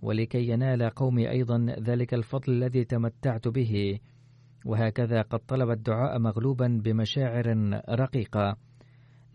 ولكي 0.01 0.49
ينال 0.49 0.89
قومي 0.89 1.30
أيضا 1.30 1.65
ذلك 1.80 2.13
الفضل 2.13 2.53
الذي 2.53 2.84
تمتعت 2.86 3.47
به. 3.47 3.99
وهكذا 4.65 5.21
قد 5.21 5.39
طلب 5.39 5.69
الدعاء 5.69 6.19
مغلوبا 6.19 6.82
بمشاعر 6.84 7.45
رقيقة. 7.89 8.57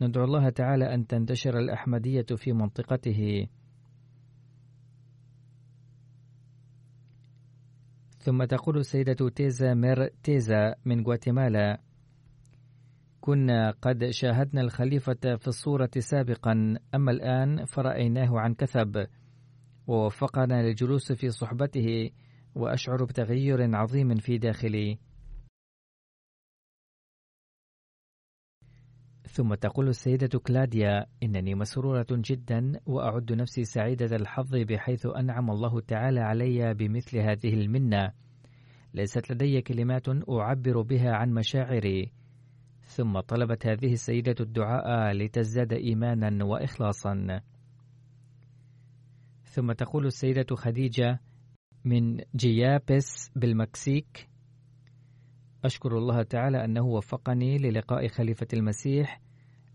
ندعو 0.03 0.25
الله 0.25 0.49
تعالى 0.49 0.95
أن 0.95 1.07
تنتشر 1.07 1.59
الأحمدية 1.59 2.27
في 2.37 2.53
منطقته. 2.53 3.47
ثم 8.23 8.45
تقول 8.45 8.79
السيدة 8.79 9.29
تيزا 9.29 9.75
مير 9.75 10.09
تيزا 10.23 10.75
من 10.85 11.05
غواتيمالا 11.05 11.81
كنا 13.21 13.71
قد 13.71 14.11
شاهدنا 14.11 14.61
الخليفة 14.61 15.37
في 15.37 15.49
الصورة 15.49 15.91
سابقا 15.99 16.79
أما 16.95 17.11
الآن 17.13 17.65
فرأيناه 17.65 18.41
عن 18.41 18.55
كثب 18.55 19.07
ووفقنا 19.87 20.63
للجلوس 20.63 21.13
في 21.13 21.31
صحبته 21.31 22.11
وأشعر 22.55 23.05
بتغير 23.05 23.77
عظيم 23.77 24.15
في 24.15 24.39
داخلي. 24.39 24.99
ثم 29.33 29.55
تقول 29.55 29.89
السيدة 29.89 30.39
كلاديا 30.39 31.07
إنني 31.23 31.55
مسرورة 31.55 32.07
جدا 32.11 32.81
وأعد 32.87 33.33
نفسي 33.33 33.65
سعيدة 33.65 34.17
الحظ 34.17 34.57
بحيث 34.57 35.07
أنعم 35.07 35.51
الله 35.51 35.81
تعالى 35.81 36.21
علي 36.21 36.75
بمثل 36.75 37.19
هذه 37.19 37.55
المنة. 37.55 38.13
ليست 38.95 39.33
لدي 39.33 39.63
كلمات 39.63 40.09
أعبر 40.31 40.83
بها 40.83 41.13
عن 41.13 41.31
مشاعري. 41.35 42.13
ثم 42.83 43.21
طلبت 43.21 43.67
هذه 43.67 43.93
السيدة 43.93 44.35
الدعاء 44.41 45.13
لتزداد 45.13 45.73
إيمانا 45.73 46.45
وإخلاصا. 46.45 47.41
ثم 49.45 49.73
تقول 49.73 50.07
السيدة 50.07 50.57
خديجة 50.57 51.21
من 51.85 52.21
جيابس 52.37 53.31
بالمكسيك 53.37 54.32
أشكر 55.65 55.99
الله 55.99 56.23
تعالى 56.23 56.65
أنه 56.65 56.85
وفقني 56.85 57.59
للقاء 57.59 58.09
خليفة 58.09 58.47
المسيح. 58.53 59.21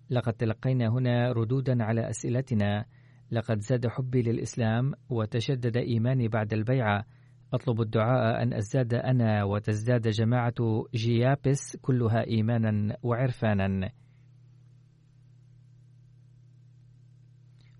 لقد 0.09 0.33
تلقينا 0.33 0.87
هنا 0.87 1.31
ردودا 1.31 1.83
على 1.83 2.09
أسئلتنا. 2.09 2.85
لقد 3.31 3.59
زاد 3.59 3.87
حبي 3.87 4.21
للإسلام 4.21 4.93
وتشدد 5.09 5.77
إيماني 5.77 6.27
بعد 6.27 6.53
البيعة. 6.53 7.05
أطلب 7.53 7.81
الدعاء 7.81 8.43
أن 8.43 8.53
أزداد 8.53 8.93
أنا 8.93 9.43
وتزداد 9.43 10.07
جماعة 10.07 10.85
جيابس 10.95 11.77
كلها 11.81 12.27
إيمانا 12.27 12.97
وعرفانا. 13.03 13.91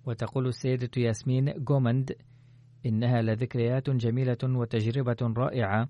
وتقول 0.05 0.47
السيدة 0.47 0.91
ياسمين 0.97 1.63
جومند 1.63 2.11
إنها 2.85 3.21
لذكريات 3.21 3.89
جميلة 3.89 4.37
وتجربة 4.43 5.17
رائعة. 5.21 5.89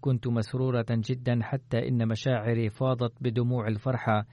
كنت 0.00 0.28
مسرورة 0.28 0.86
جدا 0.90 1.38
حتى 1.42 1.88
إن 1.88 2.08
مشاعري 2.08 2.70
فاضت 2.70 3.12
بدموع 3.20 3.68
الفرحة 3.68 4.26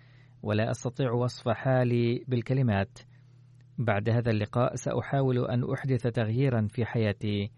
ولا 0.43 0.72
أستطيع 0.72 1.11
وصف 1.11 1.49
حالي 1.49 2.24
بالكلمات. 2.28 2.99
بعد 3.78 4.09
هذا 4.09 4.32
اللقاء 4.32 4.76
سأحاول 4.76 5.45
أن 5.45 5.74
أحدث 5.74 6.01
تغييرا 6.01 6.68
في 6.70 6.86
حياتي. 6.86 7.51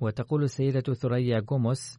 وتقول 0.00 0.42
السيدة 0.42 0.94
ثريا 0.94 1.40
جوموس 1.40 1.98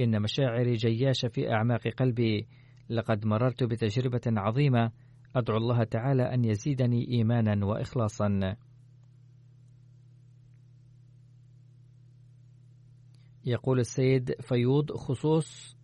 إن 0.00 0.22
مشاعري 0.22 0.72
جياشة 0.72 1.28
في 1.28 1.52
أعماق 1.52 1.88
قلبي. 1.88 2.48
لقد 2.88 3.26
مررت 3.26 3.64
بتجربة 3.64 4.20
عظيمة. 4.26 4.90
أدعو 5.36 5.56
الله 5.56 5.84
تعالى 5.84 6.34
أن 6.34 6.44
يزيدني 6.44 7.08
إيمانا 7.08 7.66
وإخلاصا. 7.66 8.56
يقول 13.44 13.80
السيد 13.80 14.34
فيوض 14.40 14.92
خصوص 14.92 15.76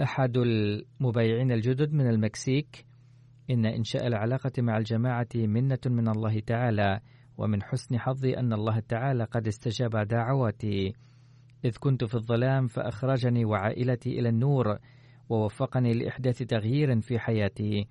أحد 0.00 0.36
المبايعين 0.36 1.52
الجدد 1.52 1.92
من 1.92 2.08
المكسيك 2.08 2.86
إن 3.50 3.66
إنشاء 3.66 4.06
العلاقة 4.06 4.52
مع 4.58 4.76
الجماعة 4.78 5.28
منة 5.34 5.78
من 5.86 6.08
الله 6.08 6.40
تعالى 6.40 7.00
ومن 7.38 7.62
حسن 7.62 7.98
حظي 7.98 8.36
أن 8.38 8.52
الله 8.52 8.80
تعالى 8.80 9.24
قد 9.24 9.46
استجاب 9.46 9.96
دعواتي. 9.96 10.92
إذ 11.64 11.76
كنت 11.80 12.04
في 12.04 12.14
الظلام 12.14 12.66
فأخرجني 12.66 13.44
وعائلتي 13.44 14.18
إلى 14.18 14.28
النور 14.28 14.78
ووفقني 15.28 15.92
لإحداث 15.92 16.38
تغيير 16.38 17.00
في 17.00 17.18
حياتي. 17.18 17.86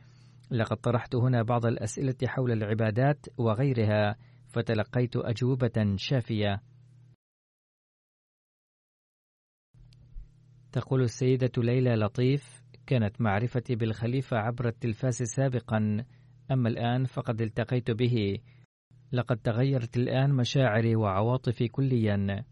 لقد 0.52 0.78
طرحت 0.78 1.16
هنا 1.16 1.44
بعض 1.44 1.66
الأسئلة 1.66 2.16
حول 2.26 2.52
العبادات 2.52 3.26
وغيرها 3.38 4.16
فتلقيت 4.48 5.16
أجوبة 5.16 5.96
شافية. 5.96 6.62
تقول 10.72 11.02
السيدة 11.02 11.52
ليلى 11.58 11.96
لطيف 11.96 12.62
كانت 12.88 13.22
معرفتي 13.22 13.76
بالخليفة 13.76 14.38
عبر 14.38 14.68
التلفاز 14.68 15.24
سابقا 15.24 16.06
أما 16.52 16.70
الآن 16.70 17.06
فقد 17.06 17.42
التقيت 17.42 17.92
به. 17.92 18.40
لقد 19.12 19.38
تغيرت 19.38 19.98
الآن 19.98 20.34
مشاعري 20.34 20.96
وعواطفي 20.96 21.68
كليا. 21.68 22.46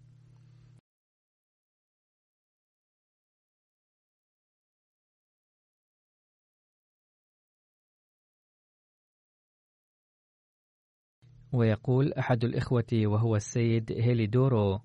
ويقول 11.53 12.13
أحد 12.13 12.43
الإخوة 12.43 12.85
وهو 12.93 13.35
السيد 13.35 13.91
هيليدورو 13.91 14.79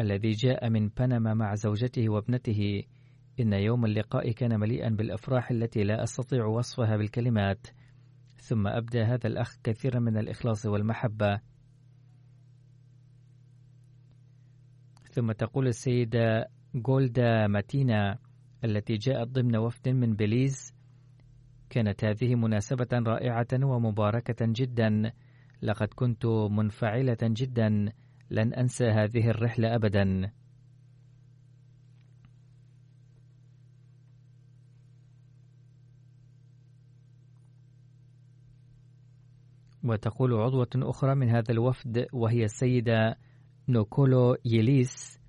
الذي 0.00 0.30
جاء 0.30 0.68
من 0.68 0.88
بنما 0.88 1.34
مع 1.34 1.54
زوجته 1.54 2.08
وابنته. 2.08 2.82
إن 3.40 3.52
يوم 3.52 3.84
اللقاء 3.84 4.32
كان 4.32 4.60
مليئا 4.60 4.88
بالأفراح 4.88 5.50
التي 5.50 5.84
لا 5.84 6.02
أستطيع 6.02 6.44
وصفها 6.44 6.96
بالكلمات. 6.96 7.66
ثم 8.36 8.66
أبدى 8.66 9.02
هذا 9.02 9.26
الأخ 9.26 9.56
كثيرا 9.64 9.98
من 10.00 10.16
الإخلاص 10.16 10.66
والمحبة. 10.66 11.40
ثم 15.10 15.32
تقول 15.32 15.66
السيدة 15.66 16.48
جولدا 16.74 17.46
ماتينا 17.46 18.18
التي 18.64 18.94
جاءت 18.94 19.28
ضمن 19.28 19.56
وفد 19.56 19.88
من 19.88 20.16
بليز 20.16 20.74
كانت 21.70 22.04
هذه 22.04 22.34
مناسبة 22.34 22.88
رائعة 22.92 23.46
ومباركة 23.62 24.36
جدا. 24.40 25.12
لقد 25.62 25.88
كنت 25.94 26.26
منفعلة 26.50 27.18
جدا. 27.22 27.92
لن 28.30 28.54
أنسى 28.54 28.84
هذه 28.84 29.30
الرحلة 29.30 29.74
أبدا. 29.74 30.32
وتقول 39.84 40.34
عضوة 40.34 40.68
أخرى 40.76 41.14
من 41.14 41.28
هذا 41.28 41.50
الوفد 41.52 42.06
وهي 42.12 42.44
السيدة 42.44 43.18
نوكولو 43.68 44.36
يليس. 44.44 45.20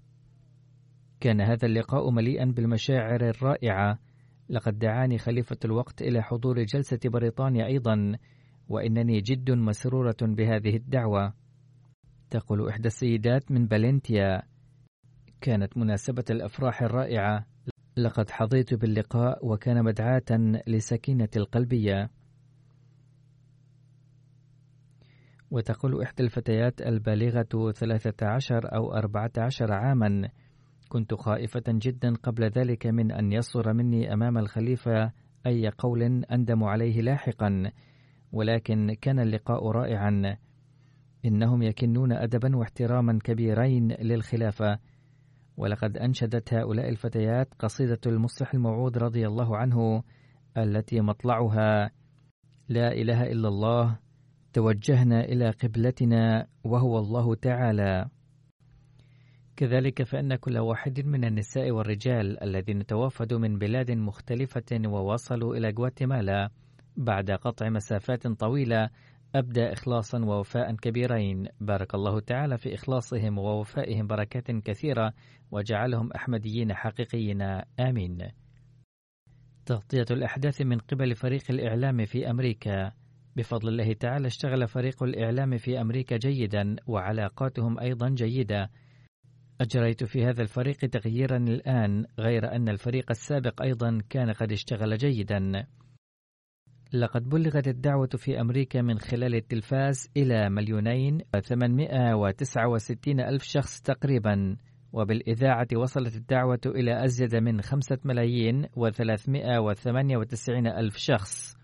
كان 1.20 1.41
هذا 1.41 1.66
اللقاء 1.66 2.10
مليئا 2.10 2.45
بالمشاعر 2.45 3.30
الرائعة. 3.30 4.00
لقد 4.50 4.80
دعاني 4.80 5.18
خليفة 5.18 5.58
الوقت 5.66 6.02
إلى 6.02 6.22
حضور 6.22 6.64
جلسة 6.64 7.00
بريطانيا 7.06 7.66
أيضا 7.66 8.18
وإنني 8.70 9.22
جد 9.22 9.52
مسرورة 9.52 10.18
بهذه 10.22 10.76
الدعوة. 10.76 11.34
تقول 12.30 12.70
إحدى 12.70 12.88
السيدات 12.88 13.52
من 13.52 13.68
بالنتيا 13.68 14.42
كانت 15.42 15.78
مناسبة 15.78 16.26
الأفراح 16.30 16.82
الرائعة. 16.82 17.46
لقد 17.98 18.30
حظيت 18.30 18.74
باللقاء 18.74 19.46
وكان 19.46 19.84
مدعاة 19.84 20.60
لسكينة 20.68 21.30
القلبية. 21.38 22.10
وتقول 25.52 26.02
إحدى 26.02 26.24
الفتيات 26.24 26.82
البالغة 26.82 27.72
ثلاثة 27.72 28.28
عشر 28.28 28.76
أو 28.76 28.94
أربعة 28.94 29.32
عشر 29.38 29.74
عاما 29.74 30.30
كنت 30.90 31.14
خائفة 31.14 31.64
جدا 31.68 32.14
قبل 32.24 32.44
ذلك 32.44 32.88
من 32.88 33.12
أن 33.12 33.32
يصدر 33.32 33.74
مني 33.74 34.14
أمام 34.14 34.38
الخليفة 34.38 35.12
أي 35.46 35.70
قول 35.78 36.24
أندم 36.32 36.64
عليه 36.64 37.02
لاحقا 37.02 37.72
ولكن 38.32 38.94
كان 39.02 39.20
اللقاء 39.20 39.68
رائعا. 39.68 40.38
إنهم 41.26 41.61
يكنون 41.63 42.11
أدبا 42.11 42.55
واحتراما 42.55 43.20
كبيرين 43.24 43.91
للخلافة. 43.91 44.80
ولقد 45.57 45.97
أنشدت 45.97 46.53
هؤلاء 46.53 46.89
الفتيات 46.89 47.53
قصيدة 47.59 47.99
المصلح 48.05 48.53
الموعود 48.53 48.97
رضي 48.97 49.28
الله 49.28 49.57
عنه 49.57 50.03
التي 50.57 51.01
مطلعها 51.01 51.91
لا 52.70 52.91
إله 52.93 53.24
إلا 53.24 53.47
الله 53.47 53.99
توجهنا 54.53 55.26
إلى 55.26 55.49
قبلتنا 55.49 56.47
وهو 56.63 56.99
الله 56.99 57.36
تعالى. 57.36 58.09
كذلك 59.55 60.03
فإن 60.03 60.36
كل 60.36 60.57
واحد 60.57 61.05
من 61.05 61.26
النساء 61.26 61.72
والرجال 61.72 62.43
الذين 62.43 62.86
توافدوا 62.86 63.39
من 63.39 63.57
بلاد 63.57 63.91
مختلفة 63.91 64.82
ووصلوا 64.86 65.55
إلى 65.55 65.70
غواتيمالا 65.70 66.49
بعد 66.97 67.32
قطع 67.32 67.70
مسافات 67.70 68.28
طويلة 68.28 68.89
أبدى 69.36 69.74
إخلاصا 69.74 70.26
ووفاء 70.26 70.76
كبيرين. 70.76 71.48
بارك 71.62 71.96
الله 71.96 72.20
تعالى 72.20 72.58
في 72.58 72.74
إخلاصهم 72.74 73.38
ووفائهم 73.38 74.08
بركات 74.08 74.52
كثيرة 74.52 75.14
وجعلهم 75.52 76.12
أحمديين 76.12 76.74
حقيقيين. 76.74 77.42
آمين. 77.80 78.32
تغطية 79.66 80.06
الأحداث 80.12 80.62
من 80.62 80.78
قبل 80.78 81.16
فريق 81.16 81.44
الإعلام 81.50 82.06
في 82.06 82.30
أمريكا. 82.30 82.92
بفضل 83.36 83.70
الله 83.70 83.94
تعالى 83.94 84.28
اشتغل 84.28 84.68
فريق 84.68 85.04
الإعلام 85.04 85.58
في 85.58 85.82
أمريكا 85.82 86.18
جيدا 86.18 86.76
وعلاقاتهم 86.88 87.80
أيضا 87.80 88.10
جيدة. 88.10 88.72
أجريت 89.62 90.04
في 90.04 90.26
هذا 90.26 90.42
الفريق 90.42 90.78
تغييرا 90.78 91.38
الآن 91.38 92.06
غير 92.20 92.56
أن 92.56 92.70
الفريق 92.70 93.06
السابق 93.10 93.62
أيضا 93.62 94.00
كان 94.10 94.32
قد 94.32 94.52
اشتغل 94.52 94.98
جيدا. 94.98 95.68
لقد 96.94 97.30
بلغت 97.30 97.68
الدعوة 97.68 98.10
في 98.16 98.42
أمريكا 98.42 98.82
من 98.82 99.00
خلال 99.00 99.36
التلفاز 99.36 100.10
إلى 100.18 100.50
مليونين 100.50 101.22
وثمانمائة 101.36 102.14
وتسعة 102.14 102.68
وستين 102.68 103.20
ألف 103.20 103.44
شخص 103.44 103.82
تقريبا. 103.82 104.58
وبالإذاعة 104.94 105.68
وصلت 105.76 106.16
الدعوة 106.16 106.60
إلى 106.66 107.06
أزيد 107.06 107.36
من 107.36 107.62
خمسة 107.62 107.98
ملايين 108.06 108.66
وثلاثمائة 108.76 109.60
وثمانية 109.60 110.18
وتسعين 110.18 110.68
ألف 110.68 110.98
شخص. 110.98 111.58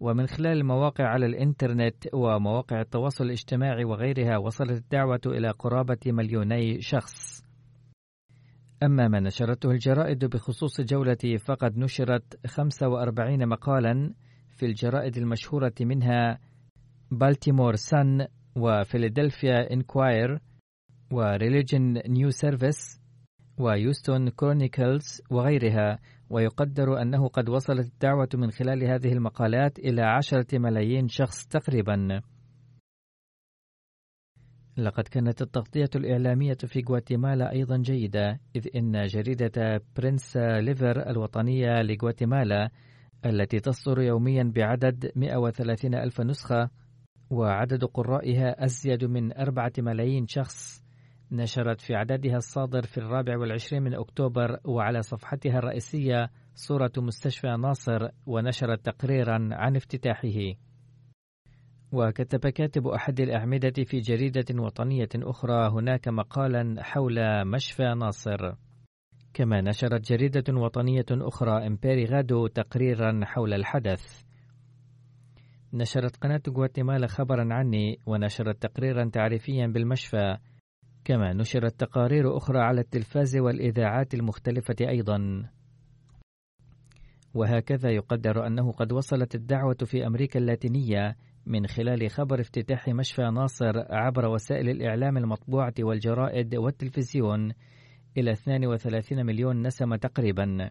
ومن 0.00 0.26
خلال 0.26 0.58
المواقع 0.58 1.04
على 1.04 1.26
الإنترنت 1.26 2.14
ومواقع 2.14 2.80
التواصل 2.80 3.24
الاجتماعي 3.24 3.84
وغيرها 3.84 4.38
وصلت 4.38 4.70
الدعوة 4.70 5.20
إلى 5.26 5.50
قرابة 5.50 5.98
مليوني 6.06 6.80
شخص. 6.80 7.45
أما 8.82 9.08
ما 9.08 9.20
نشرته 9.20 9.70
الجرائد 9.70 10.24
بخصوص 10.24 10.80
جولتي 10.80 11.38
فقد 11.38 11.78
نشرت 11.78 12.46
45 12.46 13.48
مقالا 13.48 14.14
في 14.56 14.66
الجرائد 14.66 15.16
المشهورة 15.16 15.72
منها 15.80 16.38
بالتيمور 17.10 17.74
سان 17.74 18.26
وفيلادلفيا 18.56 19.72
إنكوايرر 19.72 20.40
وريليجن 21.12 22.02
نيوز 22.08 22.30
سيرفيس 22.30 23.00
وهيوستن 23.58 24.28
كرونيكلز 24.28 25.22
وغيرها 25.30 25.98
ويقدر 26.30 27.02
أنه 27.02 27.28
قد 27.28 27.48
وصلت 27.48 27.86
الدعوة 27.92 28.28
من 28.34 28.50
خلال 28.50 28.84
هذه 28.84 29.12
المقالات 29.12 29.78
إلى 29.78 30.02
عشرة 30.02 30.58
ملايين 30.58 31.08
شخص 31.08 31.46
تقريباً. 31.46 32.22
لقد 34.78 35.08
كانت 35.08 35.42
التغطية 35.42 35.90
الإعلامية 35.96 36.56
في 36.66 36.82
غواتيمالا 36.88 37.52
أيضا 37.52 37.76
جيدة 37.76 38.40
إذ 38.56 38.68
إن 38.76 39.06
جريدة 39.06 39.82
برنسا 39.96 40.36
ليبري 40.36 41.10
الوطنية 41.10 41.82
لغواتيمالا 41.82 42.70
التي 43.26 43.60
تصدر 43.60 44.00
يوميا 44.00 44.52
بعدد 44.54 45.12
130 45.16 45.94
ألف 45.94 46.20
نسخة 46.20 46.70
وعدد 47.30 47.84
قرائها 47.84 48.64
أزيد 48.64 49.04
من 49.04 49.38
أربعة 49.38 49.72
ملايين 49.78 50.26
شخص 50.26 50.84
نشرت 51.32 51.80
في 51.80 51.94
عددها 51.94 52.36
الصادر 52.36 52.82
في 52.82 52.98
الرابع 52.98 53.38
والعشرين 53.38 53.82
من 53.82 53.94
أكتوبر 53.94 54.58
وعلى 54.64 55.02
صفحتها 55.02 55.58
الرئيسية 55.58 56.30
صورة 56.54 56.92
مستشفى 56.96 57.48
ناصر 57.48 58.08
ونشرت 58.26 58.86
تقريرا 58.86 59.48
عن 59.52 59.76
افتتاحه. 59.76 60.54
وكتب 61.96 62.48
كاتب 62.48 62.86
أحد 62.86 63.20
الأعمدة 63.20 63.84
في 63.84 64.00
جريدة 64.00 64.62
وطنية 64.62 65.08
أخرى 65.14 65.70
هناك 65.70 66.08
مقالا 66.08 66.82
حول 66.82 67.44
مشفى 67.46 67.94
ناصر. 67.94 68.52
كما 69.34 69.60
نشرت 69.60 70.12
جريدة 70.12 70.54
وطنية 70.54 71.06
أخرى 71.10 71.66
إمبيري 71.66 72.04
غادو 72.04 72.46
تقريرا 72.46 73.20
حول 73.24 73.54
الحدث. 73.54 74.22
نشرت 75.72 76.16
قناة 76.16 76.42
غواتيمالا 76.48 77.06
خبرا 77.06 77.54
عني 77.54 77.98
ونشرت 78.06 78.62
تقريرا 78.62 79.10
تعريفيا 79.12 79.66
بالمشفى. 79.66 80.36
كما 81.04 81.32
نشرت 81.32 81.80
تقارير 81.80 82.36
أخرى 82.36 82.58
على 82.58 82.80
التلفاز 82.80 83.36
والإذاعات 83.36 84.14
المختلفة 84.14 84.76
أيضا. 84.80 85.50
وهكذا 87.34 87.90
يقدر 87.90 88.46
أنه 88.46 88.72
قد 88.72 88.92
وصلت 88.92 89.34
الدعوة 89.34 89.76
في 89.84 90.06
أمريكا 90.06 90.38
اللاتينية 90.38 91.16
من 91.46 91.66
خلال 91.66 92.10
خبر 92.10 92.40
افتتاح 92.40 92.88
مشفى 92.88 93.22
ناصر 93.22 93.72
عبر 93.90 94.26
وسائل 94.26 94.68
الإعلام 94.68 95.16
المطبوعة 95.16 95.74
والجرائد 95.80 96.54
والتلفزيون 96.54 97.52
إلى 98.16 98.32
32 98.32 99.26
مليون 99.26 99.66
نسمة 99.66 99.96
تقريباً. 99.96 100.70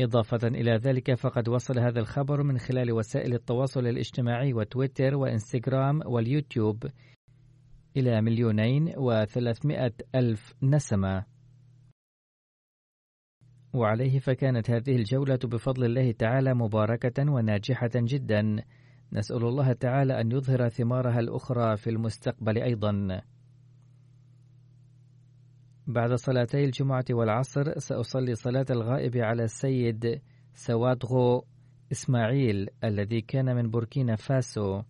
إضافة 0.00 0.48
إلى 0.48 0.76
ذلك 0.76 1.14
فقد 1.14 1.48
وصل 1.48 1.78
هذا 1.78 2.00
الخبر 2.00 2.42
من 2.42 2.58
خلال 2.58 2.92
وسائل 2.92 3.34
التواصل 3.34 3.86
الاجتماعي 3.86 4.52
وتويتر 4.52 5.14
وإنستغرام 5.14 6.00
واليوتيوب 6.06 6.86
إلى 7.96 8.20
مليونين 8.20 8.92
وثلاثمائة 8.96 9.92
ألف 10.14 10.54
نسمة 10.62 11.37
وعليه 13.72 14.18
فكانت 14.18 14.70
هذه 14.70 14.96
الجولة 14.96 15.38
بفضل 15.44 15.84
الله 15.84 16.12
تعالى 16.12 16.54
مباركة 16.54 17.32
وناجحة 17.32 17.90
جدا. 17.94 18.62
نسأل 19.12 19.44
الله 19.44 19.72
تعالى 19.72 20.20
أن 20.20 20.32
يظهر 20.32 20.68
ثمارها 20.68 21.20
الأخرى 21.20 21.76
في 21.76 21.90
المستقبل 21.90 22.58
أيضا. 22.58 23.22
بعد 25.86 26.14
صلاتي 26.14 26.64
الجمعة 26.64 27.04
والعصر 27.10 27.78
سأصلي 27.78 28.34
صلاة 28.34 28.66
الغائب 28.70 29.16
على 29.16 29.44
السيد 29.44 30.20
سوادغو 30.52 31.44
إسماعيل 31.92 32.68
الذي 32.84 33.20
كان 33.20 33.56
من 33.56 33.70
بوركينا 33.70 34.16
فاسو. 34.16 34.82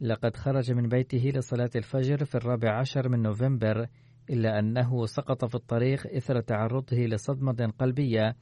لقد 0.00 0.36
خرج 0.36 0.72
من 0.72 0.88
بيته 0.88 1.32
لصلاة 1.34 1.70
الفجر 1.76 2.24
في 2.24 2.34
الرابع 2.34 2.78
عشر 2.78 3.08
من 3.08 3.22
نوفمبر 3.22 3.86
إلا 4.30 4.58
أنه 4.58 5.06
سقط 5.06 5.44
في 5.44 5.54
الطريق 5.54 6.14
إثر 6.16 6.40
تعرضه 6.40 6.96
لصدمة 6.96 7.72
قلبية 7.78 8.36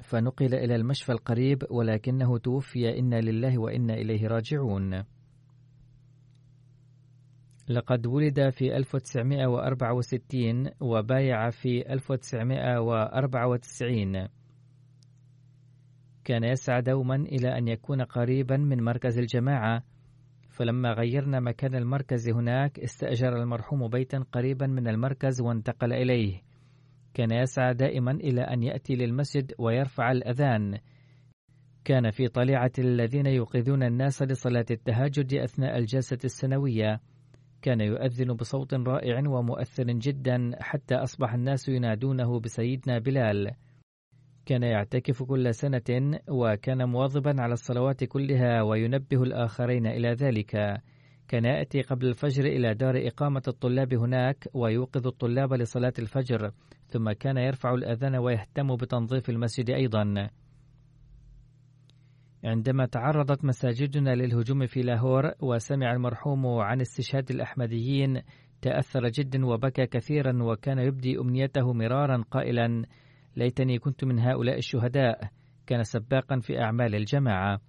فنقل 0.00 0.54
إلى 0.54 0.74
المشفى 0.74 1.12
القريب 1.12 1.62
ولكنه 1.70 2.38
توفي 2.38 2.98
إنا 2.98 3.20
لله 3.20 3.58
وإنا 3.58 3.94
إليه 3.94 4.26
راجعون. 4.26 5.04
لقد 7.68 8.06
ولد 8.06 8.50
في 8.50 8.76
1964 8.76 10.70
وبايع 10.80 11.50
في 11.50 11.92
1994 11.92 14.28
كان 16.24 16.44
يسعى 16.44 16.82
دوما 16.82 17.16
إلى 17.16 17.58
أن 17.58 17.68
يكون 17.68 18.02
قريبا 18.02 18.56
من 18.56 18.84
مركز 18.84 19.18
الجماعة 19.18 19.82
فلما 20.52 20.92
غيرنا 20.92 21.40
مكان 21.40 21.74
المركز 21.74 22.28
هناك 22.28 22.78
استأجر 22.80 23.42
المرحوم 23.42 23.88
بيتا 23.88 24.24
قريبا 24.32 24.66
من 24.66 24.88
المركز 24.88 25.40
وانتقل 25.40 25.92
إليه. 25.92 26.42
كان 27.14 27.30
يسعى 27.32 27.74
دائما 27.74 28.10
إلى 28.10 28.40
أن 28.40 28.62
يأتي 28.62 28.94
للمسجد 28.94 29.52
ويرفع 29.58 30.12
الأذان. 30.12 30.78
كان 31.84 32.10
في 32.10 32.28
طليعة 32.28 32.72
الذين 32.78 33.26
يوقظون 33.26 33.82
الناس 33.82 34.22
لصلاة 34.22 34.66
التهجد 34.70 35.34
أثناء 35.34 35.78
الجلسة 35.78 36.18
السنوية. 36.24 37.00
كان 37.62 37.80
يؤذن 37.80 38.32
بصوت 38.32 38.74
رائع 38.74 39.28
ومؤثر 39.28 39.84
جدا 39.84 40.50
حتى 40.60 40.94
أصبح 40.94 41.34
الناس 41.34 41.68
ينادونه 41.68 42.40
بسيدنا 42.40 42.98
بلال. 42.98 43.50
كان 44.46 44.62
يعتكف 44.62 45.22
كل 45.22 45.54
سنة 45.54 46.18
وكان 46.28 46.88
مواظبا 46.88 47.42
على 47.42 47.52
الصلوات 47.52 48.04
كلها 48.04 48.62
وينبه 48.62 49.22
الآخرين 49.22 49.86
إلى 49.86 50.12
ذلك. 50.12 50.82
كان 51.28 51.44
يأتي 51.44 51.82
قبل 51.82 52.06
الفجر 52.06 52.44
إلى 52.44 52.74
دار 52.74 53.06
إقامة 53.06 53.42
الطلاب 53.48 53.94
هناك 53.94 54.48
ويوقظ 54.54 55.06
الطلاب 55.06 55.52
لصلاة 55.52 55.92
الفجر 55.98 56.50
ثم 56.88 57.12
كان 57.12 57.36
يرفع 57.36 57.74
الأذان 57.74 58.16
ويهتم 58.16 58.76
بتنظيف 58.76 59.30
المسجد 59.30 59.70
أيضا. 59.70 60.28
عندما 62.44 62.86
تعرضت 62.86 63.44
مساجدنا 63.44 64.14
للهجوم 64.14 64.66
في 64.66 64.82
لاهور 64.82 65.32
وسمع 65.40 65.92
المرحوم 65.92 66.46
عن 66.46 66.80
استشهاد 66.80 67.30
الأحمديين 67.30 68.22
تأثر 68.62 69.08
جدا 69.08 69.46
وبكى 69.46 69.86
كثيرا 69.86 70.42
وكان 70.42 70.78
يبدي 70.78 71.18
أمنيته 71.18 71.72
مرارا 71.72 72.24
قائلا 72.30 72.84
ليتني 73.36 73.78
كنت 73.78 74.04
من 74.04 74.18
هؤلاء 74.18 74.58
الشهداء 74.58 75.28
كان 75.66 75.82
سباقا 75.82 76.40
في 76.40 76.60
أعمال 76.60 76.94
الجماعة. 76.94 77.60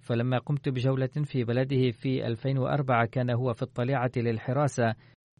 فلما 0.00 0.38
قمت 0.38 0.68
بجولة 0.68 1.10
في 1.24 1.44
بلده 1.44 1.90
في 1.90 2.26
2004 2.26 3.06
كان 3.06 3.30
هو 3.30 3.52
في 3.52 3.62
الطليعة 3.62 4.10
للحراسة 4.16 4.94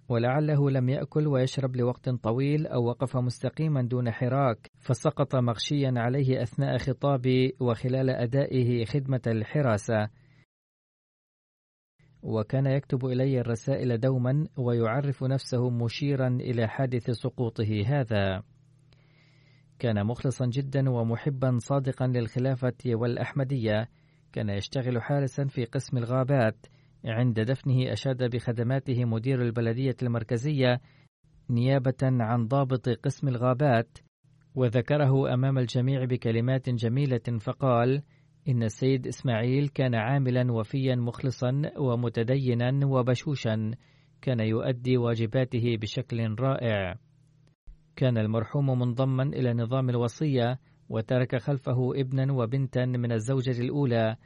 ولعله 0.09 0.71
لم 0.71 0.89
يأكل 0.89 1.27
ويشرب 1.27 1.77
لوقت 1.77 2.09
طويل 2.09 2.67
أو 2.67 2.85
وقف 2.85 3.17
مستقيما 3.17 3.83
دون 3.83 4.11
حراك 4.11 4.71
فسقط 4.81 5.37
مغشيا 5.37 5.93
عليه 5.97 6.43
أثناء 6.43 6.79
خطابي 6.79 7.57
وخلال 7.61 8.11
أدائه 8.11 8.85
خدمة 8.85 9.23
الحراسة. 9.27 10.09
وكان 12.23 12.67
يكتب 12.67 13.07
إلي 13.07 13.41
الرسائل 13.41 14.01
دوما 14.01 14.47
ويعرف 14.57 15.25
نفسه 15.25 15.71
مشيرا 15.71 16.29
إلى 16.29 16.69
حادث 16.69 17.11
سقوطه 17.11 17.83
هذا. 17.87 18.43
كان 19.79 20.07
مخلصا 20.07 20.47
جدا 20.47 20.91
ومحبا 20.91 21.59
صادقا 21.59 22.07
للخلافة 22.07 22.77
والأحمدية 22.87 23.89
كان 24.33 24.49
يشتغل 24.51 25.03
حارسا 25.03 25.45
في 25.45 25.65
قسم 25.65 25.99
الغابات. 25.99 26.67
عند 27.05 27.41
دفنه 27.41 27.93
أشاد 27.93 28.23
بخدماته 28.37 29.05
مدير 29.05 29.43
البلدية 29.43 29.97
المركزية 30.03 30.81
نيابة 31.51 32.03
عن 32.03 32.47
ضابط 32.47 32.89
قسم 32.89 33.29
الغابات 33.29 33.99
وذكره 34.55 35.35
أمام 35.35 35.59
الجميع 35.59 36.05
بكلمات 36.05 36.71
جميلة 36.71 37.39
فقال 37.41 38.03
إن 38.49 38.63
السيد 38.63 39.07
إسماعيل 39.07 39.69
كان 39.69 39.95
عاملا 39.95 40.53
وفيا 40.53 40.95
مخلصا 40.95 41.63
ومتدينا 41.79 42.87
وبشوشا 42.87 43.71
كان 44.23 44.41
يؤدي 44.41 44.97
واجباته 44.97 45.77
بشكل 45.81 46.35
رائع. 46.41 46.95
كان 47.97 48.19
المرحوم 48.19 48.79
منضما 48.79 49.23
إلى 49.23 49.55
نظام 49.55 49.91
الوصية 49.91 50.61
وترك 50.89 51.37
خلفه 51.37 51.93
ابنا 52.01 52.33
وبنتا 52.33 52.85
من 52.85 53.13
الزوجة 53.13 53.61
الأولى. 53.61 54.17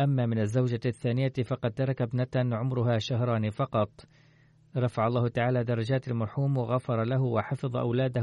أما 0.00 0.26
من 0.26 0.38
الزوجة 0.38 0.80
الثانية 0.86 1.32
فقد 1.44 1.74
ترك 1.74 2.02
ابنة 2.02 2.56
عمرها 2.56 2.98
شهران 2.98 3.50
فقط. 3.50 3.90
رفع 4.76 5.06
الله 5.06 5.28
تعالى 5.28 5.64
درجات 5.64 6.08
المرحوم 6.08 6.56
وغفر 6.56 7.04
له 7.04 7.22
وحفظ 7.22 7.76
أولاده. 7.76 8.22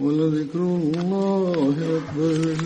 ولذكر 0.00 0.58
الله 0.58 1.74
أكبر. 1.96 2.56